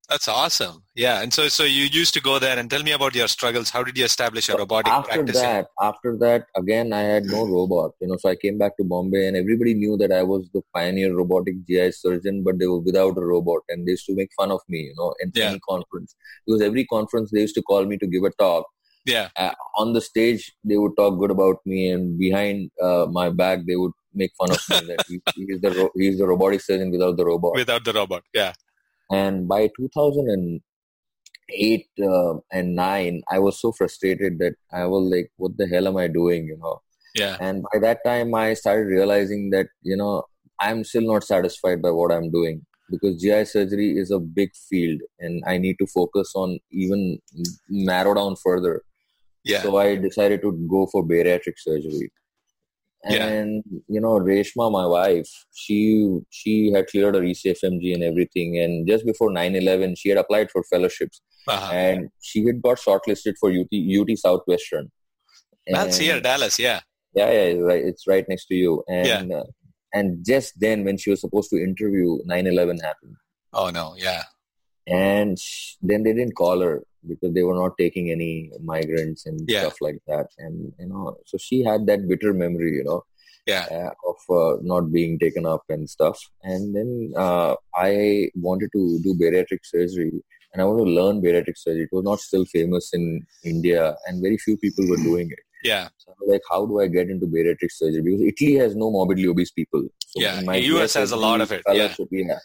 That's 0.09 0.27
awesome. 0.27 0.81
Yeah. 0.95 1.21
And 1.21 1.31
so, 1.31 1.47
so 1.49 1.63
you 1.63 1.83
used 1.83 2.15
to 2.15 2.21
go 2.21 2.39
there 2.39 2.57
and 2.57 2.67
tell 2.67 2.81
me 2.81 2.91
about 2.93 3.13
your 3.13 3.27
struggles. 3.27 3.69
How 3.69 3.83
did 3.83 3.95
you 3.95 4.05
establish 4.05 4.49
a 4.49 4.57
robotic 4.57 4.91
after 4.91 5.13
practice? 5.13 5.39
that, 5.39 5.67
after 5.79 6.17
that, 6.17 6.47
again, 6.55 6.93
I 6.93 7.01
had 7.01 7.25
no 7.25 7.45
robot, 7.45 7.91
you 8.01 8.07
know, 8.07 8.17
so 8.17 8.29
I 8.29 8.35
came 8.35 8.57
back 8.57 8.75
to 8.77 8.83
Bombay 8.83 9.27
and 9.27 9.37
everybody 9.37 9.75
knew 9.75 9.97
that 9.97 10.11
I 10.11 10.23
was 10.23 10.49
the 10.51 10.63
pioneer 10.73 11.15
robotic 11.15 11.63
GI 11.67 11.91
surgeon, 11.91 12.43
but 12.43 12.57
they 12.57 12.65
were 12.65 12.79
without 12.79 13.17
a 13.17 13.21
robot 13.21 13.61
and 13.69 13.85
they 13.85 13.91
used 13.91 14.07
to 14.07 14.15
make 14.15 14.31
fun 14.35 14.51
of 14.51 14.61
me, 14.67 14.79
you 14.79 14.95
know, 14.97 15.13
in 15.19 15.31
yeah. 15.35 15.49
any 15.49 15.59
conference. 15.59 16.15
Because 16.47 16.63
every 16.63 16.85
conference 16.85 17.29
they 17.31 17.41
used 17.41 17.55
to 17.55 17.61
call 17.61 17.85
me 17.85 17.97
to 17.99 18.07
give 18.07 18.23
a 18.23 18.31
talk. 18.31 18.65
Yeah. 19.05 19.29
Uh, 19.35 19.53
on 19.77 19.93
the 19.93 20.01
stage, 20.01 20.51
they 20.63 20.77
would 20.77 20.97
talk 20.97 21.19
good 21.19 21.31
about 21.31 21.57
me 21.67 21.91
and 21.91 22.17
behind 22.17 22.71
uh, 22.81 23.05
my 23.11 23.29
back, 23.29 23.59
they 23.67 23.75
would 23.75 23.93
make 24.15 24.31
fun 24.39 24.49
of 24.51 24.61
me 24.69 24.87
that 24.87 25.05
he, 25.07 25.21
he's 25.35 25.61
the 25.61 25.71
ro- 25.71 25.91
he's 25.95 26.17
the 26.17 26.25
robotic 26.25 26.61
surgeon 26.61 26.89
without 26.89 27.15
the 27.15 27.25
robot. 27.25 27.53
Without 27.53 27.85
the 27.85 27.93
robot, 27.93 28.23
yeah. 28.33 28.53
And 29.11 29.47
by 29.47 29.69
2008 29.79 31.87
uh, 32.03 32.33
and 32.51 32.75
9, 32.75 33.21
I 33.31 33.39
was 33.39 33.59
so 33.59 33.71
frustrated 33.71 34.37
that 34.39 34.53
I 34.71 34.85
was 34.85 35.11
like, 35.11 35.31
what 35.37 35.57
the 35.57 35.67
hell 35.67 35.87
am 35.87 35.97
I 35.97 36.07
doing, 36.07 36.45
you 36.45 36.57
know? 36.57 36.81
Yeah. 37.15 37.37
And 37.39 37.63
by 37.73 37.79
that 37.79 38.03
time, 38.05 38.35
I 38.35 38.53
started 38.53 38.85
realizing 38.85 39.49
that, 39.51 39.67
you 39.81 39.97
know, 39.97 40.25
I'm 40.59 40.83
still 40.83 41.07
not 41.07 41.23
satisfied 41.23 41.81
by 41.81 41.89
what 41.91 42.11
I'm 42.11 42.29
doing 42.29 42.65
because 42.91 43.21
GI 43.21 43.45
surgery 43.45 43.97
is 43.97 44.11
a 44.11 44.19
big 44.19 44.51
field 44.69 44.99
and 45.19 45.41
I 45.47 45.57
need 45.57 45.77
to 45.79 45.87
focus 45.87 46.33
on 46.35 46.59
even 46.71 47.19
narrow 47.69 48.13
down 48.13 48.35
further. 48.35 48.83
Yeah. 49.43 49.61
So 49.61 49.77
I 49.77 49.95
decided 49.95 50.41
to 50.41 50.51
go 50.69 50.87
for 50.91 51.03
bariatric 51.03 51.57
surgery 51.57 52.11
and 53.03 53.63
yeah. 53.65 53.79
you 53.87 54.01
know 54.01 54.19
reshma 54.19 54.69
my 54.71 54.85
wife 54.85 55.29
she 55.53 56.19
she 56.29 56.71
had 56.73 56.85
cleared 56.87 57.15
her 57.15 57.21
ecfmg 57.21 57.93
and 57.93 58.03
everything. 58.03 58.59
And 58.59 58.87
just 58.87 59.05
before 59.05 59.29
9-11 59.29 59.97
she 59.97 60.09
had 60.09 60.17
applied 60.17 60.51
for 60.51 60.63
fellowships. 60.63 61.21
Uh-huh. 61.47 61.71
and 61.73 62.09
she 62.21 62.45
had 62.45 62.61
got 62.61 62.77
shortlisted 62.77 63.33
for 63.39 63.49
ut 63.49 63.67
ut 63.71 64.17
southwestern. 64.17 64.91
That's 65.67 65.97
here 65.97 66.19
dallas 66.19 66.59
yeah. 66.59 66.81
Yeah 67.15 67.31
yeah 67.31 67.45
it's 67.53 67.61
right 67.61 67.83
it's 67.85 68.07
right 68.07 68.25
next 68.27 68.45
to 68.47 68.55
you. 68.55 68.83
And 68.87 69.29
yeah. 69.29 69.37
uh, 69.37 69.43
and 69.93 70.25
just 70.25 70.59
then 70.59 70.83
when 70.83 70.97
she 70.97 71.09
was 71.09 71.21
supposed 71.21 71.49
to 71.51 71.57
interview 71.57 72.19
9-11 72.27 72.81
happened. 72.83 73.15
Oh 73.53 73.69
no 73.69 73.95
yeah. 73.97 74.23
And 74.87 75.39
she, 75.39 75.77
then 75.81 76.03
they 76.03 76.13
didn't 76.13 76.35
call 76.35 76.59
her 76.61 76.83
because 77.07 77.33
they 77.33 77.43
were 77.43 77.55
not 77.55 77.77
taking 77.77 78.11
any 78.11 78.51
migrants 78.63 79.25
and 79.25 79.39
yeah. 79.47 79.61
stuff 79.61 79.77
like 79.81 79.99
that. 80.07 80.27
And 80.37 80.73
you 80.79 80.87
know 80.87 81.17
so 81.25 81.37
she 81.37 81.63
had 81.63 81.85
that 81.87 82.07
bitter 82.07 82.33
memory 82.33 82.73
you 82.77 82.83
know 82.83 83.03
yeah. 83.45 83.65
uh, 83.71 83.91
of 84.11 84.19
uh, 84.29 84.57
not 84.61 84.91
being 84.91 85.17
taken 85.17 85.45
up 85.45 85.63
and 85.69 85.89
stuff. 85.89 86.19
And 86.43 86.75
then 86.75 87.13
uh, 87.15 87.55
i 87.75 88.29
wanted 88.35 88.69
to 88.73 88.99
do 89.03 89.15
bariatric 89.21 89.63
surgery 89.63 90.23
and 90.51 90.61
i 90.61 90.65
wanted 90.65 90.85
to 90.85 90.91
learn 90.91 91.21
bariatric 91.21 91.57
surgery. 91.57 91.83
It 91.83 91.95
was 91.95 92.03
not 92.03 92.19
still 92.19 92.45
famous 92.45 92.93
in 92.93 93.25
india 93.43 93.95
and 94.05 94.21
very 94.21 94.37
few 94.37 94.57
people 94.57 94.87
were 94.89 95.03
doing 95.09 95.29
it 95.31 95.45
yeah. 95.63 95.89
So 95.97 96.13
like, 96.27 96.41
how 96.49 96.65
do 96.65 96.79
I 96.79 96.87
get 96.87 97.09
into 97.09 97.25
bariatric 97.25 97.71
surgery? 97.71 98.01
Because 98.01 98.21
Italy 98.21 98.55
has 98.55 98.75
no 98.75 98.91
morbidly 98.91 99.27
obese 99.27 99.51
people. 99.51 99.83
So 100.07 100.21
yeah. 100.21 100.41
The 100.41 100.61
US 100.77 100.93
has 100.95 101.11
a 101.11 101.17
lot 101.17 101.41
of 101.41 101.51
it. 101.51 101.61
Yeah. 101.67 101.93
yeah. 102.11 102.37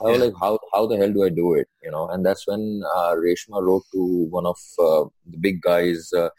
I 0.00 0.04
was 0.04 0.18
yeah. 0.18 0.24
like, 0.24 0.34
how, 0.40 0.58
how 0.72 0.86
the 0.86 0.96
hell 0.96 1.12
do 1.12 1.24
I 1.24 1.28
do 1.28 1.54
it? 1.54 1.68
You 1.82 1.90
know, 1.90 2.08
and 2.08 2.24
that's 2.24 2.46
when 2.46 2.82
uh, 2.96 3.14
Reshma 3.14 3.62
wrote 3.62 3.82
to 3.92 4.26
one 4.30 4.46
of 4.46 4.58
uh, 4.78 5.04
the 5.30 5.38
big 5.38 5.60
guys 5.60 6.10
uh, 6.16 6.30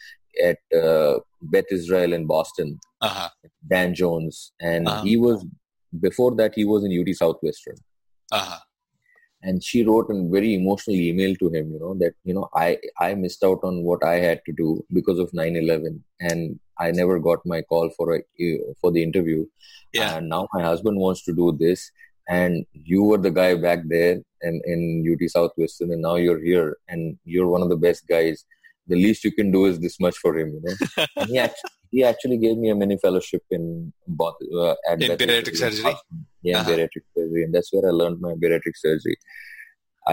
at 0.43 0.57
uh, 0.75 1.19
Beth 1.41 1.65
Israel 1.71 2.13
in 2.13 2.25
Boston. 2.25 2.79
Uh-huh. 3.01 3.29
Dan 3.69 3.93
Jones, 3.93 4.53
and 4.59 4.87
Uh-huh. 4.87 5.03
he 5.03 5.17
was 5.17 5.45
before 5.99 6.33
that 6.35 6.53
he 6.55 6.65
was 6.65 6.83
in 6.83 6.91
UT 6.99 7.13
Southwestern. 7.15 7.75
Uh-huh. 8.31 8.59
And 9.43 9.63
she 9.63 9.83
wrote 9.83 10.09
a 10.09 10.17
very 10.35 10.55
emotional 10.55 10.95
email 10.95 11.35
to 11.35 11.49
him 11.55 11.71
you 11.73 11.79
know 11.79 11.93
that 12.01 12.13
you 12.23 12.33
know 12.33 12.49
i 12.55 12.77
i 12.99 13.13
missed 13.13 13.43
out 13.43 13.59
on 13.69 13.83
what 13.83 14.03
i 14.03 14.15
had 14.27 14.41
to 14.45 14.53
do 14.53 14.83
because 14.97 15.19
of 15.19 15.31
9-11 15.31 15.99
and 16.21 16.59
i 16.79 16.91
never 16.91 17.19
got 17.19 17.45
my 17.45 17.61
call 17.61 17.89
for 17.97 18.15
a 18.15 18.21
for 18.81 18.91
the 18.91 19.03
interview. 19.03 19.45
Yeah. 19.93 20.17
and 20.17 20.29
now 20.29 20.47
my 20.53 20.63
husband 20.63 20.97
wants 20.97 21.23
to 21.25 21.33
do 21.33 21.55
this. 21.59 21.91
And 22.27 22.65
you 22.71 23.03
were 23.03 23.17
the 23.17 23.31
guy 23.31 23.55
back 23.55 23.79
there 23.85 24.21
in, 24.41 24.61
in 24.65 25.05
ut 25.11 25.29
southwestern 25.29 25.91
and 25.91 26.01
now 26.01 26.15
you're 26.15 26.41
here. 26.41 26.77
And 26.87 27.17
you're 27.25 27.47
one 27.47 27.61
of 27.61 27.69
the 27.69 27.75
best 27.75 28.07
guys. 28.07 28.45
The 28.87 28.95
least 28.95 29.23
you 29.23 29.31
can 29.31 29.51
do 29.51 29.65
is 29.65 29.79
this 29.79 29.99
much 29.99 30.17
for 30.17 30.37
him 30.37 30.49
you 30.55 30.61
know. 30.63 31.05
And 31.17 31.29
he 31.29 31.37
actually, 31.37 31.69
he 31.93 32.03
actually 32.11 32.37
gave 32.43 32.57
me 32.63 32.69
a 32.73 32.75
mini 32.81 32.97
fellowship 33.05 33.43
in 33.57 33.93
uh, 34.19 34.75
at 34.89 35.01
In 35.01 35.11
bariatric 35.21 35.55
surgery? 35.63 35.95
yeah, 36.41 36.59
Uh-huh. 36.59 36.69
bariatric 36.71 37.05
surgery, 37.15 37.43
and 37.45 37.53
that's 37.55 37.71
where 37.73 37.87
I 37.89 37.93
learned 38.01 38.19
my 38.27 38.33
bariatric 38.43 38.77
surgery. 38.85 39.17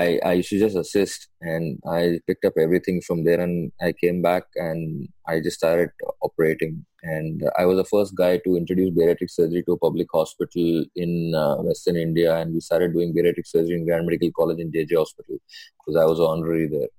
I 0.01 0.05
I 0.31 0.33
used 0.40 0.51
to 0.51 0.59
just 0.64 0.77
assist, 0.83 1.27
and 1.53 1.64
I 1.99 2.21
picked 2.27 2.45
up 2.49 2.59
everything 2.64 2.99
from 3.07 3.25
there. 3.27 3.40
And 3.47 3.73
I 3.88 3.90
came 4.03 4.19
back, 4.29 4.45
and 4.66 5.09
I 5.33 5.40
just 5.47 5.57
started 5.62 5.90
operating. 6.29 6.75
And 7.14 7.43
I 7.59 7.64
was 7.71 7.79
the 7.83 7.88
first 7.95 8.14
guy 8.23 8.33
to 8.45 8.57
introduce 8.61 8.90
bariatric 9.01 9.31
surgery 9.38 9.62
to 9.64 9.73
a 9.79 9.83
public 9.87 10.09
hospital 10.21 10.85
in 11.05 11.35
uh, 11.43 11.57
Western 11.71 11.97
India, 12.07 12.37
and 12.37 12.55
we 12.55 12.61
started 12.69 12.93
doing 12.99 13.14
bariatric 13.19 13.49
surgery 13.55 13.77
in 13.81 13.87
Grant 13.90 14.07
Medical 14.07 14.31
College 14.40 14.61
in 14.66 14.71
JJ 14.79 14.97
Hospital 15.05 15.38
because 15.79 16.01
I 16.05 16.07
was 16.14 16.21
honorary 16.31 16.69
there, 16.79 16.90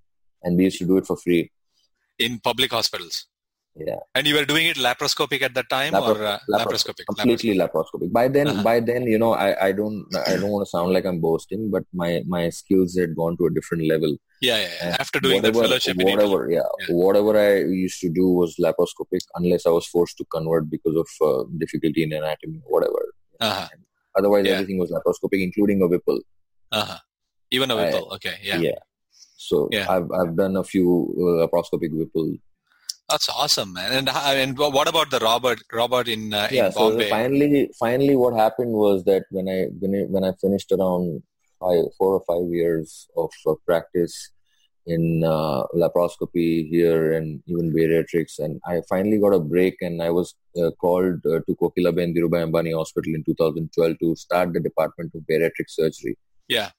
and 0.43 0.57
we 0.57 0.65
used 0.71 0.79
to 0.85 0.89
do 0.93 0.97
it 1.03 1.05
for 1.13 1.17
free. 1.25 1.43
In 2.19 2.39
public 2.51 2.71
hospitals. 2.79 3.25
Yeah. 3.75 3.99
And 4.15 4.27
you 4.27 4.35
were 4.35 4.43
doing 4.45 4.65
it 4.67 4.75
laparoscopic 4.75 5.41
at 5.41 5.53
that 5.53 5.69
time 5.69 5.93
Lapro- 5.93 6.19
or 6.19 6.25
uh, 6.25 6.39
laparoscopic? 6.49 7.05
completely 7.07 7.55
laparoscopic. 7.57 8.11
By 8.11 8.27
then, 8.27 8.47
Uh-huh. 8.49 8.63
by 8.63 8.79
then, 8.81 9.03
you 9.03 9.17
know, 9.17 9.33
I, 9.33 9.67
I 9.67 9.71
don't 9.71 10.05
I 10.27 10.35
don't 10.35 10.49
want 10.55 10.65
to 10.65 10.69
sound 10.69 10.91
like 10.91 11.05
I'm 11.05 11.19
boasting, 11.21 11.71
but 11.71 11.83
my 11.93 12.21
my 12.27 12.49
skills 12.49 12.97
had 12.97 13.15
gone 13.15 13.37
to 13.37 13.45
a 13.45 13.53
different 13.57 13.85
level. 13.87 14.11
Yeah, 14.41 14.57
yeah, 14.57 14.73
yeah. 14.81 14.97
After 14.99 15.19
doing 15.21 15.41
that 15.43 15.53
whatever, 15.55 15.69
fellowship 15.69 16.01
in 16.01 16.09
whatever, 16.11 16.49
yeah, 16.51 16.67
Yeah. 16.81 16.95
whatever 17.03 17.33
I 17.39 17.59
used 17.85 18.01
to 18.01 18.09
do 18.09 18.27
was 18.41 18.57
laparoscopic, 18.65 19.21
unless 19.35 19.65
I 19.65 19.69
was 19.69 19.85
forced 19.85 20.17
to 20.17 20.25
convert 20.25 20.69
because 20.69 20.95
of 21.03 21.09
uh, 21.29 21.43
difficulty 21.57 22.03
in 22.03 22.11
anatomy, 22.11 22.59
whatever. 22.67 23.03
Uh-huh. 23.39 23.67
Otherwise, 24.17 24.45
Yeah. 24.45 24.53
everything 24.55 24.79
was 24.79 24.91
laparoscopic, 24.91 25.41
including 25.47 25.81
a 25.81 25.87
Whipple. 25.87 26.19
Uh-huh. 26.73 26.97
Even 27.51 27.71
a 27.71 27.75
I- 27.75 27.83
Whipple. 27.85 28.13
okay, 28.15 28.35
yeah. 28.43 28.59
Yeah 28.69 28.79
so 29.51 29.67
Yeah. 29.75 29.85
I've 29.93 30.09
I've 30.19 30.33
done 30.41 30.55
a 30.57 30.63
few 30.63 30.87
uh, 31.23 31.33
laparoscopic 31.41 31.91
Whipple. 31.99 32.29
That's 33.11 33.29
awesome, 33.29 33.73
man. 33.73 33.91
And 33.91 34.09
uh, 34.09 34.21
and 34.43 34.57
what 34.57 34.87
about 34.87 35.09
the 35.11 35.19
Robert 35.19 35.59
Robert 35.81 36.07
in 36.07 36.33
uh, 36.33 36.47
yeah 36.51 36.67
in 36.67 36.71
so 36.71 36.85
finally 37.09 37.69
finally 37.79 38.15
what 38.15 38.33
happened 38.43 38.73
was 38.85 39.03
that 39.09 39.23
when 39.37 39.47
i 39.55 39.59
when 39.81 39.93
I, 39.99 40.03
when 40.13 40.23
I 40.23 40.31
finished 40.43 40.71
around 40.71 41.21
five 41.63 41.83
four 41.97 42.11
or 42.17 42.23
five 42.29 42.47
years 42.59 43.07
of 43.23 43.29
uh, 43.47 43.55
practice 43.65 44.15
in 44.93 45.23
uh, 45.23 45.63
laparoscopy 45.81 46.67
here 46.75 47.13
and 47.17 47.27
even 47.51 47.67
bariatrics 47.75 48.39
and 48.39 48.53
i 48.71 48.81
finally 48.91 49.19
got 49.23 49.35
a 49.39 49.39
break 49.53 49.75
and 49.87 50.01
i 50.01 50.09
was 50.09 50.33
uh, 50.61 50.71
called 50.83 51.19
uh, 51.33 51.39
to 51.47 51.55
kokilaben 51.61 52.15
dhirubhai 52.15 52.41
ambani 52.47 52.71
hospital 52.79 53.11
in 53.17 53.23
2012 53.27 53.99
to 54.03 54.09
start 54.23 54.47
the 54.55 54.63
department 54.69 55.11
of 55.17 55.21
bariatric 55.31 55.69
surgery 55.79 56.15
Yeah. 56.55 56.69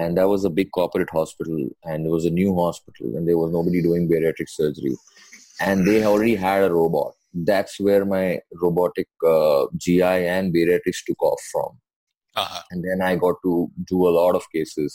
and 0.00 0.16
that 0.18 0.28
was 0.34 0.44
a 0.50 0.54
big 0.58 0.68
corporate 0.78 1.10
hospital 1.18 1.58
and 1.90 1.98
it 2.08 2.12
was 2.16 2.26
a 2.30 2.34
new 2.40 2.52
hospital 2.62 3.08
and 3.16 3.24
there 3.28 3.40
was 3.42 3.50
nobody 3.58 3.80
doing 3.88 4.04
bariatric 4.12 4.50
surgery 4.60 4.94
and 5.66 5.86
they 5.86 6.04
already 6.04 6.34
had 6.44 6.62
a 6.64 6.72
robot 6.72 7.12
that's 7.50 7.78
where 7.86 8.04
my 8.04 8.24
robotic 8.64 9.08
uh, 9.34 9.62
gi 9.84 10.02
and 10.36 10.54
bariatrics 10.56 11.02
took 11.08 11.22
off 11.30 11.42
from 11.52 11.70
Uh-huh. 12.42 12.60
and 12.72 12.84
then 12.88 13.00
i 13.06 13.14
got 13.22 13.36
to 13.46 13.52
do 13.92 13.98
a 14.10 14.14
lot 14.20 14.34
of 14.40 14.44
cases 14.56 14.92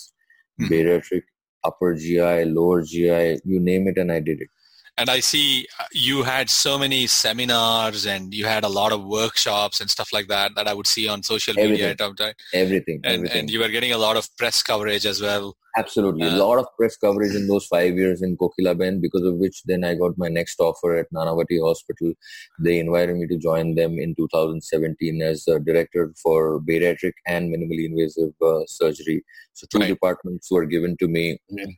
Mhm. 0.61 0.69
bariatric 0.71 1.25
upper 1.69 1.89
gi 2.03 2.45
lower 2.57 2.77
gi 2.91 3.09
you 3.53 3.59
name 3.69 3.87
it 3.91 3.97
and 4.03 4.11
i 4.17 4.19
did 4.29 4.39
it 4.45 4.51
And 4.97 5.09
I 5.09 5.19
see 5.19 5.67
uh, 5.79 5.83
you 5.91 6.23
had 6.23 6.49
so 6.49 6.77
many 6.79 7.05
seminars 7.07 8.05
and 8.07 8.33
you 8.33 8.45
had 8.45 8.63
a 8.63 8.67
lot 8.67 8.91
of 8.91 9.03
workshops 9.05 9.79
and 9.79 9.89
stuff 9.89 10.09
like 10.11 10.27
that 10.27 10.55
that 10.55 10.67
I 10.67 10.73
would 10.73 10.87
see 10.87 11.07
on 11.07 11.21
social 11.23 11.53
media 11.53 11.89
Everything. 11.89 12.15
time. 12.15 12.33
everything 12.53 12.99
And, 13.03 13.15
everything 13.17 13.39
and 13.41 13.49
you 13.51 13.59
were 13.59 13.69
getting 13.69 13.91
a 13.91 13.97
lot 13.97 14.17
of 14.17 14.27
press 14.37 14.63
coverage 14.63 15.05
as 15.05 15.21
well. 15.21 15.55
Absolutely. 15.77 16.23
Uh, 16.27 16.35
a 16.35 16.37
lot 16.37 16.57
of 16.57 16.65
press 16.75 16.97
coverage 16.97 17.35
in 17.35 17.47
those 17.47 17.67
five 17.67 17.93
years 17.95 18.23
in 18.23 18.35
Kokilaben, 18.35 18.99
because 18.99 19.21
of 19.23 19.35
which 19.35 19.61
then 19.65 19.83
I 19.83 19.93
got 19.93 20.17
my 20.17 20.27
next 20.27 20.59
offer 20.59 20.95
at 20.97 21.05
Nanavati 21.13 21.61
Hospital. 21.61 22.13
They 22.59 22.79
invited 22.79 23.15
me 23.17 23.27
to 23.27 23.37
join 23.37 23.75
them 23.75 23.99
in 23.99 24.15
2017 24.15 25.21
as 25.21 25.47
a 25.47 25.59
director 25.59 26.11
for 26.23 26.59
bariatric 26.61 27.13
and 27.27 27.53
minimally 27.53 27.85
invasive 27.85 28.31
uh, 28.41 28.61
surgery. 28.65 29.23
So 29.53 29.67
two 29.69 29.79
Right. 29.79 29.87
departments 29.89 30.49
were 30.49 30.65
given 30.65 30.97
to 30.97 31.07
me 31.07 31.37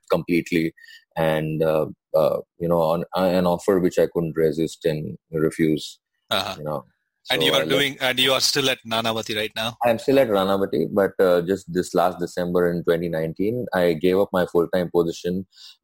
completely, 0.09 0.73
and 1.17 1.61
uh, 1.61 1.87
uh, 2.21 2.37
you 2.63 2.69
know, 2.71 2.81
on, 2.93 3.03
an 3.39 3.45
offer 3.55 3.75
which 3.79 3.97
I 4.03 4.07
couldn't 4.13 4.35
resist 4.45 4.79
and 4.91 5.17
refuse. 5.47 5.85
Uh-huh. 6.37 6.55
You 6.59 6.65
know, 6.69 6.79
And 7.31 7.41
So 7.41 7.47
you 7.47 7.53
I 7.53 7.57
are 7.57 7.59
left- 7.59 7.75
doing, 7.75 7.93
and 8.07 8.17
you 8.25 8.31
are 8.35 8.41
still 8.51 8.67
at 8.73 8.79
Nanavati 8.93 9.33
right 9.41 9.55
now. 9.61 9.69
I'm 9.87 9.99
still 10.03 10.19
at 10.23 10.29
Nanavati, 10.35 10.81
but 10.99 11.13
uh, 11.27 11.41
just 11.49 11.65
this 11.77 11.89
last 11.99 12.17
December 12.25 12.61
in 12.71 12.77
2019, 12.85 13.65
I 13.81 13.85
gave 14.05 14.17
up 14.23 14.29
my 14.37 14.45
full-time 14.53 14.89
position 14.97 15.35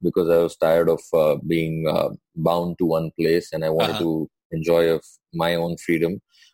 because 0.08 0.28
I 0.38 0.40
was 0.46 0.56
tired 0.66 0.90
of 0.96 1.02
uh, 1.24 1.36
being 1.54 1.76
uh, 1.96 2.10
bound 2.48 2.78
to 2.80 2.86
one 2.98 3.08
place, 3.20 3.48
and 3.54 3.64
I 3.70 3.72
wanted 3.78 3.98
Uh-huh. 3.98 4.06
to 4.06 4.30
enjoy 4.58 4.84
of 4.98 5.04
my 5.44 5.52
own 5.64 5.74
freedom. 5.86 6.14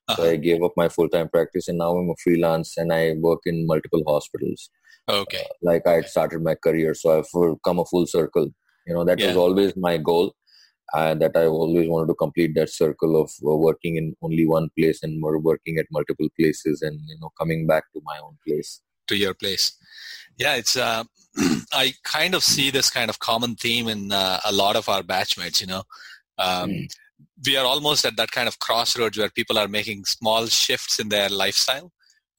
So 0.10 0.14
Uh-huh. 0.24 0.32
I 0.34 0.36
gave 0.48 0.62
up 0.68 0.74
my 0.84 0.90
full-time 0.96 1.30
practice, 1.36 1.66
and 1.70 1.78
now 1.84 1.92
I'm 1.98 2.10
a 2.16 2.20
freelance, 2.26 2.70
and 2.84 2.90
I 3.00 3.04
work 3.30 3.42
in 3.52 3.66
multiple 3.74 4.04
hospitals. 4.14 4.62
Okay. 5.22 5.46
Like 5.70 5.84
I 5.92 5.96
had 6.00 6.08
started 6.16 6.40
my 6.50 6.56
career, 6.66 6.92
so 7.02 7.08
I've 7.18 7.32
come 7.68 7.80
a 7.84 7.86
full 7.92 8.08
circle. 8.18 8.48
You 8.88 8.94
know, 8.96 9.04
that 9.06 9.20
was 9.20 9.36
always 9.38 9.76
my 9.76 9.98
goal. 9.98 10.34
Uh, 10.94 11.14
that 11.16 11.32
I 11.38 11.46
always 11.46 11.88
wanted 11.88 12.08
to 12.08 12.16
complete 12.16 12.54
that 12.56 12.70
circle 12.70 13.16
of 13.22 13.32
uh, 13.48 13.56
working 13.56 13.96
in 13.96 14.14
only 14.22 14.46
one 14.46 14.70
place 14.78 15.04
and 15.04 15.22
more 15.22 15.38
working 15.40 15.78
at 15.78 15.86
multiple 15.90 16.28
places, 16.38 16.82
and 16.82 17.00
you 17.08 17.18
know, 17.22 17.32
coming 17.40 17.66
back 17.66 17.86
to 17.94 18.02
my 18.04 18.18
own 18.22 18.38
place. 18.46 18.82
to 19.08 19.16
your 19.16 19.34
place. 19.34 19.72
Yeah, 20.38 20.56
it's. 20.56 20.76
Uh, 20.76 21.04
I 21.74 21.94
kind 22.04 22.36
of 22.36 22.44
see 22.44 22.72
this 22.72 22.90
kind 22.90 23.10
of 23.10 23.20
common 23.20 23.56
theme 23.56 23.88
in 23.88 24.12
uh, 24.12 24.40
a 24.46 24.52
lot 24.52 24.76
of 24.76 24.90
our 24.90 25.02
batchmates. 25.02 25.62
You 25.62 25.68
know, 25.68 25.84
um, 26.38 26.70
Mm. 26.72 26.88
we 27.46 27.56
are 27.58 27.66
almost 27.66 28.04
at 28.06 28.18
that 28.18 28.32
kind 28.32 28.48
of 28.50 28.60
crossroads 28.60 29.18
where 29.18 29.30
people 29.30 29.58
are 29.58 29.68
making 29.70 30.04
small 30.06 30.48
shifts 30.48 31.00
in 31.00 31.08
their 31.10 31.30
lifestyle. 31.30 31.92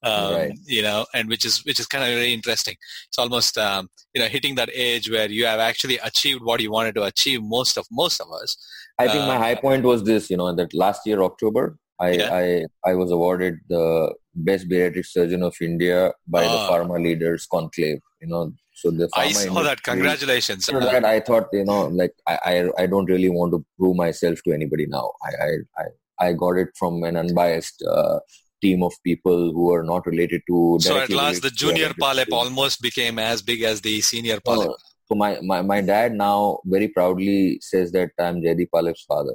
Um, 0.05 0.35
Right. 0.35 0.53
You 0.67 0.83
know, 0.83 1.07
and 1.15 1.29
which 1.29 1.45
is 1.45 1.65
which 1.65 1.79
is 1.79 1.87
kind 1.87 2.03
of 2.05 2.11
very 2.11 2.33
interesting. 2.33 2.77
It's 3.09 3.19
almost 3.19 3.57
um, 3.59 3.89
you 4.15 4.21
know 4.21 4.29
hitting 4.29 4.55
that 4.57 4.71
age 4.73 5.11
where 5.11 5.31
you 5.31 5.45
have 5.47 5.61
actually 5.61 5.99
achieved 5.99 6.43
what 6.43 6.61
you 6.61 6.73
wanted 6.73 6.95
to 6.97 7.05
achieve. 7.05 7.41
Most 7.43 7.77
of 7.77 7.87
most 7.91 8.21
of 8.21 8.27
us. 8.43 8.57
I 8.99 9.07
think 9.09 9.25
my 9.27 9.37
Uh, 9.37 9.45
high 9.47 9.55
point 9.55 9.85
was 9.85 10.03
this, 10.05 10.29
you 10.31 10.37
know, 10.37 10.53
that 10.55 10.75
last 10.75 11.01
year 11.07 11.23
October, 11.23 11.65
I 12.01 12.11
Yeah. 12.13 12.35
I, 12.43 12.91
I 12.91 12.95
was 12.95 13.11
awarded 13.11 13.55
the 13.69 14.13
best 14.35 14.69
bariatric 14.69 15.07
surgeon 15.07 15.43
of 15.43 15.55
India 15.61 16.13
by 16.27 16.43
the 16.43 16.59
Ah. 16.63 16.69
Pharma 16.71 16.97
Leaders 17.07 17.47
Conclave. 17.47 18.01
You 18.21 18.29
know, 18.29 18.43
so 18.75 18.91
the 18.91 19.07
pharma 19.09 19.23
I 19.25 19.33
saw 19.33 19.63
that. 19.63 19.83
Congratulations. 19.83 20.69
Uh, 20.69 20.81
that, 20.81 21.05
I 21.05 21.21
thought, 21.21 21.47
you 21.53 21.65
know, 21.65 21.81
like 22.03 22.15
I, 22.27 22.37
I 22.53 22.55
I 22.83 22.87
don't 22.93 23.11
really 23.15 23.31
want 23.39 23.53
to 23.55 23.65
prove 23.79 23.97
myself 24.05 24.43
to 24.45 24.53
anybody 24.59 24.87
now. 24.99 25.07
I 25.29 25.33
I 25.49 25.51
I, 25.83 25.87
I 26.27 26.33
got 26.45 26.57
it 26.63 26.71
from 26.81 27.03
an 27.05 27.17
unbiased 27.17 27.83
uh, 27.97 28.19
team 28.63 28.83
of 28.83 28.93
people 29.05 29.53
who 29.53 29.73
are 29.73 29.83
not 29.83 30.07
related 30.07 30.43
to. 30.49 30.79
so 30.81 30.99
at 30.99 31.11
last, 31.11 31.43
the 31.43 31.51
junior 31.51 31.91
Palep 31.91 32.33
almost 32.33 32.81
became 32.81 33.19
as 33.19 33.43
big 33.43 33.63
as 33.63 33.81
the 33.81 34.01
senior 34.01 34.39
Palep. 34.41 34.75
So 35.07 35.17
my, 35.17 35.41
my, 35.43 35.61
my 35.63 35.81
dad 35.81 36.13
now 36.15 36.61
very 36.65 36.89
proudly 36.89 37.59
says 37.61 37.93
that 37.93 38.11
I'm 38.19 38.41
Jaydeep 38.41 38.69
Palep's 38.75 39.03
father. 39.03 39.35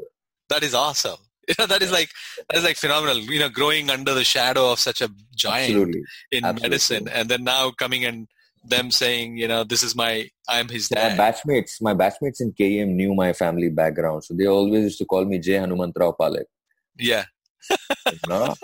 That 0.50 0.64
is 0.64 0.74
awesome. 0.74 1.18
You 1.48 1.56
know, 1.60 1.68
that 1.68 1.82
is 1.82 1.92
like 1.92 2.10
that 2.50 2.58
is 2.58 2.64
like 2.64 2.76
phenomenal. 2.76 3.20
You 3.20 3.40
know, 3.40 3.50
growing 3.50 3.90
under 3.90 4.14
the 4.14 4.24
shadow 4.24 4.72
of 4.72 4.80
such 4.80 5.02
a 5.02 5.10
giant 5.34 5.70
Absolutely. 5.70 6.02
in 6.32 6.44
absolutely. 6.44 6.70
medicine, 6.70 7.08
and 7.08 7.30
then 7.30 7.44
now 7.46 7.72
coming 7.72 8.04
and 8.04 8.28
them 8.70 8.92
saying, 8.92 9.38
you 9.38 9.48
know, 9.48 9.64
this 9.64 9.84
is 9.84 9.96
my, 9.96 10.30
I'm 10.50 10.68
his 10.68 10.92
my 10.92 11.02
dad. 11.02 11.18
batchmates, 11.18 11.82
my 11.82 11.94
batchmates 11.94 12.42
in 12.42 12.54
KEM 12.54 12.96
knew 12.96 13.14
my 13.14 13.34
family 13.34 13.70
background, 13.70 14.24
so 14.24 14.34
they 14.34 14.46
always 14.46 14.84
used 14.84 14.98
to 15.00 15.06
call 15.06 15.26
me 15.26 15.40
Jay 15.40 15.54
Hanumantrao 15.54 16.16
Palep. 16.20 16.46
Yeah? 16.98 17.26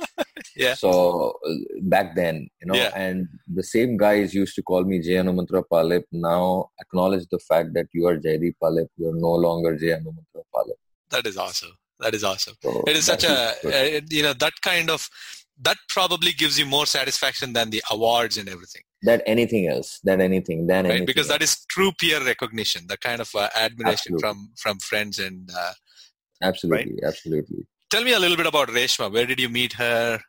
Yeah. 0.55 0.75
So 0.75 1.33
uh, 1.47 1.53
back 1.81 2.15
then, 2.15 2.47
you 2.61 2.67
know, 2.67 2.75
Yeah. 2.75 2.91
and 2.95 3.27
the 3.53 3.63
same 3.63 3.97
guys 3.97 4.33
used 4.33 4.55
to 4.55 4.63
call 4.63 4.83
me 4.83 4.99
Jay 4.99 5.13
Hanumantrao 5.13 5.63
Palep. 5.71 6.03
Now 6.11 6.69
acknowledge 6.79 7.25
the 7.31 7.39
fact 7.39 7.73
that 7.73 7.87
you 7.93 8.05
are 8.07 8.17
Jaydeep 8.17 8.55
Palep. 8.61 8.87
You 8.97 9.09
are 9.09 9.15
no 9.15 9.33
longer 9.33 9.75
Jay 9.77 9.87
Hanumantrao 9.97 10.43
Palep. 10.55 10.77
that 11.09 11.25
is 11.27 11.37
awesome. 11.37 11.73
That 11.99 12.13
is 12.15 12.23
awesome. 12.23 12.55
So 12.61 12.83
It 12.87 12.95
is 12.97 13.05
such 13.05 13.23
a, 13.23 13.53
good. 13.61 13.73
uh, 13.73 14.01
you 14.09 14.23
know, 14.23 14.33
that 14.33 14.53
kind 14.61 14.89
of, 14.89 15.07
that 15.61 15.77
probably 15.87 16.31
gives 16.33 16.57
you 16.59 16.65
more 16.65 16.85
satisfaction 16.85 17.53
than 17.53 17.69
the 17.69 17.81
awards 17.91 18.37
and 18.37 18.49
everything, 18.49 18.81
than 19.03 19.21
anything 19.21 19.67
else, 19.67 19.99
than 20.03 20.19
anything, 20.19 20.65
than 20.67 20.85
right? 20.85 20.91
anything. 20.91 21.05
Because 21.05 21.27
that 21.27 21.41
is 21.43 21.63
true 21.69 21.91
peer 21.99 22.19
recognition, 22.25 22.87
the 22.87 22.97
kind 22.97 23.21
of 23.21 23.29
uh, 23.35 23.47
admiration 23.55 24.15
Absolutely. 24.15 24.21
from 24.23 24.51
from 24.57 24.79
friends 24.79 25.19
and 25.19 25.49
uh, 25.55 25.73
Absolutely, 26.41 26.97
absolutely. 27.05 27.65
Tell 27.89 28.03
me 28.03 28.13
a 28.13 28.19
little 28.19 28.35
bit 28.35 28.47
about 28.47 28.67
Reshma. 28.69 29.11
Where 29.13 29.25
did 29.27 29.39
you 29.39 29.49
meet 29.49 29.73
her? 29.73 30.19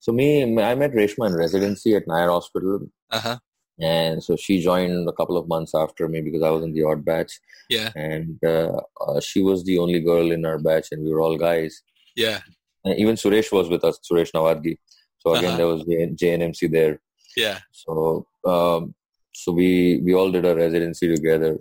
So 0.00 0.12
me, 0.12 0.42
I 0.42 0.74
met 0.74 0.92
Reshma 0.92 1.28
in 1.28 1.36
residency 1.36 1.94
at 1.94 2.08
Nair 2.08 2.30
Hospital. 2.30 2.80
Uh-huh. 3.10 3.38
And 3.80 4.22
so 4.22 4.36
she 4.36 4.60
joined 4.62 5.08
a 5.08 5.12
couple 5.12 5.36
of 5.38 5.48
months 5.48 5.74
after 5.74 6.06
me 6.08 6.20
because 6.20 6.42
I 6.42 6.50
was 6.50 6.64
in 6.64 6.72
the 6.74 6.82
odd 6.84 7.04
batch. 7.04 7.38
Yeah. 7.70 7.90
And 7.94 8.38
uh, 8.44 8.80
uh, 9.00 9.20
she 9.20 9.42
was 9.42 9.64
the 9.64 9.78
only 9.78 10.00
girl 10.00 10.32
in 10.32 10.44
our 10.44 10.58
batch, 10.58 10.88
and 10.90 11.02
we 11.04 11.10
were 11.12 11.20
all 11.20 11.38
guys. 11.38 11.82
Yeah. 12.16 12.40
And 12.84 12.98
even 12.98 13.14
Suresh 13.14 13.52
was 13.52 13.68
with 13.68 13.84
us, 13.84 13.98
Suresh 14.10 14.32
Nawadgi. 14.32 14.76
So 15.18 15.34
again, 15.34 15.50
Uh-huh. 15.50 15.56
there 15.58 15.66
was 15.66 15.82
JNMC 15.84 16.70
there. 16.70 17.00
Yeah. 17.36 17.58
So 17.72 18.26
um, 18.46 18.94
so 19.34 19.52
we 19.52 20.00
we 20.04 20.14
all 20.14 20.30
did 20.30 20.44
our 20.46 20.54
residency 20.56 21.14
together, 21.14 21.58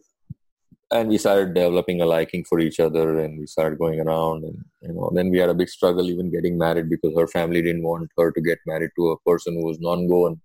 and 0.92 1.10
we 1.10 1.18
started 1.18 1.54
developing 1.54 2.02
a 2.02 2.06
liking 2.06 2.44
for 2.50 2.60
each 2.60 2.80
other, 2.80 3.20
and 3.20 3.40
we 3.40 3.46
started 3.48 3.78
going 3.80 4.00
around, 4.00 4.44
and 4.44 4.58
you 4.82 4.94
know, 4.94 5.12
then 5.14 5.30
we 5.30 5.38
had 5.38 5.50
a 5.50 5.54
big 5.62 5.70
struggle 5.70 6.10
even 6.10 6.32
getting 6.32 6.58
married 6.58 6.90
because 6.90 7.14
her 7.18 7.28
family 7.28 7.62
didn't 7.62 7.84
want 7.84 8.10
her 8.18 8.32
to 8.32 8.42
get 8.42 8.60
married 8.66 8.92
to 8.98 9.10
a 9.12 9.20
person 9.30 9.54
who 9.56 9.66
was 9.66 9.80
non-Goan, 9.80 10.40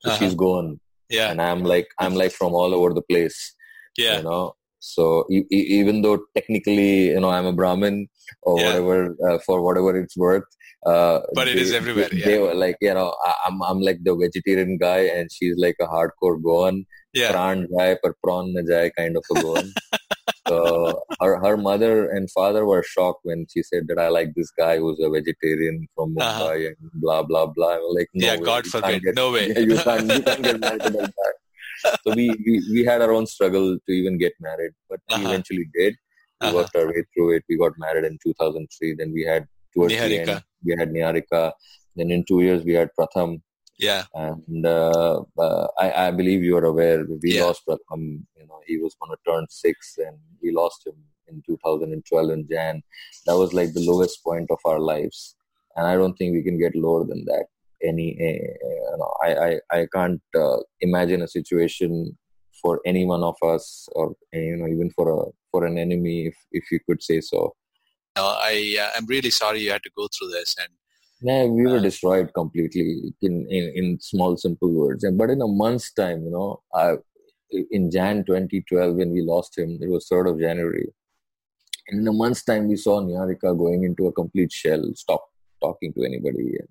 so 0.00 0.10
Uh-huh. 0.10 0.18
she's 0.18 0.34
Goan, 0.34 0.78
Yeah. 1.10 1.30
and 1.30 1.40
I'm 1.42 1.62
like 1.64 1.88
I'm 1.98 2.14
like 2.14 2.32
from 2.32 2.52
all 2.54 2.72
over 2.78 2.90
the 2.94 3.02
place, 3.10 3.38
Yeah. 3.96 4.18
you 4.18 4.24
know. 4.24 4.54
So 4.80 5.24
e- 5.36 5.48
e- 5.58 5.68
even 5.80 6.02
though 6.02 6.18
technically, 6.36 7.08
you 7.08 7.20
know, 7.20 7.30
I'm 7.30 7.46
a 7.46 7.52
Brahmin 7.52 7.96
or 8.42 8.60
Yeah. 8.60 8.66
whatever 8.66 9.16
uh, 9.28 9.38
for 9.46 9.56
whatever 9.66 9.90
it's 10.00 10.16
worth, 10.16 10.44
uh, 10.86 11.20
But 11.34 11.48
it 11.48 11.56
is 11.64 11.72
everywhere, 11.80 12.08
yeah. 12.12 12.24
they 12.24 12.38
were 12.38 12.54
like, 12.54 12.76
you 12.80 12.94
know, 12.94 13.08
I, 13.28 13.32
I'm 13.46 13.56
I'm 13.70 13.80
like 13.88 13.98
the 14.04 14.14
vegetarian 14.24 14.78
guy, 14.78 15.00
and 15.16 15.26
she's 15.36 15.56
like 15.66 15.76
a 15.80 15.88
hardcore 15.94 16.38
Goan, 16.48 16.84
Yeah. 17.14 17.32
prawn 17.32 17.66
jai 17.72 17.96
par 18.02 18.14
prawn 18.22 18.52
na 18.54 18.62
jai 18.70 18.90
kind 18.96 19.16
of 19.16 19.24
a 19.30 19.34
Goan. 19.42 19.74
so 20.48 20.56
her 21.20 21.32
her 21.44 21.56
mother 21.56 22.08
and 22.10 22.30
father 22.30 22.64
were 22.66 22.82
shocked 22.82 23.20
when 23.24 23.46
she 23.52 23.62
said 23.62 23.86
that 23.88 23.98
I 23.98 24.08
like 24.08 24.30
this 24.34 24.50
guy 24.50 24.78
who's 24.78 25.00
a 25.00 25.10
vegetarian 25.10 25.86
from 25.94 26.16
Uh-huh. 26.18 26.44
Mumbai 26.44 26.66
and 26.68 26.76
blah 27.04 27.22
blah 27.22 27.46
blah. 27.46 27.76
Like, 27.96 28.08
no 28.14 28.26
Yeah, 28.26 28.36
way, 28.36 28.44
God 28.50 28.64
you 28.66 28.70
forbid. 28.76 29.02
get- 29.04 29.14
No 29.22 29.26
way. 29.32 29.46
yeah, 29.48 29.58
you 29.70 29.76
can't 29.88 30.10
you 30.16 30.22
can't 30.28 30.42
get 30.48 30.60
married 30.60 30.82
that. 30.82 31.34
So 32.04 32.12
we, 32.18 32.24
we 32.46 32.54
we 32.74 32.84
had 32.90 33.02
our 33.06 33.12
own 33.16 33.26
struggle 33.26 33.66
to 33.86 33.92
even 34.00 34.18
get 34.24 34.34
married, 34.48 34.72
but 34.90 35.00
we 35.08 35.14
Uh-huh. 35.16 35.26
eventually 35.28 35.66
did. 35.78 35.94
We 36.40 36.48
Uh-huh. 36.48 36.56
worked 36.58 36.76
our 36.80 36.86
way 36.92 37.02
through 37.12 37.28
it. 37.36 37.44
We 37.48 37.56
got 37.64 37.72
married 37.84 38.04
in 38.10 38.16
2003. 38.24 38.94
Then 39.00 39.12
we 39.18 39.22
had 39.32 39.46
towards 39.74 39.94
the 39.94 40.18
end, 40.20 40.42
we 40.64 40.76
had 40.80 40.90
Niharika. 40.96 41.42
Then 41.96 42.10
in 42.16 42.24
two 42.30 42.40
years 42.46 42.64
we 42.70 42.74
had 42.80 42.90
Pratham, 42.98 43.30
Yeah. 43.78 44.04
and 44.14 44.66
uh, 44.66 45.22
uh, 45.38 45.66
I, 45.78 46.08
I 46.08 46.10
believe 46.10 46.42
you 46.42 46.56
are 46.56 46.64
aware 46.64 47.04
we 47.22 47.34
Yeah. 47.34 47.44
lost 47.44 47.62
Pratham. 47.66 48.24
You 48.36 48.46
know 48.48 48.60
he 48.66 48.78
was 48.78 48.94
going 49.00 49.12
to 49.16 49.30
turn 49.30 49.46
six, 49.48 49.96
and 49.98 50.18
we 50.42 50.50
lost 50.52 50.86
him 50.86 50.96
in 51.28 51.42
2012 51.46 52.30
in 52.30 52.48
Jan. 52.50 52.82
That 53.26 53.36
was 53.36 53.52
like 53.52 53.72
the 53.72 53.84
lowest 53.90 54.22
point 54.24 54.50
of 54.50 54.58
our 54.64 54.80
lives, 54.80 55.36
and 55.76 55.86
I 55.86 55.94
don't 55.94 56.16
think 56.16 56.32
we 56.32 56.42
can 56.42 56.58
get 56.58 56.74
lower 56.74 57.04
than 57.04 57.24
that. 57.26 57.46
Any, 57.82 58.08
uh, 58.28 58.68
you 58.68 58.96
know, 58.98 59.12
I, 59.22 59.30
I, 59.48 59.80
I 59.80 59.86
can't 59.94 60.20
uh, 60.34 60.58
imagine 60.80 61.22
a 61.22 61.28
situation 61.28 62.18
for 62.60 62.80
any 62.84 63.04
one 63.04 63.22
of 63.22 63.36
us, 63.42 63.88
or 63.92 64.14
you 64.32 64.56
know, 64.56 64.66
even 64.66 64.90
for 64.90 65.06
a 65.16 65.24
for 65.52 65.64
an 65.64 65.78
enemy, 65.78 66.26
if 66.26 66.36
if 66.50 66.64
you 66.72 66.80
could 66.86 67.02
say 67.02 67.20
so. 67.20 67.54
No, 68.16 68.24
I 68.24 68.76
uh, 68.80 68.90
I'm 68.96 69.06
really 69.06 69.30
sorry 69.30 69.60
you 69.60 69.70
had 69.70 69.84
to 69.84 69.90
go 69.96 70.08
through 70.08 70.30
this, 70.30 70.56
and 70.58 70.70
Yeah, 71.20 71.44
we 71.46 71.66
were 71.66 71.78
Uh, 71.78 71.80
destroyed 71.80 72.32
completely 72.34 73.12
in, 73.22 73.46
in, 73.50 73.72
in 73.74 74.00
small, 74.00 74.36
simple 74.36 74.72
words. 74.72 75.04
And 75.04 75.18
but 75.18 75.30
in 75.30 75.42
a 75.42 75.48
month's 75.48 75.92
time, 75.92 76.22
you 76.24 76.30
know, 76.30 76.62
I, 76.74 76.96
in 77.70 77.90
Jan 77.90 78.24
2012 78.24 78.96
when 78.96 79.10
we 79.12 79.22
lost 79.22 79.58
him, 79.58 79.78
it 79.80 79.88
was 79.90 80.06
3rd 80.08 80.30
of 80.32 80.40
January. 80.40 80.88
And 81.88 82.00
in 82.00 82.08
a 82.08 82.12
month's 82.12 82.44
time, 82.44 82.68
we 82.68 82.76
saw 82.76 83.00
Niharika 83.00 83.56
going 83.58 83.84
into 83.84 84.06
a 84.06 84.12
complete 84.12 84.52
shell, 84.52 84.82
stop 84.94 85.24
talking 85.60 85.92
to 85.94 86.04
anybody. 86.04 86.56
And 86.58 86.68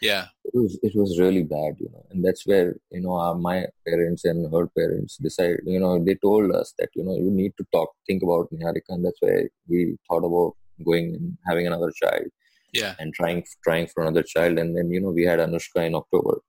yeah, 0.00 0.26
it 0.44 0.54
was 0.54 0.78
it 0.82 0.92
was 0.94 1.18
really 1.18 1.42
bad, 1.42 1.74
you 1.78 1.90
know. 1.92 2.06
And 2.10 2.24
that's 2.24 2.46
where 2.46 2.76
you 2.90 3.00
know 3.02 3.14
our, 3.14 3.34
my 3.34 3.66
parents 3.86 4.24
and 4.24 4.50
her 4.52 4.66
parents 4.68 5.16
decided, 5.18 5.60
you 5.66 5.80
know, 5.80 6.02
they 6.02 6.14
told 6.14 6.52
us 6.52 6.72
that 6.78 6.90
you 6.94 7.04
know 7.04 7.16
you 7.16 7.30
need 7.30 7.52
to 7.58 7.66
talk, 7.72 7.90
think 8.06 8.22
about 8.22 8.50
Niharika, 8.52 8.90
and 8.90 9.04
that's 9.04 9.20
why 9.20 9.48
we 9.68 9.98
thought 10.08 10.24
about 10.24 10.54
going 10.84 11.14
and 11.16 11.36
having 11.46 11.66
another 11.66 11.92
child 12.02 12.26
yeah, 12.72 12.94
and 12.98 13.12
trying 13.14 13.44
trying 13.64 13.86
for 13.86 14.02
another 14.02 14.22
child. 14.22 14.58
And 14.58 14.76
then 14.76 14.90
you 14.90 15.00
know 15.00 15.10
we 15.10 15.24
had 15.24 15.38
anushka 15.38 15.86
in 15.86 15.94
october. 15.94 16.40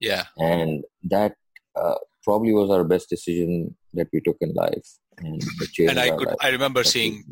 Yeah, 0.00 0.24
and 0.38 0.84
that 1.04 1.34
uh, 1.74 1.96
probably 2.22 2.52
was 2.52 2.70
our 2.70 2.84
best 2.84 3.08
decision 3.08 3.76
that 3.94 4.08
we 4.12 4.20
took 4.20 4.36
in 4.40 4.52
life. 4.54 4.88
And, 5.18 5.42
and 5.78 5.98
I 5.98 6.10
could 6.10 6.28
life 6.28 6.36
I 6.42 6.50
remember 6.50 6.84
seeing 6.84 7.24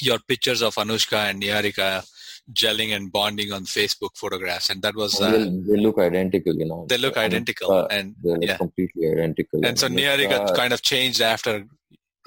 your 0.00 0.18
pictures 0.18 0.62
of 0.62 0.74
Anushka 0.74 1.30
and 1.30 1.40
Niharika 1.40 2.04
gelling 2.52 2.94
and 2.94 3.12
bonding 3.12 3.52
on 3.52 3.64
Facebook 3.64 4.16
photographs, 4.16 4.70
and 4.70 4.82
that 4.82 4.96
was 4.96 5.20
uh, 5.20 5.30
they, 5.30 5.44
they 5.44 5.76
look 5.80 5.98
identical 5.98 6.54
you 6.54 6.66
know. 6.66 6.86
they 6.88 6.98
look 6.98 7.14
Anushka, 7.14 7.24
identical, 7.24 7.86
and 7.86 8.14
they 8.22 8.30
look 8.30 8.42
yeah. 8.42 8.56
completely 8.56 9.10
identical. 9.12 9.64
And 9.64 9.78
so 9.78 9.88
Niharika 9.88 10.54
kind 10.56 10.72
of 10.72 10.82
changed 10.82 11.20
after 11.20 11.64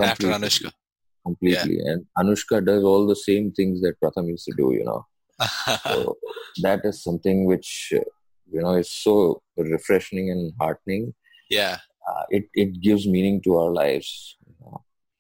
after 0.02 0.28
Anushka. 0.28 0.72
completely. 1.28 1.80
And 1.80 2.06
anushka 2.18 2.66
does 2.66 2.84
all 2.84 3.06
the 3.08 3.16
same 3.16 3.52
things 3.52 3.82
that 3.82 3.96
pratham 4.02 4.28
used 4.28 4.46
to 4.46 4.54
do 4.58 4.74
you 4.74 4.86
know 4.90 5.06
so 5.84 6.18
that 6.62 6.82
is 6.84 7.04
something 7.04 7.46
which 7.46 7.90
you 7.92 8.62
know 8.62 8.74
is 8.74 8.92
so 8.92 9.42
refreshing 9.58 10.32
and 10.32 10.54
heartening 10.60 11.14
yeah, 11.50 11.78
uh, 12.08 12.24
it 12.30 12.50
it 12.54 12.82
gives 12.82 13.08
meaning 13.08 13.42
to 13.44 13.58
our 13.58 13.72
lives. 13.72 14.38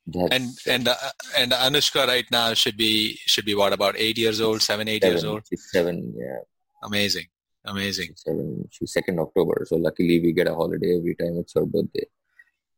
That's 0.07 0.35
and 0.35 0.49
and 0.67 0.87
uh, 0.87 0.95
and 1.37 1.51
Anushka 1.51 2.07
right 2.07 2.25
now 2.31 2.53
should 2.53 2.77
be 2.77 3.19
should 3.25 3.45
be 3.45 3.55
what 3.55 3.73
about 3.73 3.95
eight 3.97 4.17
years 4.17 4.39
old, 4.39 4.61
seven, 4.61 4.87
eight 4.87 5.03
years 5.03 5.25
old. 5.25 5.43
She's 5.49 5.69
seven, 5.71 6.13
yeah, 6.17 6.39
Amazing, 6.83 7.25
amazing. 7.65 8.07
she's 8.07 8.23
seven. 8.25 8.69
She's 8.71 8.93
second 8.93 9.19
October, 9.19 9.65
so 9.67 9.75
luckily 9.75 10.21
we 10.21 10.31
get 10.31 10.47
a 10.47 10.55
holiday 10.55 10.97
every 10.97 11.15
time 11.15 11.37
it's 11.39 11.53
her 11.55 11.65
birthday. 11.65 12.05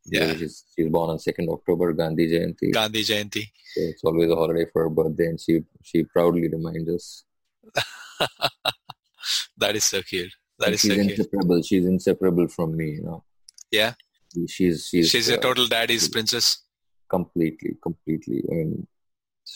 Yeah. 0.06 0.34
she's, 0.34 0.64
she's 0.76 0.90
born 0.90 1.12
on 1.12 1.20
second 1.20 1.50
October, 1.50 1.94
Gandhi 1.94 2.32
Jayanti. 2.32 2.74
Gandhi 2.74 3.04
Jayanti. 3.04 3.44
so 3.76 3.82
it's 3.82 4.04
always 4.04 4.32
a 4.32 4.36
holiday 4.36 4.66
for 4.74 4.84
her 4.84 4.90
birthday, 4.90 5.28
and 5.28 5.40
she 5.40 5.62
she 5.84 6.04
proudly 6.04 6.48
reminds 6.48 6.90
us. 6.90 7.26
that 9.58 9.76
is 9.76 9.84
so 9.84 10.02
cute. 10.02 10.32
That 10.60 10.74
is 10.74 10.82
she's 10.82 10.92
so 10.92 10.96
cute. 10.96 11.12
inseparable. 11.12 11.62
She's 11.64 11.86
inseparable 11.86 12.48
from 12.48 12.76
me. 12.76 12.92
You 12.92 13.04
know. 13.04 13.24
Yeah. 13.72 13.94
She's 14.48 14.88
she's 14.88 15.10
She's 15.10 15.30
a 15.30 15.38
uh, 15.38 15.42
total 15.42 15.68
daddy's 15.68 16.08
princess. 16.08 16.64
completely, 17.10 17.76
completely. 17.82 18.44
I 18.52 18.54
mean, 18.54 18.88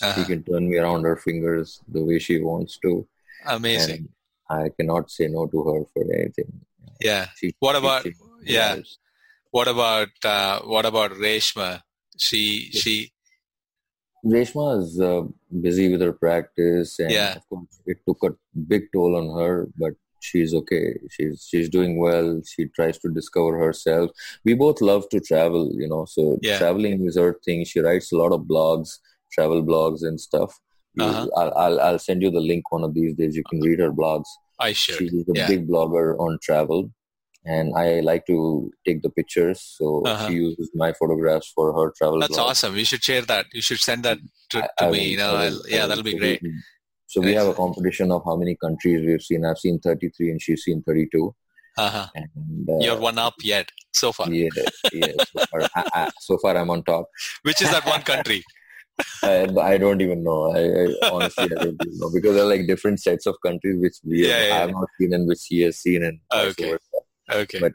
Uh-huh. 0.01 0.13
she 0.15 0.25
can 0.25 0.43
turn 0.43 0.67
me 0.69 0.77
around 0.77 1.03
her 1.03 1.15
fingers 1.15 1.79
the 1.87 2.03
way 2.03 2.17
she 2.17 2.39
wants 2.41 2.79
to. 2.83 3.07
Amazing. 3.45 4.09
I 4.49 4.69
cannot 4.77 5.11
say 5.11 5.27
no 5.27 5.45
to 5.47 5.59
her 5.67 5.79
for 5.93 6.03
anything. 6.11 6.61
Yeah. 6.99 7.27
She, 7.37 7.53
What 7.59 7.75
about- 7.75 8.03
changed 8.03 8.19
my 8.21 8.41
yeah. 8.43 8.75
What 9.51 9.67
about 9.67 10.09
uh, 10.25 10.61
what 10.61 10.85
about 10.87 11.11
Reshma? 11.11 11.81
She 12.17 12.71
she 12.71 13.12
Reshma 14.25 14.81
is 14.81 14.99
uh, 14.99 15.23
busy 15.61 15.91
with 15.91 16.01
her 16.01 16.13
practice, 16.13 16.99
and 16.99 17.11
Yeah. 17.11 17.35
of 17.35 17.47
course, 17.49 17.79
it 17.85 17.97
took 18.07 18.23
a 18.23 18.29
big 18.67 18.83
toll 18.93 19.15
on 19.17 19.37
her. 19.39 19.67
But 19.77 19.93
she's 20.21 20.53
okay. 20.53 20.95
She's 21.09 21.45
she's 21.49 21.69
doing 21.69 21.97
well. 21.97 22.41
She 22.45 22.67
tries 22.75 22.97
to 22.99 23.09
discover 23.09 23.57
herself. 23.57 24.11
We 24.45 24.53
both 24.53 24.79
love 24.81 25.09
to 25.09 25.19
travel, 25.19 25.71
you 25.73 25.87
know. 25.89 26.05
So 26.05 26.39
Yeah. 26.41 26.57
traveling 26.57 27.05
is 27.05 27.17
her 27.17 27.33
thing. 27.45 27.65
She 27.65 27.81
writes 27.81 28.11
a 28.13 28.17
lot 28.17 28.31
of 28.31 28.41
blogs, 28.41 28.99
travel 29.33 29.61
blogs 29.63 30.03
and 30.07 30.19
stuff. 30.19 30.57
Uh-huh. 30.99 31.27
I'll, 31.35 31.53
I'll 31.57 31.79
I'll 31.81 31.99
send 31.99 32.21
you 32.21 32.31
the 32.31 32.39
link 32.51 32.71
one 32.71 32.83
of 32.83 32.93
these 32.93 33.15
days. 33.15 33.35
You 33.35 33.43
can 33.49 33.59
read 33.61 33.79
her 33.79 33.91
blogs. 33.91 34.29
I 34.59 34.71
should. 34.71 34.99
She's 34.99 35.13
a 35.27 35.33
Yeah. 35.33 35.47
big 35.47 35.67
blogger 35.67 36.17
on 36.19 36.37
travel, 36.41 36.91
and 37.45 37.73
I 37.77 37.99
like 38.01 38.25
to 38.27 38.71
take 38.85 39.01
the 39.01 39.09
pictures. 39.09 39.59
So 39.77 40.01
Uh-huh. 40.05 40.27
she 40.27 40.33
uses 40.35 40.71
my 40.73 40.93
photographs 40.93 41.51
for 41.55 41.73
her 41.73 41.91
travel. 41.97 42.19
That's 42.19 42.35
blog. 42.35 42.49
awesome. 42.51 42.75
You 42.77 42.85
should 42.85 43.03
share 43.03 43.21
that. 43.23 43.45
You 43.53 43.61
should 43.61 43.79
send 43.79 44.03
that 44.03 44.17
to, 44.51 44.61
to 44.61 44.83
I 44.85 44.91
me. 44.91 44.91
will- 44.91 45.05
You 45.13 45.17
know, 45.17 45.29
I 45.35 45.49
will- 45.49 45.61
I'll, 45.63 45.69
yeah, 45.69 45.83
I 45.83 45.87
that'll 45.87 46.03
be 46.03 46.11
So 46.11 46.17
great. 46.19 46.41
we- 46.41 46.53
So 47.13 47.21
we 47.21 47.33
have 47.35 47.47
a 47.47 47.53
competition 47.53 48.11
of 48.11 48.23
how 48.25 48.35
many 48.35 48.55
countries 48.55 49.05
we've 49.05 49.21
seen. 49.21 49.45
I've 49.45 49.59
seen 49.59 49.79
33 49.79 50.31
and 50.31 50.41
she's 50.41 50.63
seen 50.63 50.81
32. 50.81 51.35
Uh-huh. 51.77 52.07
And 52.15 52.69
uh, 52.69 52.79
You're 52.79 52.97
one 52.99 53.17
up 53.19 53.35
yet 53.43 53.69
so 53.93 54.11
far. 54.11 54.31
Yeah, 54.31 54.49
yeah. 54.91 55.11
So 55.31 55.45
far, 55.51 55.61
I, 55.75 55.83
I, 55.93 56.09
so 56.19 56.37
far 56.39 56.57
I'm 56.57 56.69
on 56.71 56.83
top. 56.83 57.05
Which 57.43 57.61
is 57.61 57.69
that 57.71 57.85
one 57.85 58.01
country? 58.01 58.43
I, 59.23 59.47
I 59.73 59.77
don't 59.77 60.01
even 60.01 60.23
know. 60.23 60.51
I, 60.55 60.61
I 60.83 61.09
honestly 61.11 61.45
I 61.45 61.47
don't 61.63 61.77
even 61.85 61.97
know 61.99 62.09
because 62.13 62.35
there 62.35 62.45
are 62.45 62.49
like 62.55 62.67
different 62.67 62.99
sets 63.01 63.25
of 63.25 63.35
countries 63.45 63.77
which 63.79 63.97
we 64.03 64.27
Yeah, 64.27 64.35
have, 64.37 64.47
yeah, 64.47 64.55
I 64.55 64.57
have 64.59 64.71
not 64.71 64.87
seen 64.99 65.13
and 65.13 65.27
which 65.27 65.39
she 65.39 65.61
has 65.61 65.77
seen 65.77 66.03
and 66.03 66.19
Okay. 66.33 66.77
Okay. 67.31 67.59
But- 67.59 67.73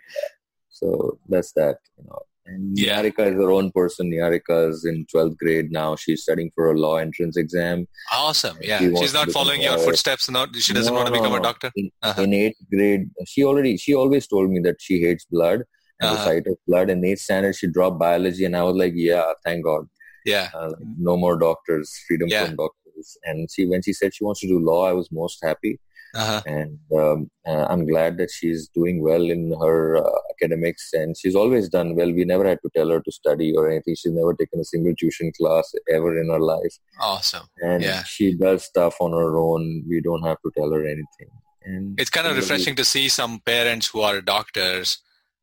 So 0.71 1.19
that's 1.29 1.53
that. 1.53 1.79
You 1.99 2.05
know. 2.09 2.21
And 2.47 2.79
Yeah. 2.79 3.03
Niharika 3.03 3.27
is 3.31 3.35
her 3.35 3.51
own 3.51 3.71
person. 3.73 4.11
Niharika 4.13 4.71
is 4.71 4.85
in 4.85 5.07
12th 5.13 5.37
grade 5.37 5.71
now. 5.73 5.97
She's 5.97 6.23
studying 6.23 6.51
for 6.55 6.71
a 6.71 6.79
law 6.79 6.97
entrance 6.97 7.37
exam. 7.37 7.87
awesome. 8.13 8.57
Yeah. 8.63 8.79
She 8.79 8.95
She's 8.97 9.13
not 9.13 9.31
following 9.31 9.61
your 9.61 9.79
footsteps. 9.79 10.31
Not 10.31 10.55
she 10.57 10.73
doesn't 10.73 10.93
No, 10.95 10.99
want 11.01 11.13
to 11.13 11.21
become 11.21 11.35
a 11.35 11.43
doctor. 11.43 11.71
In, 11.77 11.91
Uh-huh. 12.03 12.23
in 12.23 12.33
eighth 12.33 12.61
grade, 12.73 13.11
she 13.27 13.45
already 13.45 13.77
she 13.77 13.93
always 13.95 14.27
told 14.29 14.51
me 14.51 14.61
that 14.61 14.77
she 14.81 15.01
hates 15.01 15.25
blood 15.37 15.59
and 16.01 16.07
the 16.11 16.15
Uh-huh. 16.15 16.25
sight 16.25 16.47
of 16.47 16.57
blood. 16.69 16.89
In 16.91 17.05
eighth 17.05 17.21
standard, 17.29 17.55
she 17.57 17.67
dropped 17.67 17.99
biology, 17.99 18.45
and 18.45 18.57
I 18.57 18.63
was 18.63 18.77
like, 18.77 18.93
yeah, 18.95 19.33
thank 19.45 19.65
God. 19.65 19.85
Yeah. 20.25 20.49
Uh, 20.55 20.73
no 21.11 21.17
more 21.17 21.37
doctors, 21.39 21.93
freedom 22.07 22.29
Yeah. 22.29 22.47
from 22.47 22.57
doctors. 22.57 23.17
And 23.25 23.51
she, 23.51 23.67
when 23.67 23.83
she 23.83 23.93
said 23.93 24.15
she 24.15 24.25
wants 24.25 24.41
to 24.43 24.47
do 24.49 24.59
law, 24.61 24.85
I 24.87 24.93
was 24.93 25.11
most 25.11 25.39
happy. 25.43 25.81
Uh-huh. 26.19 26.41
And 26.47 26.79
um, 27.01 27.31
uh, 27.47 27.67
I'm 27.71 27.87
glad 27.87 28.19
that 28.19 28.31
she's 28.31 28.69
doing 28.79 29.03
well 29.03 29.25
in 29.35 29.43
her 29.61 29.99
uh, 29.99 30.19
academics, 30.35 30.91
and 30.93 31.17
she's 31.17 31.37
always 31.37 31.69
done 31.69 31.95
well. 31.95 32.13
We 32.13 32.25
never 32.25 32.47
had 32.47 32.59
to 32.65 32.71
tell 32.77 32.89
her 32.91 33.01
to 33.01 33.13
study 33.13 33.55
or 33.57 33.71
anything. 33.71 33.95
She's 33.97 34.13
never 34.13 34.35
taken 34.35 34.59
a 34.61 34.65
single 34.65 34.95
tuition 34.99 35.31
class 35.39 35.73
ever 35.89 36.21
in 36.21 36.29
her 36.35 36.41
life. 36.41 36.75
Awesome. 37.01 37.47
And 37.59 37.83
Yeah. 37.83 38.03
she 38.03 38.35
does 38.35 38.65
stuff 38.65 38.97
on 39.01 39.13
her 39.13 39.39
own. 39.39 39.85
We 39.89 40.01
don't 40.01 40.25
have 40.31 40.41
to 40.45 40.51
tell 40.57 40.71
her 40.73 40.85
anything. 40.85 41.31
And 41.65 42.01
It's 42.01 42.11
kind 42.11 42.27
of 42.27 42.37
refreshing 42.37 42.77
to 42.77 42.85
see 42.85 43.09
some 43.09 43.41
parents 43.41 43.87
who 43.89 44.01
are 44.01 44.21
doctors 44.21 44.99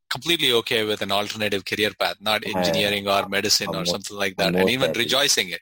completely 0.09 0.51
okay 0.53 0.83
with 0.85 1.01
an 1.01 1.11
alternative 1.11 1.65
career 1.65 1.91
path, 1.99 2.15
not 2.21 2.45
engineering 2.45 3.07
or 3.07 3.27
medicine 3.27 3.67
I'm 3.69 3.75
or 3.75 3.79
most- 3.79 3.91
something 3.91 4.17
like 4.17 4.35
that, 4.37 4.55
and 4.55 4.69
even 4.69 4.87
happy. 4.89 4.99
rejoicing 4.99 5.49
it. 5.49 5.61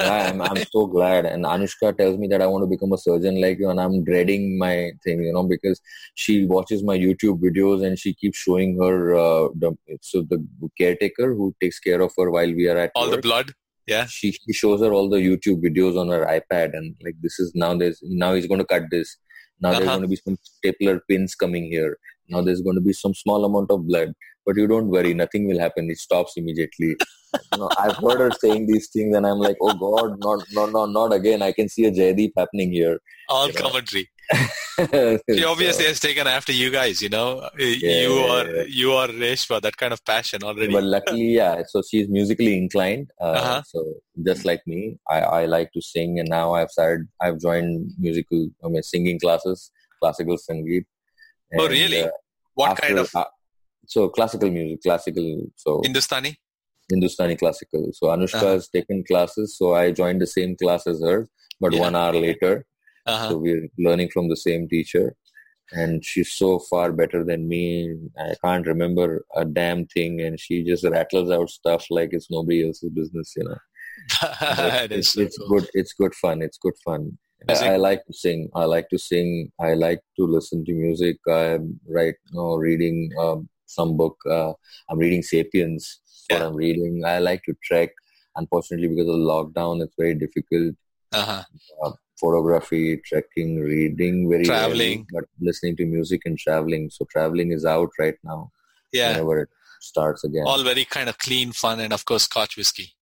Yeah, 0.00 0.28
I'm, 0.30 0.40
I'm 0.40 0.62
so 0.70 0.86
glad. 0.86 1.26
And 1.26 1.44
Anushka 1.44 1.96
tells 1.98 2.16
me 2.16 2.28
that 2.28 2.40
I 2.40 2.46
want 2.46 2.62
to 2.62 2.66
become 2.68 2.92
a 2.92 2.98
surgeon 2.98 3.40
like 3.40 3.58
you, 3.58 3.70
and 3.70 3.80
I'm 3.80 4.04
dreading 4.04 4.56
my 4.58 4.92
thing, 5.02 5.22
you 5.24 5.32
know, 5.32 5.42
because 5.42 5.80
she 6.14 6.46
watches 6.46 6.82
my 6.84 6.96
YouTube 6.96 7.40
videos 7.40 7.84
and 7.84 7.98
she 7.98 8.14
keeps 8.14 8.38
showing 8.38 8.78
her 8.80 9.14
uh, 9.16 9.48
the 9.56 9.72
so 10.00 10.22
the 10.22 10.46
caretaker 10.78 11.34
who 11.34 11.54
takes 11.60 11.80
care 11.80 12.00
of 12.02 12.12
her 12.16 12.30
while 12.30 12.52
we 12.54 12.68
are 12.68 12.78
at 12.78 12.92
All 12.94 13.10
the 13.10 13.18
blood. 13.18 13.52
Yeah. 13.86 14.06
She, 14.06 14.30
she 14.32 14.52
shows 14.52 14.80
her 14.80 14.92
all 14.92 15.08
the 15.10 15.18
YouTube 15.18 15.62
videos 15.62 15.98
on 16.00 16.08
her 16.08 16.24
iPad, 16.24 16.74
and 16.74 16.94
like 17.02 17.16
this 17.20 17.38
is 17.40 17.52
now 17.54 17.74
there's 17.74 17.98
now 18.02 18.34
he's 18.34 18.46
going 18.46 18.60
to 18.60 18.66
cut 18.66 18.84
this. 18.90 19.16
Now 19.60 19.70
there's 19.72 19.82
Uh-huh. 19.84 19.92
going 19.98 20.02
to 20.02 20.08
be 20.08 20.16
some 20.16 20.36
stapler 20.42 21.00
pins 21.08 21.34
coming 21.34 21.64
here. 21.64 21.98
Now 22.28 22.42
there's 22.42 22.62
going 22.62 22.76
to 22.76 22.82
be 22.82 22.92
some 22.92 23.14
small 23.14 23.44
amount 23.44 23.70
of 23.70 23.86
blood, 23.86 24.12
but 24.46 24.56
you 24.56 24.66
don't 24.66 24.88
worry, 24.88 25.14
nothing 25.14 25.46
will 25.46 25.58
happen. 25.58 25.90
It 25.90 25.98
stops 25.98 26.34
immediately. 26.36 26.96
you 27.52 27.58
know, 27.58 27.70
I've 27.78 27.96
heard 27.96 28.20
her 28.20 28.30
saying 28.38 28.66
these 28.66 28.88
things, 28.90 29.16
and 29.16 29.26
I'm 29.26 29.38
like, 29.38 29.56
oh 29.60 29.74
God, 29.74 30.18
not, 30.20 30.44
not, 30.52 30.72
not, 30.72 30.90
not 30.90 31.12
again. 31.12 31.42
I 31.42 31.52
can 31.52 31.68
see 31.68 31.84
a 31.86 31.90
Jaydeep 31.90 32.32
happening 32.36 32.72
here. 32.72 32.98
All 33.28 33.48
Yeah. 33.48 33.60
commentary. 33.60 34.08
She 35.30 35.44
obviously 35.44 35.84
has 35.84 36.00
taken 36.00 36.26
after 36.26 36.52
you 36.52 36.70
guys, 36.70 37.00
you 37.00 37.08
know. 37.08 37.48
you 37.58 37.66
yeah, 37.66 38.32
are 38.32 38.50
yeah. 38.50 38.62
you 38.66 38.92
are 38.92 39.06
Reshma, 39.06 39.62
that 39.62 39.76
kind 39.76 39.92
of 39.92 40.04
passion 40.04 40.42
already. 40.42 40.72
but 40.72 40.82
luckily, 40.82 41.26
yeah. 41.26 41.62
So 41.68 41.82
she's 41.88 42.08
musically 42.08 42.56
inclined. 42.56 43.10
Uh, 43.20 43.24
Uh-huh. 43.24 43.62
So 43.66 43.84
just 44.26 44.44
like 44.44 44.62
me, 44.66 44.98
I, 45.08 45.20
I 45.20 45.44
like 45.46 45.70
to 45.72 45.82
sing, 45.82 46.18
and 46.18 46.28
now 46.28 46.54
I've 46.54 46.70
started. 46.70 47.06
I've 47.20 47.38
joined 47.38 47.92
musical, 47.98 48.48
I 48.64 48.68
mean, 48.68 48.82
singing 48.82 49.20
classes, 49.20 49.70
classical 50.00 50.36
sangeet. 50.38 50.86
Oh, 51.58 51.64
And, 51.64 51.72
really? 51.72 52.02
uh, 52.02 52.10
what 52.54 52.80
kind 52.80 52.98
of 52.98 53.10
uh, 53.14 53.24
so 53.86 54.08
classical 54.08 54.50
music, 54.50 54.82
classical. 54.82 55.46
So 55.56 55.80
Hindustani? 55.82 56.36
Hindustani 56.90 57.36
classical. 57.36 57.90
So 57.92 58.06
Anushka 58.08 58.34
Uh-huh. 58.34 58.46
has 58.54 58.68
taken 58.68 59.04
classes, 59.04 59.56
so 59.58 59.74
I 59.74 59.90
joined 59.92 60.20
the 60.20 60.26
same 60.26 60.56
class 60.56 60.86
as 60.86 61.00
her, 61.02 61.28
but 61.60 61.72
Yeah. 61.72 61.80
one 61.80 61.94
hour 61.96 62.12
later. 62.14 62.66
Uh-huh. 63.06 63.28
So 63.30 63.38
we're 63.38 63.68
learning 63.78 64.10
from 64.10 64.28
the 64.28 64.36
same 64.36 64.68
teacher. 64.68 65.14
And 65.72 66.04
she's 66.04 66.32
so 66.32 66.58
far 66.58 66.92
better 66.92 67.24
than 67.24 67.48
me. 67.48 67.94
I 68.18 68.34
can't 68.44 68.66
remember 68.66 69.24
a 69.34 69.44
damn 69.46 69.86
thing, 69.86 70.20
and 70.20 70.38
she 70.38 70.62
just 70.62 70.84
rattles 70.84 71.30
out 71.30 71.48
stuff 71.50 71.86
like 71.90 72.10
it's 72.12 72.30
nobody 72.30 72.66
else's 72.66 72.90
business, 72.90 73.32
you 73.36 73.44
know. 73.44 73.56
it's, 74.90 75.12
so 75.14 75.20
it's 75.22 75.38
cool. 75.38 75.48
good. 75.60 75.68
It's 75.72 75.92
good 75.94 76.14
fun. 76.14 76.42
It's 76.42 76.58
good 76.58 76.74
fun. 76.84 77.16
I, 77.48 77.76
like 77.76 78.04
to 78.06 78.12
sing. 78.12 78.50
I 78.54 78.64
like 78.64 78.88
to 78.90 78.98
sing. 78.98 79.52
I 79.60 79.74
like 79.74 80.00
to 80.16 80.26
listen 80.26 80.64
to 80.64 80.72
music. 80.72 81.16
I'm 81.28 81.80
right 81.88 82.14
now 82.32 82.54
reading 82.54 83.10
um, 83.18 83.48
some 83.66 83.96
book. 83.96 84.16
Uh, 84.28 84.52
I'm 84.88 84.98
reading 84.98 85.22
*Sapiens*. 85.22 86.00
What 86.30 86.42
I'm 86.42 86.54
reading. 86.54 87.02
I 87.04 87.18
like 87.18 87.42
to 87.44 87.54
trek. 87.62 87.90
Unfortunately, 88.36 88.88
because 88.88 89.08
of 89.08 89.16
lockdown, 89.16 89.82
it's 89.82 89.94
very 89.98 90.14
difficult. 90.14 90.74
Uh-huh. 91.12 91.92
Photography, 92.18 93.00
trekking, 93.04 93.60
reading, 93.60 94.28
very 94.28 94.44
rarely, 94.44 94.46
Traveling. 94.46 95.06
but 95.12 95.24
listening 95.40 95.76
to 95.76 95.86
music 95.86 96.22
and 96.24 96.38
traveling. 96.38 96.90
So 96.90 97.06
traveling 97.10 97.52
is 97.52 97.64
out 97.64 97.90
right 97.98 98.14
now. 98.24 98.50
Yeah. 98.92 99.10
Whenever 99.12 99.40
it 99.42 99.48
starts 99.80 100.24
again. 100.24 100.44
All 100.46 100.62
very 100.62 100.84
kind 100.84 101.08
of 101.08 101.18
clean, 101.18 101.52
fun, 101.52 101.80
and 101.80 101.92
of 101.92 102.04
course, 102.04 102.24
Scotch 102.24 102.56
whiskey. 102.56 102.94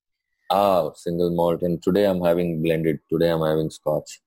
Ah, 0.52 0.92
single 0.94 1.30
malt. 1.30 1.62
And 1.62 1.82
today 1.82 2.04
I'm 2.04 2.20
having 2.20 2.62
blended. 2.62 2.98
Today 3.10 3.30
I'm 3.30 3.40
having 3.40 3.70
scotch. 3.70 4.20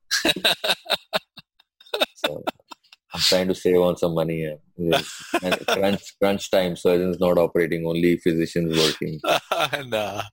So 2.15 2.43
I'm 3.13 3.19
trying 3.19 3.47
to 3.49 3.55
save 3.55 3.79
on 3.79 3.95
some 3.97 4.15
money. 4.15 4.51
Yes. 4.75 5.23
And 5.43 5.59
crunch, 5.67 6.01
crunch 6.19 6.49
time. 6.49 6.75
Surgeons 6.75 7.19
not 7.19 7.37
operating, 7.37 7.85
only 7.85 8.17
physicians 8.17 8.75
working. 8.75 9.21
and, 9.71 9.93
uh, 9.93 10.23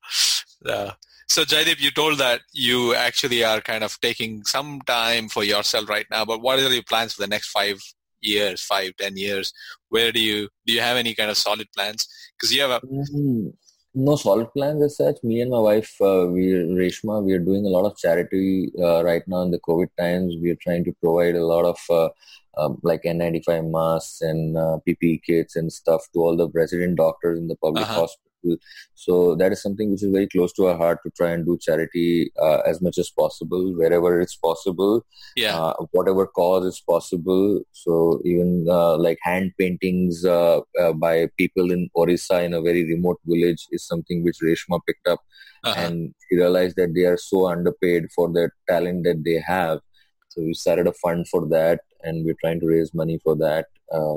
uh, 0.66 0.92
so, 1.28 1.44
Jaideep, 1.44 1.80
you 1.80 1.90
told 1.90 2.18
that 2.18 2.40
you 2.52 2.94
actually 2.94 3.42
are 3.42 3.60
kind 3.60 3.84
of 3.84 3.98
taking 4.00 4.44
some 4.44 4.80
time 4.86 5.28
for 5.28 5.44
yourself 5.44 5.88
right 5.88 6.06
now. 6.10 6.24
But 6.24 6.42
what 6.42 6.58
are 6.58 6.68
your 6.68 6.82
plans 6.82 7.14
for 7.14 7.22
the 7.22 7.28
next 7.28 7.48
five 7.48 7.80
years, 8.20 8.60
five, 8.62 8.92
ten 8.98 9.16
years? 9.16 9.52
Where 9.88 10.12
do 10.12 10.20
you 10.20 10.48
do 10.66 10.72
you 10.72 10.80
have 10.80 10.96
any 10.96 11.14
kind 11.14 11.30
of 11.30 11.38
solid 11.38 11.68
plans? 11.74 12.06
Because 12.36 12.54
you 12.54 12.62
have 12.62 12.70
a 12.70 12.80
Mm, 12.80 13.52
No 13.94 14.16
solid 14.16 14.52
plans 14.54 14.82
as 14.82 14.96
such. 14.96 15.22
Me 15.22 15.40
and 15.42 15.50
my 15.50 15.58
wife, 15.58 15.94
uh, 16.00 16.26
we 16.26 16.52
Reshma, 16.52 17.22
we 17.22 17.34
are 17.34 17.38
doing 17.38 17.66
a 17.66 17.68
lot 17.68 17.84
of 17.84 17.96
charity 17.98 18.72
uh, 18.78 19.04
right 19.04 19.22
now 19.26 19.42
in 19.42 19.50
the 19.50 19.60
COVID 19.60 19.88
times. 19.98 20.34
We 20.40 20.50
are 20.50 20.58
trying 20.62 20.84
to 20.84 20.92
provide 20.94 21.36
a 21.36 21.44
lot 21.44 21.66
of 21.66 21.78
uh, 21.90 22.08
um, 22.56 22.78
like 22.82 23.02
N95 23.02 23.70
masks 23.70 24.22
and 24.22 24.56
uh, 24.56 24.78
PPE 24.86 25.22
kits 25.24 25.56
and 25.56 25.70
stuff 25.70 26.06
to 26.14 26.20
all 26.20 26.36
the 26.36 26.48
resident 26.54 26.96
doctors 26.96 27.38
in 27.38 27.48
the 27.48 27.56
public 27.56 27.84
Uh-huh. 27.84 28.06
Hospital. 28.42 28.56
So 28.94 29.34
that 29.36 29.52
is 29.52 29.62
something 29.62 29.90
which 29.90 30.02
is 30.02 30.12
very 30.12 30.28
close 30.28 30.52
to 30.54 30.66
our 30.66 30.76
heart 30.76 30.98
to 31.04 31.10
try 31.10 31.30
and 31.30 31.44
do 31.44 31.58
charity 31.60 32.32
uh, 32.40 32.58
as 32.66 32.80
much 32.80 32.98
as 32.98 33.10
possible 33.10 33.72
wherever 33.76 34.20
it's 34.20 34.36
possible 34.36 35.04
yeah. 35.36 35.58
uh, 35.58 35.74
whatever 35.92 36.26
cause 36.26 36.64
is 36.64 36.82
possible. 36.88 37.60
So 37.72 38.20
even 38.24 38.66
uh, 38.68 38.96
like 38.98 39.18
hand 39.22 39.52
paintings 39.58 40.24
uh, 40.24 40.60
uh, 40.80 40.92
by 40.92 41.28
people 41.36 41.70
in 41.70 41.88
Orissa 41.94 42.42
in 42.42 42.54
a 42.54 42.60
very 42.60 42.84
remote 42.84 43.20
village 43.24 43.66
is 43.70 43.86
something 43.86 44.22
which 44.22 44.38
Reshma 44.42 44.80
picked 44.86 45.06
up, 45.06 45.20
uh-huh. 45.64 45.80
and 45.80 46.14
she 46.28 46.36
realized 46.36 46.76
that 46.76 46.94
they 46.94 47.02
are 47.02 47.16
so 47.16 47.48
underpaid 47.48 48.10
for 48.14 48.28
the 48.28 48.50
talent 48.68 49.04
that 49.04 49.24
they 49.24 49.42
have. 49.46 49.80
So 50.28 50.42
we 50.42 50.54
started 50.54 50.86
a 50.86 50.92
fund 50.92 51.28
for 51.28 51.46
that, 51.48 51.80
and 52.02 52.24
we're 52.24 52.36
trying 52.40 52.60
to 52.60 52.66
raise 52.66 52.94
money 52.94 53.20
for 53.22 53.36
that 53.36 53.66
uh, 53.92 54.16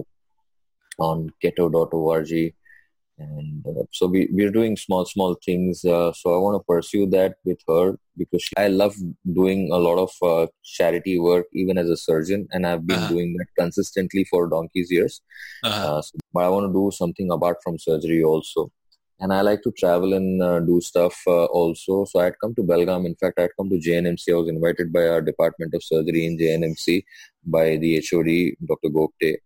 on 0.99 1.31
ketto.org. 1.43 2.53
And 3.17 3.65
uh, 3.65 3.83
so 3.91 4.07
we, 4.07 4.27
we're 4.31 4.51
doing 4.51 4.75
small, 4.75 5.05
small 5.05 5.37
things. 5.45 5.85
Uh, 5.85 6.11
so 6.11 6.35
I 6.35 6.37
want 6.37 6.59
to 6.59 6.65
pursue 6.65 7.05
that 7.11 7.35
with 7.45 7.59
her 7.67 7.97
because 8.17 8.43
she, 8.43 8.51
I 8.57 8.67
love 8.67 8.95
doing 9.33 9.69
a 9.71 9.77
lot 9.77 9.97
of 9.99 10.11
uh, 10.21 10.47
charity 10.63 11.17
work, 11.17 11.45
even 11.53 11.77
as 11.77 11.89
a 11.89 11.95
surgeon. 11.97 12.47
And 12.51 12.67
I've 12.67 12.85
been 12.85 12.97
Uh-huh. 12.99 13.13
doing 13.13 13.35
that 13.37 13.47
consistently 13.57 14.25
for 14.25 14.49
donkey's 14.49 14.91
years. 14.91 15.21
Uh-huh. 15.63 15.97
Uh, 15.97 16.01
so, 16.01 16.11
but 16.33 16.43
I 16.43 16.49
want 16.49 16.67
to 16.67 16.73
do 16.73 16.91
something 16.93 17.31
apart 17.31 17.57
from 17.63 17.79
surgery 17.79 18.21
also. 18.23 18.69
And 19.21 19.31
I 19.31 19.39
like 19.39 19.61
to 19.63 19.71
travel 19.71 20.13
and 20.13 20.43
uh, 20.43 20.59
do 20.59 20.81
stuff 20.81 21.15
uh, 21.25 21.45
also. 21.45 22.03
So 22.03 22.19
I'd 22.19 22.37
come 22.41 22.53
to 22.55 22.63
Belgaum. 22.63 23.05
In 23.05 23.15
fact, 23.15 23.39
I'd 23.39 23.55
come 23.57 23.69
to 23.69 23.77
JNMC. 23.79 24.23
I 24.29 24.35
was 24.35 24.49
invited 24.49 24.91
by 24.91 25.07
our 25.07 25.21
Department 25.21 25.73
of 25.73 25.83
Surgery 25.85 26.25
in 26.25 26.37
JNMC 26.37 27.01
by 27.45 27.77
the 27.77 28.03
HOD, 28.05 28.57
Dr. 28.67 28.89
Gopte. 28.89 29.37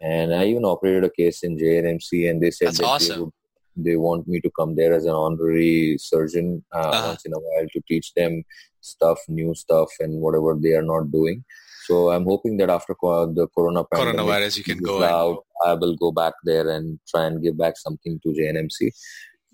And 0.00 0.34
I 0.34 0.44
even 0.46 0.64
operated 0.64 1.04
a 1.04 1.10
case 1.10 1.42
in 1.42 1.56
JNMC, 1.56 2.30
and 2.30 2.42
they 2.42 2.50
said 2.50 2.68
That's 2.68 2.78
that 2.78 2.86
awesome. 2.86 3.14
they, 3.16 3.20
would, 3.22 3.32
they 3.76 3.96
want 3.96 4.28
me 4.28 4.40
to 4.40 4.50
come 4.58 4.74
there 4.76 4.92
as 4.92 5.04
an 5.04 5.12
honorary 5.14 5.96
surgeon 5.98 6.64
uh, 6.74 6.78
Uh-huh. 6.78 7.08
once 7.08 7.24
in 7.24 7.32
a 7.32 7.38
while 7.38 7.66
to 7.72 7.80
teach 7.88 8.12
them 8.14 8.42
stuff, 8.80 9.18
new 9.28 9.54
stuff, 9.54 9.88
and 10.00 10.20
whatever 10.20 10.56
they 10.60 10.72
are 10.72 10.82
not 10.82 11.10
doing. 11.10 11.44
So 11.86 12.10
I'm 12.10 12.24
hoping 12.24 12.56
that 12.58 12.70
after 12.70 12.94
the 13.00 13.46
corona 13.54 13.84
pandemic, 13.84 14.20
Coronavirus, 14.20 14.56
you 14.58 14.64
can 14.64 14.78
go 14.78 14.96
and 14.96 15.04
out, 15.04 15.44
I 15.66 15.74
will 15.74 15.94
go 15.96 16.12
back 16.12 16.32
there 16.44 16.68
and 16.70 16.98
try 17.08 17.24
and 17.26 17.42
give 17.42 17.58
back 17.58 17.76
something 17.76 18.18
to 18.22 18.28
JNMC. 18.30 18.90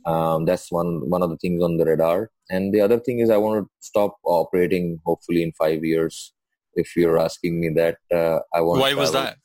Um, 0.07 0.45
that's 0.47 0.70
one 0.70 1.11
one 1.11 1.22
of 1.22 1.30
the 1.30 1.36
things 1.36 1.62
on 1.62 1.76
the 1.76 1.84
radar. 1.84 2.30
And 2.49 2.72
the 2.72 2.80
other 2.80 2.99
thing 2.99 3.18
is, 3.18 3.30
I 3.30 3.36
want 3.36 3.64
to 3.64 3.70
stop 3.80 4.16
operating. 4.24 4.99
Hopefully, 5.05 5.43
in 5.43 5.53
five 5.53 5.84
years. 5.84 6.32
If 6.74 6.95
you're 6.97 7.18
asking 7.18 7.61
me 7.61 7.70
that, 7.70 7.97
uh, 8.14 8.38
I 8.55 8.61
want. 8.61 8.80
Why 8.80 8.95
was 8.95 9.11
that? 9.12 9.36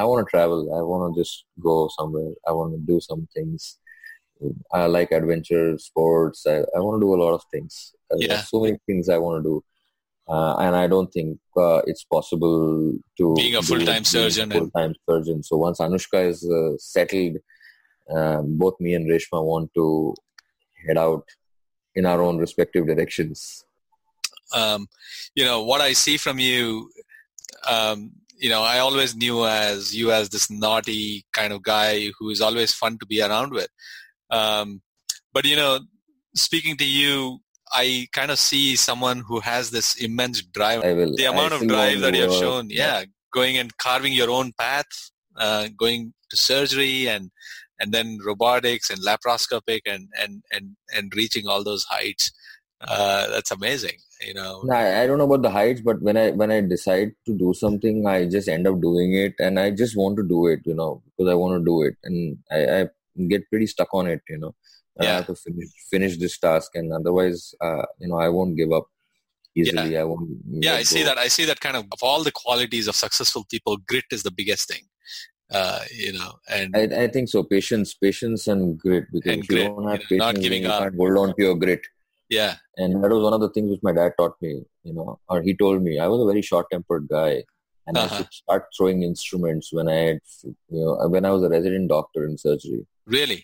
I 0.00 0.04
want 0.08 0.26
to 0.26 0.30
travel. 0.30 0.60
I 0.78 0.80
want 0.90 1.02
to 1.14 1.20
just 1.20 1.44
go 1.68 1.74
somewhere. 1.98 2.32
I 2.48 2.52
want 2.58 2.70
to 2.74 2.80
do 2.92 3.00
some 3.08 3.22
things. 3.34 3.76
I 4.72 4.86
like 4.86 5.10
adventure 5.12 5.76
sports. 5.78 6.46
I, 6.46 6.56
I 6.76 6.78
want 6.84 6.94
to 6.98 7.04
do 7.06 7.14
a 7.14 7.20
lot 7.24 7.34
of 7.38 7.42
things. 7.52 7.72
Uh, 8.10 8.16
Yeah. 8.18 8.40
So 8.50 8.60
many 8.64 8.78
things 8.86 9.08
I 9.10 9.18
want 9.18 9.36
to 9.40 9.48
do. 9.50 9.56
Uh, 10.34 10.54
and 10.64 10.72
I 10.76 10.86
don't 10.86 11.12
think 11.16 11.38
uh, 11.56 11.80
it's 11.90 12.04
possible 12.04 12.94
to 13.18 13.34
Being 13.34 13.56
a 13.56 13.62
full-time 13.62 13.86
being 13.86 14.02
a 14.02 14.04
surgeon 14.16 14.44
and- 14.52 14.58
Full-time 14.60 14.94
surgeon. 15.08 15.42
So 15.42 15.56
once 15.66 15.78
Anushka 15.80 16.20
is 16.32 16.40
uh, 16.58 16.78
settled, 16.78 17.36
um, 18.16 18.56
both 18.62 18.76
me 18.80 18.94
and 18.94 19.04
Reshma 19.10 19.44
want 19.52 19.68
to 19.74 20.14
head 20.86 20.96
out 20.96 21.26
in 21.94 22.06
our 22.06 22.22
own 22.22 22.38
respective 22.38 22.86
directions. 22.86 23.64
um, 24.56 24.88
you 25.38 25.44
know 25.44 25.62
what 25.70 25.80
I 25.80 25.92
see 26.04 26.16
from 26.16 26.38
you. 26.38 26.90
Um, 27.68 27.98
you 28.40 28.48
know, 28.48 28.62
I 28.62 28.78
always 28.78 29.14
knew 29.14 29.44
as 29.44 29.94
you 29.94 30.12
as 30.12 30.30
this 30.30 30.50
naughty 30.50 31.26
kind 31.32 31.52
of 31.52 31.62
guy 31.62 32.08
who 32.18 32.30
is 32.30 32.40
always 32.40 32.72
fun 32.72 32.98
to 32.98 33.06
be 33.06 33.20
around 33.20 33.52
with. 33.52 33.68
Um, 34.30 34.80
but 35.32 35.44
you 35.44 35.56
know, 35.56 35.80
speaking 36.34 36.78
to 36.78 36.86
you, 36.86 37.40
I 37.70 38.08
kind 38.12 38.30
of 38.30 38.38
see 38.38 38.76
someone 38.76 39.22
who 39.26 39.40
has 39.40 39.70
this 39.70 39.94
immense 39.96 40.42
drive. 40.42 40.82
I 40.84 40.94
will. 40.94 41.14
The 41.14 41.26
I 41.26 41.32
amount 41.32 41.52
of 41.52 41.68
drive 41.68 42.00
that 42.00 42.14
you 42.14 42.22
have 42.22 42.32
shown, 42.32 42.70
yeah, 42.70 43.04
going 43.32 43.58
and 43.58 43.76
carving 43.76 44.14
your 44.14 44.30
own 44.30 44.52
path, 44.58 44.88
uh, 45.36 45.68
going 45.78 46.14
to 46.30 46.36
surgery 46.36 47.08
and 47.08 47.30
and 47.78 47.92
then 47.92 48.18
robotics 48.24 48.88
and 48.88 49.00
laparoscopic 49.02 49.82
and 49.84 50.08
and 50.18 50.42
and 50.50 50.76
and 50.96 51.12
reaching 51.14 51.46
all 51.46 51.62
those 51.62 51.84
heights. 51.84 52.32
Uh, 52.80 53.28
that's 53.28 53.50
amazing. 53.50 53.98
You 54.26 54.34
know. 54.34 54.62
No, 54.64 54.74
I 54.74 55.02
I 55.02 55.06
don't 55.06 55.18
know 55.18 55.24
about 55.24 55.42
the 55.42 55.50
heights, 55.50 55.80
but 55.80 56.00
when 56.02 56.16
I 56.16 56.30
when 56.30 56.50
I 56.50 56.60
decide 56.60 57.12
to 57.26 57.36
do 57.36 57.52
something, 57.54 58.06
I 58.06 58.26
just 58.26 58.48
end 58.48 58.66
up 58.66 58.80
doing 58.80 59.14
it, 59.14 59.34
and 59.38 59.58
I 59.58 59.70
just 59.70 59.96
want 59.96 60.16
to 60.18 60.22
do 60.22 60.46
it, 60.48 60.60
you 60.64 60.74
know, 60.74 61.02
because 61.06 61.30
I 61.30 61.34
want 61.34 61.58
to 61.60 61.64
do 61.64 61.82
it, 61.82 61.96
and 62.04 62.38
I, 62.50 62.80
I 62.80 62.88
get 63.28 63.48
pretty 63.50 63.66
stuck 63.66 63.88
on 63.94 64.06
it, 64.08 64.20
you 64.28 64.38
know. 64.38 64.54
And 64.96 65.08
I 65.08 65.12
have 65.16 65.26
to 65.28 65.34
finish 65.34 65.68
finish 65.90 66.16
this 66.18 66.38
task, 66.38 66.72
and 66.74 66.92
otherwise, 66.92 67.54
uh, 67.60 67.82
you 67.98 68.08
know, 68.08 68.18
I 68.18 68.28
won't 68.28 68.56
give 68.56 68.72
up 68.72 68.86
easily. 69.56 69.92
yeah. 69.94 70.00
I 70.00 70.04
won't. 70.04 70.28
yeah 70.48 70.74
i 70.74 70.82
see 70.84 71.00
go. 71.00 71.06
that 71.06 71.18
i 71.18 71.26
see 71.26 71.44
that 71.44 71.60
kind 71.60 71.76
of 71.76 71.84
of 71.92 71.98
all 72.02 72.22
the 72.22 72.30
qualities 72.30 72.86
of 72.86 72.94
successful 72.94 73.44
people 73.50 73.76
grit 73.88 74.04
is 74.12 74.22
the 74.22 74.30
biggest 74.30 74.68
thing 74.68 74.84
uh, 75.50 75.80
you 75.92 76.12
know 76.12 76.34
and 76.48 76.76
I, 76.76 76.82
I 77.04 77.08
think 77.08 77.28
so. 77.28 77.42
Patience, 77.42 77.92
patience, 77.94 78.46
and 78.46 78.78
grit. 78.78 79.06
Because 79.12 79.32
And 79.32 79.42
if 79.42 79.50
you 79.50 79.56
grit, 79.56 79.66
don't 79.74 79.88
have 79.88 80.02
you 80.08 80.18
know, 80.18 80.24
not 80.26 80.34
patience, 80.34 80.44
giving 80.44 80.62
you 80.62 80.68
up. 80.68 80.82
can't 80.82 80.96
hold 80.96 81.16
on 81.18 81.28
to 81.36 81.42
your 81.42 81.56
grit. 81.56 81.80
Yeah 82.38 82.54
And 82.82 83.02
that 83.04 83.12
was 83.14 83.22
one 83.28 83.34
of 83.36 83.42
the 83.44 83.50
things 83.54 83.70
which 83.70 83.82
my 83.88 83.92
dad 83.98 84.12
taught 84.18 84.36
me. 84.44 84.52
You 84.88 84.92
know, 84.96 85.08
or 85.32 85.38
he 85.46 85.52
told 85.62 85.82
me 85.86 85.92
I 86.04 86.06
was 86.12 86.20
a 86.22 86.28
very 86.32 86.42
short-tempered 86.50 87.04
guy, 87.16 87.32
and 87.86 87.98
I 87.98 88.04
Uh-huh. 88.04 88.16
should 88.16 88.32
start 88.42 88.62
throwing 88.76 89.02
instruments 89.08 89.66
when 89.78 89.88
I 89.94 89.98
had, 90.08 90.20
you 90.44 90.54
know, 90.84 90.92
when 91.14 91.24
I 91.30 91.32
was 91.36 91.42
a 91.48 91.50
resident 91.56 91.88
doctor 91.96 92.22
in 92.28 92.38
surgery. 92.46 92.82
really 93.18 93.40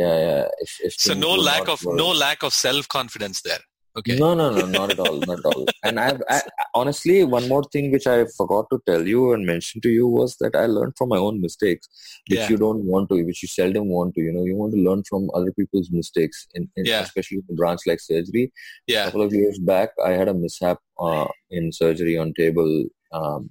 Yeah, 0.00 0.14
yeah. 0.26 0.44
If, 0.64 0.70
if 0.88 0.92
so 1.06 1.14
no 1.26 1.32
lack 1.48 1.68
of 1.74 1.80
work- 1.88 1.98
no 2.02 2.08
lack 2.24 2.40
of 2.48 2.52
self 2.66 2.84
confidence 2.98 3.38
there 3.48 3.64
okay 3.98 4.16
No, 4.18 4.34
no, 4.34 4.50
no, 4.50 4.66
not 4.66 4.90
at 4.90 4.98
all, 4.98 5.16
not 5.20 5.38
at 5.40 5.44
all. 5.44 5.66
And 5.84 5.98
I've 6.00 6.22
I, 6.28 6.40
honestly, 6.74 7.24
one 7.24 7.48
more 7.48 7.64
thing 7.72 7.90
which 7.92 8.06
I 8.06 8.24
forgot 8.36 8.66
to 8.72 8.80
tell 8.86 9.06
you 9.06 9.32
and 9.32 9.44
mention 9.44 9.80
to 9.82 9.88
you 9.88 10.06
was 10.06 10.36
that 10.40 10.54
I 10.56 10.66
learned 10.66 10.94
from 10.96 11.08
my 11.10 11.18
own 11.18 11.40
mistakes, 11.40 11.88
which 12.28 12.38
Yeah. 12.40 12.48
you 12.50 12.56
don't 12.56 12.84
want 12.92 13.08
to, 13.10 13.22
which 13.24 13.42
you 13.42 13.48
seldom 13.48 13.88
want 13.88 14.14
to. 14.14 14.22
You 14.22 14.32
know, 14.32 14.44
you 14.44 14.56
want 14.56 14.72
to 14.74 14.80
learn 14.88 15.02
from 15.10 15.28
other 15.34 15.52
people's 15.58 15.90
mistakes, 15.90 16.46
in, 16.54 16.68
in 16.76 16.86
Yeah. 16.86 17.02
especially 17.02 17.38
in 17.38 17.44
a 17.54 17.54
branch 17.62 17.80
like 17.86 18.00
surgery. 18.00 18.44
yeah 18.86 19.02
A 19.02 19.06
couple 19.06 19.22
of 19.28 19.32
years 19.32 19.58
back, 19.72 19.90
I 20.04 20.12
had 20.12 20.28
a 20.28 20.34
mishap 20.34 20.78
uh, 20.98 21.28
in 21.50 21.72
surgery 21.72 22.16
on 22.18 22.32
table 22.34 22.72
um, 23.12 23.50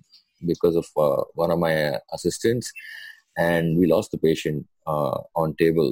because 0.51 0.75
of 0.75 0.87
uh, 1.05 1.23
one 1.35 1.51
of 1.51 1.59
my 1.59 1.73
assistants, 2.13 2.71
and 3.37 3.77
we 3.77 3.85
lost 3.95 4.11
the 4.11 4.17
patient 4.17 4.65
uh, 4.87 5.17
on 5.41 5.55
table 5.63 5.89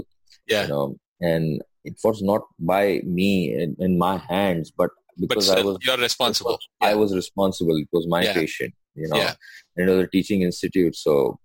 yeah 0.47 0.63
you 0.63 0.69
know 0.73 0.95
and 1.21 1.61
it 1.85 1.95
was 2.03 2.21
not 2.21 2.41
by 2.59 3.01
me 3.05 3.53
in, 3.53 3.75
in 3.79 3.97
my 3.97 4.17
hands 4.17 4.71
but 4.75 4.89
but 5.17 5.29
because 5.29 5.49
i 5.49 5.61
was 5.61 5.77
you're 5.81 5.97
responsible 5.97 6.57
i 6.81 6.93
was 6.95 7.15
responsible 7.15 7.75
it 7.77 7.87
was 7.91 8.05
my 8.07 8.21
Yeah. 8.23 8.33
patient 8.33 8.73
you 8.95 9.07
know 9.09 9.17
Yeah. 9.17 9.33
and 9.77 9.89
it 9.89 9.93
was 9.93 10.03
a 10.05 10.07
teaching 10.07 10.41
institute 10.41 10.95
so 10.95 11.39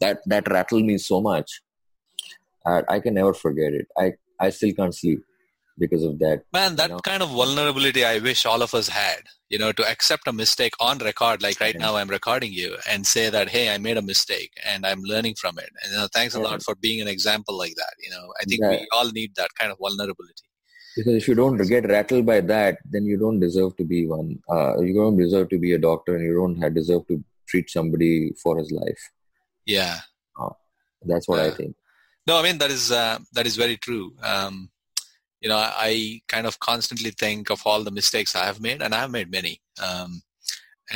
that 0.00 0.20
that 0.26 0.48
rattled 0.50 0.84
me 0.84 0.98
so 0.98 1.20
much 1.20 1.60
I, 2.66 2.82
I 2.88 3.00
can 3.00 3.14
never 3.14 3.34
forget 3.34 3.72
it 3.72 3.86
i 3.98 4.12
i 4.40 4.50
still 4.50 4.72
can't 4.72 4.94
sleep 4.94 5.20
because 5.78 6.02
of 6.04 6.18
that 6.20 6.42
man 6.52 6.76
that 6.76 6.90
know. 6.90 6.98
kind 7.00 7.22
of 7.22 7.30
vulnerability 7.30 8.04
i 8.04 8.18
wish 8.18 8.46
all 8.46 8.62
of 8.62 8.74
us 8.74 8.88
had 8.88 9.22
you 9.54 9.60
know 9.62 9.72
to 9.80 9.84
accept 9.94 10.30
a 10.32 10.32
mistake 10.42 10.74
on 10.88 11.02
record 11.08 11.42
like 11.46 11.60
right 11.64 11.78
now 11.84 11.90
i'm 11.98 12.10
recording 12.18 12.52
you 12.60 12.70
and 12.90 13.06
say 13.14 13.24
that 13.34 13.50
hey 13.56 13.64
i 13.72 13.76
made 13.86 13.98
a 14.02 14.06
mistake 14.12 14.52
and 14.70 14.86
i'm 14.88 15.02
learning 15.12 15.34
from 15.42 15.54
it. 15.64 15.70
And 15.82 15.92
you 15.92 15.98
know, 15.98 16.08
thanks 16.16 16.34
a 16.38 16.40
lot 16.46 16.62
for 16.66 16.74
being 16.86 17.00
an 17.04 17.10
example 17.16 17.54
like 17.62 17.76
that 17.82 17.94
you 18.04 18.10
know. 18.14 18.24
I 18.40 18.44
think 18.48 18.60
Yeah. 18.62 18.70
we 18.70 18.88
all 18.96 19.10
need 19.18 19.30
that 19.40 19.52
kind 19.58 19.70
of 19.72 19.78
vulnerability. 19.84 20.48
Because 20.96 21.14
if 21.20 21.28
you 21.28 21.36
don't 21.42 21.56
get 21.74 21.88
rattled 21.96 22.26
by 22.32 22.40
that 22.54 22.78
then 22.96 23.04
you 23.10 23.16
don't 23.24 23.40
deserve 23.46 23.72
to 23.80 23.84
be 23.92 24.00
one 24.16 24.30
uh, 24.54 24.72
you 24.86 24.94
don't 25.02 25.18
deserve 25.24 25.46
to 25.54 25.58
be 25.66 25.70
a 25.78 25.80
doctor 25.90 26.16
and 26.16 26.24
you 26.28 26.34
don't 26.40 26.58
have, 26.62 26.74
deserve 26.80 27.06
to 27.12 27.22
treat 27.50 27.70
somebody 27.76 28.32
for 28.42 28.52
his 28.60 28.70
life. 28.82 29.02
Yeah. 29.76 29.96
That's 31.12 31.28
what 31.28 31.40
i 31.40 31.50
think. 31.50 31.72
No, 32.26 32.38
I 32.40 32.42
mean 32.46 32.58
that 32.58 32.70
is 32.70 32.90
uh, 32.90 33.18
that 33.36 33.46
is 33.50 33.56
very 33.64 33.76
true. 33.76 34.04
Um, 34.22 34.70
you 35.44 35.50
know, 35.50 35.58
I, 35.88 36.22
kind 36.34 36.46
of 36.46 36.58
constantly 36.70 37.10
think 37.10 37.50
of 37.50 37.60
all 37.66 37.84
the 37.84 37.96
mistakes 38.00 38.34
I 38.34 38.44
have 38.50 38.60
made, 38.68 38.80
and 38.82 38.94
I 38.94 39.00
have 39.04 39.10
made 39.18 39.30
many. 39.30 39.54
Um, 39.86 40.10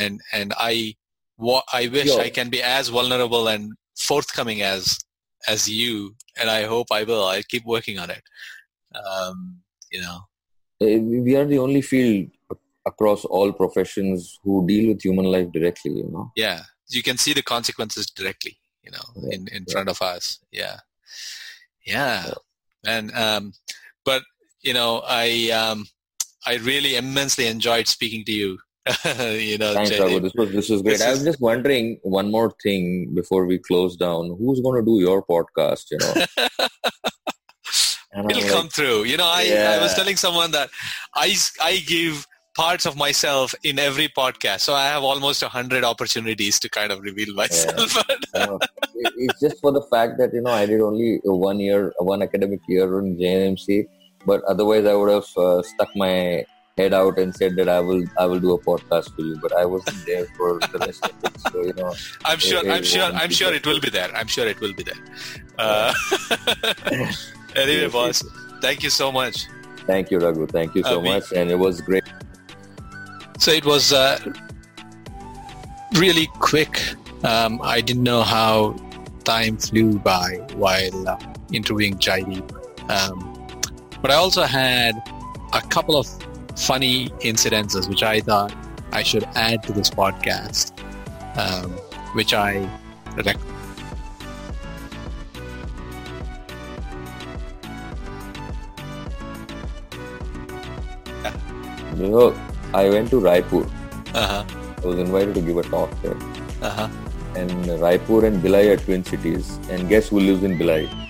and 0.02 0.14
and 0.32 0.54
I 0.70 0.94
wa- 1.36 1.68
I 1.80 1.82
wish 1.88 2.08
Sure. 2.08 2.22
I 2.26 2.30
can 2.30 2.48
be 2.56 2.62
as 2.62 2.88
vulnerable 2.88 3.44
and 3.54 3.64
forthcoming 4.08 4.62
as 4.62 4.82
as 5.46 5.68
you, 5.68 5.92
and 6.40 6.48
I 6.58 6.62
hope 6.64 6.88
I 6.90 7.02
will. 7.04 7.24
I 7.26 7.42
keep 7.42 7.64
working 7.74 7.98
on 7.98 8.08
it. 8.16 8.22
Um, 9.10 9.36
you 9.92 10.00
know, 10.00 10.18
Uh, 10.80 10.98
we 11.26 11.36
are 11.36 11.48
the 11.52 11.58
only 11.66 11.82
field 11.82 12.26
across 12.90 13.24
all 13.36 13.52
professions 13.52 14.38
who 14.42 14.66
deal 14.66 14.84
with 14.90 15.02
human 15.06 15.26
life 15.34 15.48
directly 15.56 15.92
you 16.02 16.08
know 16.14 16.26
yeah, 16.44 16.60
you 16.96 17.02
can 17.08 17.18
see 17.24 17.34
the 17.34 17.46
consequences 17.54 18.06
directly. 18.18 18.54
You 18.84 18.92
know, 18.94 19.06
Yeah, 19.22 19.34
in 19.34 19.40
in 19.56 19.62
yeah. 19.66 19.72
front 19.74 19.88
of 19.94 19.98
us. 20.12 20.24
Yeah, 20.60 20.76
yeah, 21.94 22.32
and 22.94 23.06
um, 23.26 23.44
you 24.68 24.74
know, 24.74 25.02
I 25.24 25.50
um, 25.62 25.86
I 26.46 26.56
really 26.70 26.96
immensely 27.02 27.46
enjoyed 27.46 27.86
speaking 27.88 28.22
to 28.26 28.32
you. 28.32 28.50
you 29.48 29.58
know, 29.62 29.72
thanks. 29.74 29.90
This 29.90 30.32
was 30.40 30.50
this 30.58 30.68
was 30.72 30.82
great 30.82 30.98
This 30.98 31.02
i 31.02 31.10
is- 31.10 31.18
was 31.18 31.26
just 31.30 31.40
wondering 31.40 31.86
one 32.18 32.30
more 32.36 32.50
thing 32.62 32.82
before 33.20 33.42
we 33.50 33.56
close 33.58 33.96
down 33.96 34.22
who's 34.38 34.60
going 34.64 34.76
to 34.80 34.86
do 34.90 34.96
your 35.08 35.20
podcast 35.34 35.84
you 35.92 35.98
know 36.02 36.12
It'll 38.14 38.40
like, 38.42 38.50
come 38.50 38.68
through. 38.68 39.04
You 39.04 39.16
know, 39.20 39.26
I, 39.40 39.42
I 39.76 39.82
was 39.82 39.94
telling 39.94 40.16
someone 40.16 40.50
that 40.52 40.70
I, 41.14 41.36
I 41.60 41.76
give 41.86 42.26
parts 42.56 42.86
of 42.86 42.96
myself 42.96 43.54
in 43.62 43.78
every 43.78 44.08
podcast. 44.08 44.60
So 44.60 44.72
I 44.74 44.86
have 44.86 45.04
almost 45.04 45.42
a 45.42 45.48
hundred 45.48 45.84
opportunities 45.84 46.58
to 46.60 46.68
kind 46.70 46.90
of 46.90 47.00
reveal 47.00 47.32
myself. 47.34 47.96
it- 48.08 49.14
it's 49.24 49.40
just 49.40 49.60
for 49.60 49.72
the 49.72 49.82
fact 49.92 50.18
that 50.18 50.30
you 50.32 50.40
know 50.40 50.50
I 50.50 50.64
did 50.66 50.80
only 50.80 51.20
one 51.24 51.60
year, 51.60 51.92
one 51.98 52.22
academic 52.22 52.60
year 52.68 52.98
in 53.00 53.16
JNMC, 53.18 53.86
but 54.30 54.44
otherwise 54.52 54.86
I 54.86 54.94
would 55.00 55.10
have 55.16 55.28
uh, 55.36 55.62
stuck 55.72 55.90
my 56.04 56.44
head 56.78 56.94
out 56.94 57.18
and 57.18 57.34
said 57.34 57.56
that 57.56 57.68
I 57.68 57.80
will 57.80 58.02
I 58.22 58.26
will 58.32 58.40
do 58.46 58.52
a 58.54 58.58
podcast 58.66 59.14
for 59.14 59.22
you, 59.28 59.36
but 59.44 59.52
I 59.60 59.64
wasn't 59.74 60.04
there 60.06 60.26
for 60.36 60.50
the 60.72 60.78
rest 60.86 61.04
of 61.04 61.14
it. 61.28 61.40
So 61.52 61.62
you 61.68 61.72
know, 61.78 61.92
I'm 62.24 62.38
sure, 62.38 62.64
It- 62.64 62.70
I'm 62.70 62.84
sure, 62.84 63.08
I'm 63.22 63.30
sure 63.30 63.52
it 63.52 63.66
will 63.66 63.80
be 63.86 63.90
there. 63.90 64.10
I'm 64.14 64.28
sure 64.36 64.46
it 64.46 64.60
will 64.60 64.74
be 64.74 64.84
there. 64.90 65.00
Uh, 65.58 65.92
anyway, 67.56 67.88
boss, 67.88 68.22
thank 68.60 68.82
you 68.82 68.90
so 68.90 69.10
much. 69.10 69.46
thank 69.86 70.10
you, 70.12 70.18
Raghu. 70.20 70.46
Thank 70.46 70.74
you 70.76 70.84
so 70.84 70.98
Uh, 71.00 71.10
much, 71.12 71.32
and 71.32 71.50
it 71.50 71.58
was 71.58 71.80
great. 71.80 72.04
So 73.38 73.50
it 73.52 73.64
was 73.64 73.92
uh, 73.92 74.18
really 75.94 76.26
quick. 76.38 76.80
Um, 77.24 77.60
I 77.62 77.80
didn't 77.80 78.02
know 78.04 78.22
how 78.22 78.76
time 79.24 79.56
flew 79.56 79.98
by 79.98 80.36
while 80.54 81.08
uh, 81.08 81.18
interviewing 81.52 81.96
Jaideep. 81.98 82.46
Um, 82.90 83.37
but 84.02 84.10
I 84.10 84.14
also 84.14 84.42
had 84.42 84.94
a 85.52 85.60
couple 85.60 85.96
of 85.96 86.06
funny 86.56 87.08
incidences 87.20 87.88
which 87.88 88.02
I 88.02 88.20
thought 88.20 88.54
I 88.92 89.02
should 89.02 89.24
add 89.34 89.62
to 89.64 89.72
this 89.72 89.90
podcast, 89.90 90.72
um, 91.38 91.72
which 92.14 92.32
I 92.34 92.68
rec- 93.16 93.36
You 101.96 102.08
know, 102.08 102.34
I 102.72 102.88
went 102.88 103.10
to 103.10 103.20
Raipur. 103.20 103.68
uh-huh, 104.14 104.44
I 104.82 104.86
was 104.86 104.98
invited 104.98 105.34
to 105.34 105.40
give 105.40 105.56
a 105.56 105.62
talk 105.64 105.90
there, 106.00 106.16
uh-huh. 106.62 106.88
and 107.34 107.50
Raipur 107.84 108.24
and 108.24 108.40
Bhilai 108.42 108.72
are 108.72 108.76
twin 108.76 109.04
cities. 109.04 109.58
And 109.68 109.88
guess 109.88 110.08
who 110.08 110.20
lives 110.20 110.44
in 110.44 110.56
Bhilai? 110.58 111.07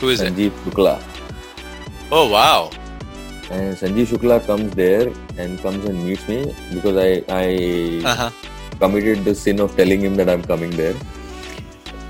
Who 0.00 0.08
is 0.10 0.20
Sanjeev 0.20 0.46
it? 0.46 0.52
Sanjeev 0.52 0.52
Shukla. 0.64 0.94
Oh 2.10 2.28
wow! 2.30 2.70
And 3.50 3.76
Sanjeev 3.76 4.06
Shukla 4.06 4.44
comes 4.46 4.74
there 4.74 5.08
and 5.38 5.58
comes 5.60 5.84
and 5.84 6.04
meets 6.04 6.28
me 6.28 6.54
because 6.72 6.96
I 6.96 7.24
I 7.28 7.46
Uh-huh. 8.12 8.30
committed 8.80 9.24
the 9.24 9.34
sin 9.34 9.60
of 9.60 9.76
telling 9.76 10.00
him 10.00 10.16
that 10.16 10.28
I'm 10.28 10.42
coming 10.42 10.70
there. 10.82 10.94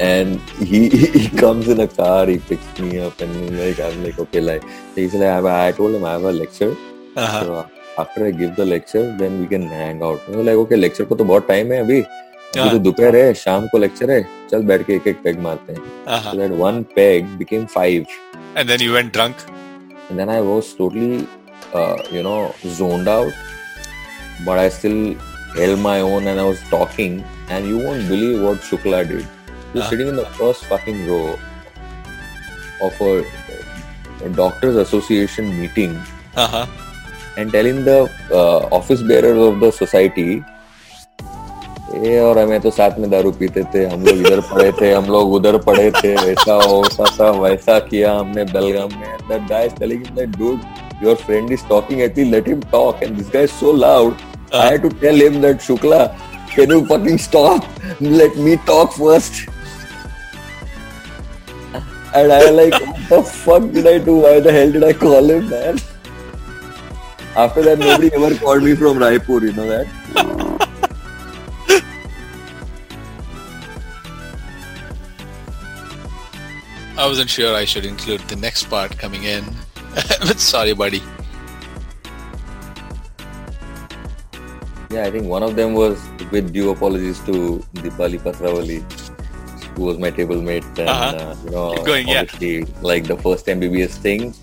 And 0.00 0.40
he 0.72 0.88
he 0.88 1.28
comes 1.28 1.68
in 1.68 1.80
a 1.80 1.88
car, 1.88 2.26
he 2.26 2.38
picks 2.38 2.78
me 2.78 3.00
up, 3.00 3.20
and 3.20 3.58
like 3.60 3.80
I'm 3.80 4.04
like 4.04 4.18
okay, 4.26 4.40
like 4.40 4.62
he's 4.94 5.14
like 5.14 5.22
I, 5.22 5.34
have 5.34 5.46
I 5.46 5.72
told 5.72 5.94
him 5.94 6.04
I 6.04 6.12
have 6.12 6.24
a 6.24 6.32
lecture. 6.32 6.76
Uh-huh. 7.16 7.42
So 7.44 7.66
after 7.98 8.26
I 8.26 8.30
give 8.30 8.54
the 8.54 8.64
lecture, 8.64 9.16
then 9.22 9.40
we 9.40 9.46
can 9.48 9.66
hang 9.66 10.02
out. 10.02 10.28
Was 10.28 10.46
like 10.50 10.60
okay, 10.66 10.76
lecture 10.76 11.06
को 11.06 11.16
तो 11.16 11.24
बहुत 11.24 11.46
time 11.48 11.72
है 11.72 11.80
अभी. 11.86 12.04
अभी 12.56 12.60
हाँ. 12.60 12.70
तो 12.70 12.78
दोपहर 12.78 13.16
है, 13.16 13.34
शाम 13.34 13.66
को 13.66 13.78
lecture 13.78 14.08
है. 14.10 14.22
चल 14.50 14.62
बैठ 14.62 14.86
के 14.86 14.94
एक 14.94 15.06
एक 15.06 15.22
पेग 15.22 15.40
मारते 15.40 15.72
हैं. 15.72 15.80
Uh-huh. 16.06 16.34
That 16.38 16.52
one 16.60 16.78
peg 16.98 17.26
became 17.40 17.66
five. 17.76 18.06
And 18.56 18.68
then 18.70 18.80
you 18.86 18.92
went 18.98 19.12
drunk. 19.12 19.36
and 20.10 20.18
then 20.18 20.30
I 20.32 20.40
was 20.44 20.68
totally, 20.76 21.26
uh, 21.78 21.96
you 22.12 22.22
know, 22.26 22.54
zoned 22.76 23.08
out. 23.14 23.32
But 24.46 24.58
I 24.60 24.68
still 24.70 25.14
held 25.56 25.78
my 25.86 26.00
own 26.00 26.26
and 26.32 26.40
I 26.40 26.44
was 26.44 26.62
talking. 26.70 27.18
And 27.50 27.66
you 27.66 27.78
won't 27.78 28.08
believe 28.08 28.40
what 28.42 28.62
Shukla 28.68 29.02
did. 29.10 29.26
He 29.72 29.78
was 29.78 29.84
Ah. 29.84 29.90
sitting 29.90 30.08
in 30.12 30.16
the 30.20 30.24
first 30.38 30.64
fucking 30.70 31.02
row 31.10 31.36
of 32.88 33.00
a, 33.08 33.12
a 34.24 34.30
doctors 34.40 34.76
association 34.86 35.52
meeting 35.60 35.98
Uh-huh. 36.46 36.66
and 37.36 37.52
telling 37.52 37.84
the 37.84 37.98
uh, 38.32 38.58
office 38.80 39.02
bearers 39.12 39.38
of 39.48 39.60
the 39.60 39.70
society 39.80 40.42
uh 41.96 42.18
और 42.20 42.38
हमें 42.38 42.60
तो 42.60 42.70
साथ 42.70 42.98
में 42.98 43.10
दारू 43.10 43.30
पीते 43.32 43.62
थे 43.74 43.84
हम 43.88 44.02
लोग 44.04 44.18
इधर 44.26 44.40
पड़े 44.50 44.70
थे 44.80 44.92
हम 44.92 45.06
लोग 45.12 45.32
उधर 45.34 45.56
पड़े 45.66 45.90
थे 45.90 46.14
वैसा 46.16 46.56
वैसा 46.56 47.04
था 47.18 47.30
वैसा 47.40 47.78
किया 47.88 48.12
हमने 48.18 48.44
बेलगाम 48.52 48.98
में 49.00 49.16
that 49.28 49.48
guy 49.50 49.66
is 49.66 49.74
telling 49.74 50.04
him 50.06 50.16
that 50.16 50.36
dude 50.38 51.04
your 51.04 51.16
friend 51.16 51.52
is 51.52 51.66
talking 51.68 52.00
at 52.00 52.10
at least 52.10 52.24
let 52.30 52.48
him 52.48 52.60
talk 52.72 53.02
and 53.02 53.16
this 53.16 53.30
guy 53.34 53.44
is 53.44 53.50
so 53.50 53.72
loud 53.76 54.14
I 54.54 54.68
had 54.68 54.82
to 54.82 54.88
tell 55.00 55.22
him 55.22 55.40
that 55.42 55.60
Shukla 55.62 56.04
can 56.54 56.72
you 56.72 56.80
fucking 56.90 57.18
stop 57.28 58.02
let 58.02 58.36
me 58.38 58.56
talk 58.66 58.92
first 58.92 59.48
and 62.14 62.30
I 62.32 62.50
like 62.50 62.74
what 63.08 63.24
the 63.24 63.30
fuck 63.30 63.72
did 63.72 63.86
I 63.86 63.98
do? 63.98 64.16
Why 64.16 64.40
the 64.40 64.52
hell 64.52 64.70
did 64.70 64.84
I 64.84 64.92
call 64.92 65.30
him, 65.30 65.48
man? 65.48 65.78
After 67.34 67.62
that, 67.62 67.78
nobody 67.78 68.10
ever 68.12 68.34
called 68.36 68.62
me 68.62 68.74
from 68.74 68.98
Raipur, 68.98 69.42
you 69.42 69.52
know 69.52 69.66
that? 69.66 70.67
I 76.98 77.06
wasn't 77.06 77.30
sure 77.30 77.54
I 77.54 77.64
should 77.64 77.84
include 77.86 78.20
the 78.22 78.34
next 78.36 78.64
part 78.68 78.98
coming 78.98 79.22
in. 79.22 79.44
but 79.94 80.40
sorry, 80.40 80.72
buddy. 80.74 81.00
Yeah, 84.90 85.04
I 85.04 85.10
think 85.10 85.26
one 85.26 85.42
of 85.44 85.54
them 85.54 85.74
was 85.74 86.00
with 86.32 86.52
due 86.52 86.70
apologies 86.70 87.20
to 87.26 87.62
Dipali 87.74 88.18
Patravali, 88.18 88.80
who 89.76 89.84
was 89.84 89.98
my 89.98 90.10
table 90.10 90.42
mate. 90.42 90.64
And, 90.76 90.88
Uh-huh. 90.88 91.16
uh, 91.16 91.36
you 91.44 91.50
know, 91.50 91.74
Keep 91.76 91.86
going, 91.86 92.08
yeah. 92.08 92.20
obviously, 92.22 92.64
like 92.82 93.04
the 93.04 93.16
first 93.16 93.46
MBBS 93.46 93.96
thing. 93.98 94.34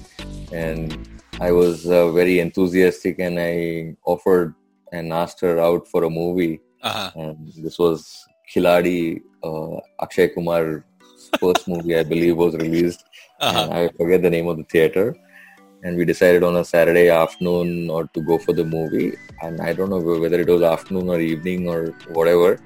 And 0.54 0.98
I 1.42 1.52
was 1.52 1.86
uh, 1.88 2.12
very 2.14 2.40
enthusiastic 2.40 3.20
and 3.20 3.38
I 3.38 3.98
offered 4.06 4.56
and 4.94 5.12
asked 5.12 5.42
her 5.42 5.60
out 5.60 5.88
for 5.90 6.06
a 6.06 6.10
movie. 6.10 6.62
Uh-huh. 6.84 7.12
And 7.16 7.52
this 7.58 7.78
was 7.78 8.24
Khiladi, 8.50 9.22
uh, 9.44 9.82
Akshay 10.02 10.30
Kumar's 10.30 10.84
first 11.38 11.68
movie, 11.68 11.96
I 11.98 12.04
believe, 12.04 12.38
was 12.38 12.56
released. 12.56 13.06
Uh-huh. 13.40 13.64
And 13.64 13.74
I 13.74 13.90
forget 13.98 14.22
the 14.22 14.30
name 14.30 14.48
of 14.48 14.58
the 14.58 14.64
theater. 14.64 15.16
And 15.84 15.98
we 15.98 16.06
decided 16.06 16.44
on 16.44 16.56
a 16.58 16.66
Saturday 16.66 17.10
afternoon 17.10 17.90
or 17.90 18.08
to 18.08 18.22
go 18.22 18.38
for 18.38 18.54
the 18.54 18.64
movie. 18.64 19.14
And 19.42 19.62
I 19.62 19.74
don't 19.74 19.90
know 19.90 20.00
whether 20.00 20.40
it 20.40 20.48
was 20.48 20.64
afternoon 20.64 21.10
or 21.10 21.20
evening 21.20 21.70
or 21.70 21.88
whatever. 22.10 22.60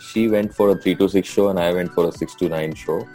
She 0.00 0.28
went 0.28 0.54
for 0.54 0.70
a 0.70 0.74
3 0.74 0.96
to 0.96 1.08
6 1.08 1.28
show 1.28 1.48
and 1.48 1.58
I 1.58 1.72
went 1.72 1.92
for 1.92 2.08
a 2.08 2.12
6 2.12 2.34
to 2.36 2.48
9 2.48 2.74
show. 2.74 3.06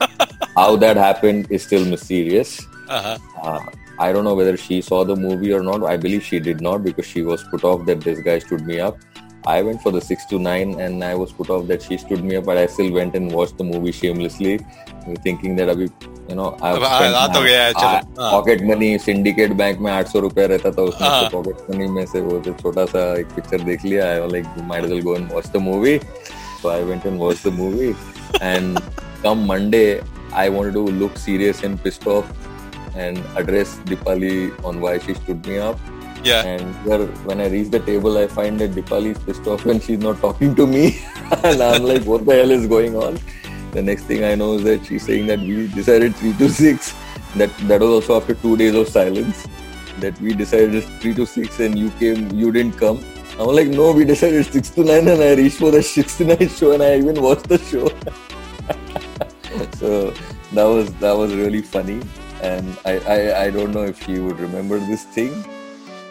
How 0.56 0.76
that 0.76 0.96
happened 0.96 1.48
is 1.50 1.64
still 1.64 1.84
mysterious. 1.84 2.64
Uh-huh. 2.88 3.18
Uh, 3.42 3.60
I 3.98 4.12
don't 4.12 4.24
know 4.24 4.34
whether 4.34 4.56
she 4.56 4.80
saw 4.82 5.04
the 5.04 5.16
movie 5.16 5.52
or 5.52 5.62
not. 5.62 5.82
I 5.84 5.96
believe 5.96 6.22
she 6.22 6.38
did 6.38 6.60
not 6.60 6.84
because 6.84 7.06
she 7.06 7.22
was 7.22 7.42
put 7.44 7.64
off 7.64 7.86
that 7.86 8.00
this 8.02 8.20
guy 8.20 8.38
stood 8.38 8.66
me 8.66 8.78
up. 8.78 8.98
I 9.45 9.61
went 9.63 9.81
for 9.83 9.91
the 9.93 10.01
6 10.07 10.25
to 10.31 10.39
9 10.39 10.73
and 10.85 11.03
I 11.03 11.15
was 11.19 11.31
put 11.37 11.49
off 11.53 11.63
that 11.69 11.85
she 11.85 11.95
stood 12.01 12.23
me 12.23 12.35
up, 12.39 12.43
but 12.49 12.57
I 12.63 12.65
still 12.73 12.91
went 12.97 13.15
and 13.19 13.31
watched 13.37 13.61
the 13.61 13.65
movie 13.69 13.93
shamelessly, 13.99 14.51
thinking 15.23 15.55
that 15.59 15.69
अभी 15.69 15.87
you 16.29 16.35
know 16.39 16.49
I've 16.61 16.75
अब 16.75 16.83
आ- 16.83 16.99
spent 16.99 17.15
आ 17.15 17.25
तो 17.27 17.39
my- 17.39 17.47
गया 17.47 17.63
है, 17.63 17.71
चलो, 17.73 17.87
आ- 17.87 18.21
हाँ। 18.21 18.31
Pocket 18.31 18.61
money 18.69 18.97
syndicate 19.05 19.53
bank 19.61 19.79
में 19.79 19.91
800 19.91 20.19
रुपया 20.27 20.45
रहता 20.51 20.71
था 20.71 20.81
उसमें 20.91 21.07
हाँ। 21.07 21.21
से 21.23 21.29
पॉकेट 21.35 21.69
मनी 21.69 21.87
में 21.95 22.05
से 22.13 22.21
वो 22.27 22.39
जो 22.45 22.53
छोटा 22.61 22.85
सा 22.93 23.03
एक 23.19 23.31
पिक्चर 23.35 23.61
देख 23.71 23.85
लिया 23.85 24.09
I 24.11 24.27
like 24.31 24.45
might 24.67 24.83
as 24.83 24.91
well 24.91 25.01
go 25.03 25.15
and 25.15 25.31
watch 25.33 25.47
the 25.53 25.61
movie 25.69 25.97
so 26.61 26.69
I 26.69 26.83
went 26.91 27.05
and 27.05 27.19
watch 27.19 27.47
the 27.47 27.53
movie 27.59 27.89
and 28.41 28.79
come 29.23 29.45
Monday 29.47 29.83
I 30.43 30.49
wanted 30.49 30.73
to 30.73 30.87
look 30.99 31.17
serious 31.25 31.63
and 31.65 31.79
pissed 31.83 32.07
off 32.17 32.37
and 33.01 33.19
address 33.39 33.73
Dipali 33.89 34.29
on 34.69 34.79
why 34.85 34.89
she 35.03 35.13
stood 35.17 35.45
me 35.49 35.59
up. 35.65 35.83
Yeah. 36.26 36.42
And 36.44 36.74
when 37.24 37.40
I 37.40 37.46
reach 37.46 37.70
the 37.70 37.78
table, 37.78 38.18
I 38.18 38.26
find 38.26 38.58
that 38.58 38.72
Dipali 38.72 39.14
is 39.16 39.18
pissed 39.18 39.46
off 39.46 39.64
and 39.64 39.80
she's 39.80 40.00
not 40.00 40.20
talking 40.20 40.56
to 40.56 40.66
me. 40.66 41.00
and 41.44 41.62
I'm 41.62 41.84
like, 41.84 42.02
what 42.02 42.26
the 42.26 42.34
hell 42.34 42.50
is 42.50 42.66
going 42.66 42.96
on? 42.96 43.20
The 43.70 43.82
next 43.82 44.04
thing 44.04 44.24
I 44.24 44.34
know 44.34 44.54
is 44.54 44.64
that 44.64 44.84
she's 44.86 45.06
saying 45.06 45.28
that 45.28 45.38
we 45.38 45.68
decided 45.68 46.16
3 46.16 46.32
to 46.32 46.48
6. 46.48 46.94
That, 47.36 47.56
that 47.68 47.80
was 47.80 47.90
also 47.90 48.16
after 48.16 48.34
two 48.34 48.56
days 48.56 48.74
of 48.74 48.88
silence. 48.88 49.46
That 50.00 50.20
we 50.20 50.34
decided 50.34 50.82
3 51.00 51.14
to 51.14 51.26
6 51.26 51.60
and 51.60 51.78
you 51.78 51.90
came, 51.90 52.28
you 52.32 52.50
didn't 52.50 52.76
come. 52.76 53.04
I'm 53.38 53.54
like, 53.54 53.68
no, 53.68 53.92
we 53.92 54.04
decided 54.04 54.46
6 54.46 54.70
to 54.70 54.82
9 54.84 55.06
and 55.06 55.22
I 55.22 55.34
reached 55.34 55.58
for 55.58 55.70
the 55.70 55.82
6 55.94 56.18
to 56.18 56.24
9 56.24 56.48
show 56.48 56.72
and 56.72 56.82
I 56.82 56.96
even 56.98 57.22
watched 57.22 57.48
the 57.48 57.58
show. 57.58 57.86
so 59.76 60.10
that 60.54 60.64
was 60.64 60.92
that 60.94 61.12
was 61.12 61.34
really 61.34 61.62
funny 61.62 62.00
and 62.42 62.78
I, 62.84 62.98
I, 62.98 63.44
I 63.44 63.50
don't 63.50 63.72
know 63.72 63.84
if 63.84 64.02
she 64.04 64.18
would 64.18 64.38
remember 64.38 64.78
this 64.78 65.04
thing 65.04 65.32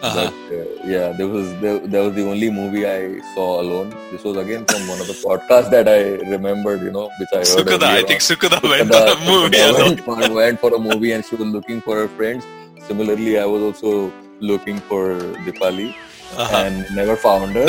uh-huh. 0.02 0.30
But, 0.30 0.56
uh, 0.56 0.64
yeah, 0.84 1.12
there 1.12 1.26
was 1.26 1.48
there, 1.60 1.78
that 1.78 2.00
was 2.00 2.14
the 2.14 2.28
only 2.28 2.50
movie 2.50 2.86
I 2.86 3.18
saw 3.34 3.60
alone. 3.60 3.90
This 4.10 4.22
was 4.24 4.36
again 4.36 4.64
from 4.66 4.86
one 4.88 5.00
of 5.00 5.06
the 5.06 5.14
podcasts 5.14 5.70
that 5.70 5.88
I 5.88 6.22
remembered, 6.30 6.82
you 6.82 6.90
know, 6.90 7.10
which 7.18 7.30
I 7.32 7.38
heard. 7.38 7.46
Sukada, 7.46 7.84
I 7.84 8.02
think 8.02 8.20
Sukada, 8.20 8.60
Sukada 8.60 8.68
went 8.68 8.92
for 8.92 9.06
a 9.06 9.18
movie 9.24 9.58
alone. 9.58 9.96
Went, 10.06 10.34
went 10.34 10.60
for 10.60 10.74
a 10.74 10.78
movie 10.78 11.12
and 11.12 11.24
she 11.24 11.36
was 11.36 11.46
looking 11.46 11.80
for 11.80 11.96
her 11.96 12.08
friends. 12.08 12.44
Similarly, 12.86 13.38
I 13.38 13.46
was 13.46 13.62
also 13.62 14.12
looking 14.40 14.78
for 14.80 15.18
Dipali. 15.46 15.94
Uh-huh. 16.36 16.56
and 16.56 16.84
never 16.94 17.16
found 17.16 17.54
her. 17.54 17.64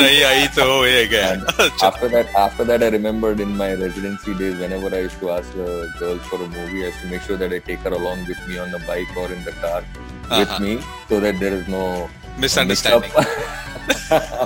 after 1.82 2.08
that, 2.08 2.26
after 2.34 2.64
that, 2.64 2.82
I 2.82 2.88
remembered 2.88 3.38
in 3.40 3.56
my 3.56 3.72
residency 3.72 4.34
days, 4.34 4.58
whenever 4.58 4.94
I 4.94 4.98
used 5.02 5.18
to 5.20 5.30
ask 5.30 5.50
the 5.52 5.88
girls 5.98 6.20
for 6.22 6.36
a 6.42 6.48
movie, 6.48 6.82
I 6.82 6.88
used 6.88 7.00
to 7.00 7.06
make 7.06 7.22
sure 7.22 7.36
that 7.36 7.52
I 7.52 7.60
take 7.60 7.78
her 7.80 7.90
along 7.90 8.26
with 8.26 8.36
me 8.48 8.58
on 8.58 8.72
the 8.72 8.80
bike 8.80 9.16
or 9.16 9.32
in 9.32 9.42
the 9.44 9.52
car 9.52 9.84
with 10.30 10.48
Uh-huh. 10.48 10.58
me, 10.60 10.80
so 11.08 11.20
that 11.20 11.38
there 11.40 11.54
is 11.54 11.68
no 11.68 12.08
Misunderstanding. 12.38 13.10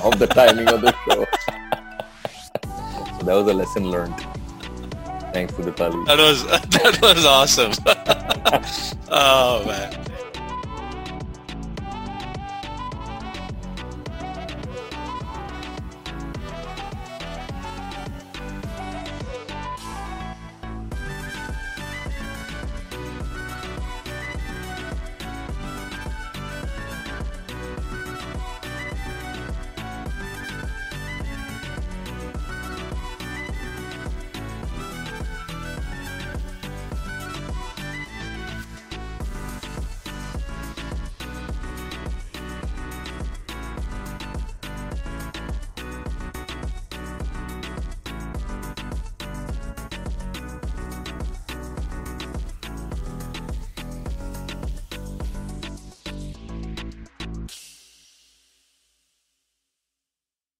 of 0.07 0.19
the 0.19 0.27
timing 0.27 0.69
of 0.69 0.81
the 0.81 0.95
show. 1.05 1.27
so 3.19 3.23
that 3.27 3.35
was 3.35 3.47
a 3.49 3.55
lesson 3.55 3.91
learned. 3.91 4.15
Thanks 5.33 5.55
to 5.55 5.63
Dipali. 5.63 6.05
That 6.07 6.19
was 6.19 6.45
that 6.77 6.99
was 7.03 7.25
awesome. 7.25 7.73
oh 9.11 9.65
man. 9.67 9.91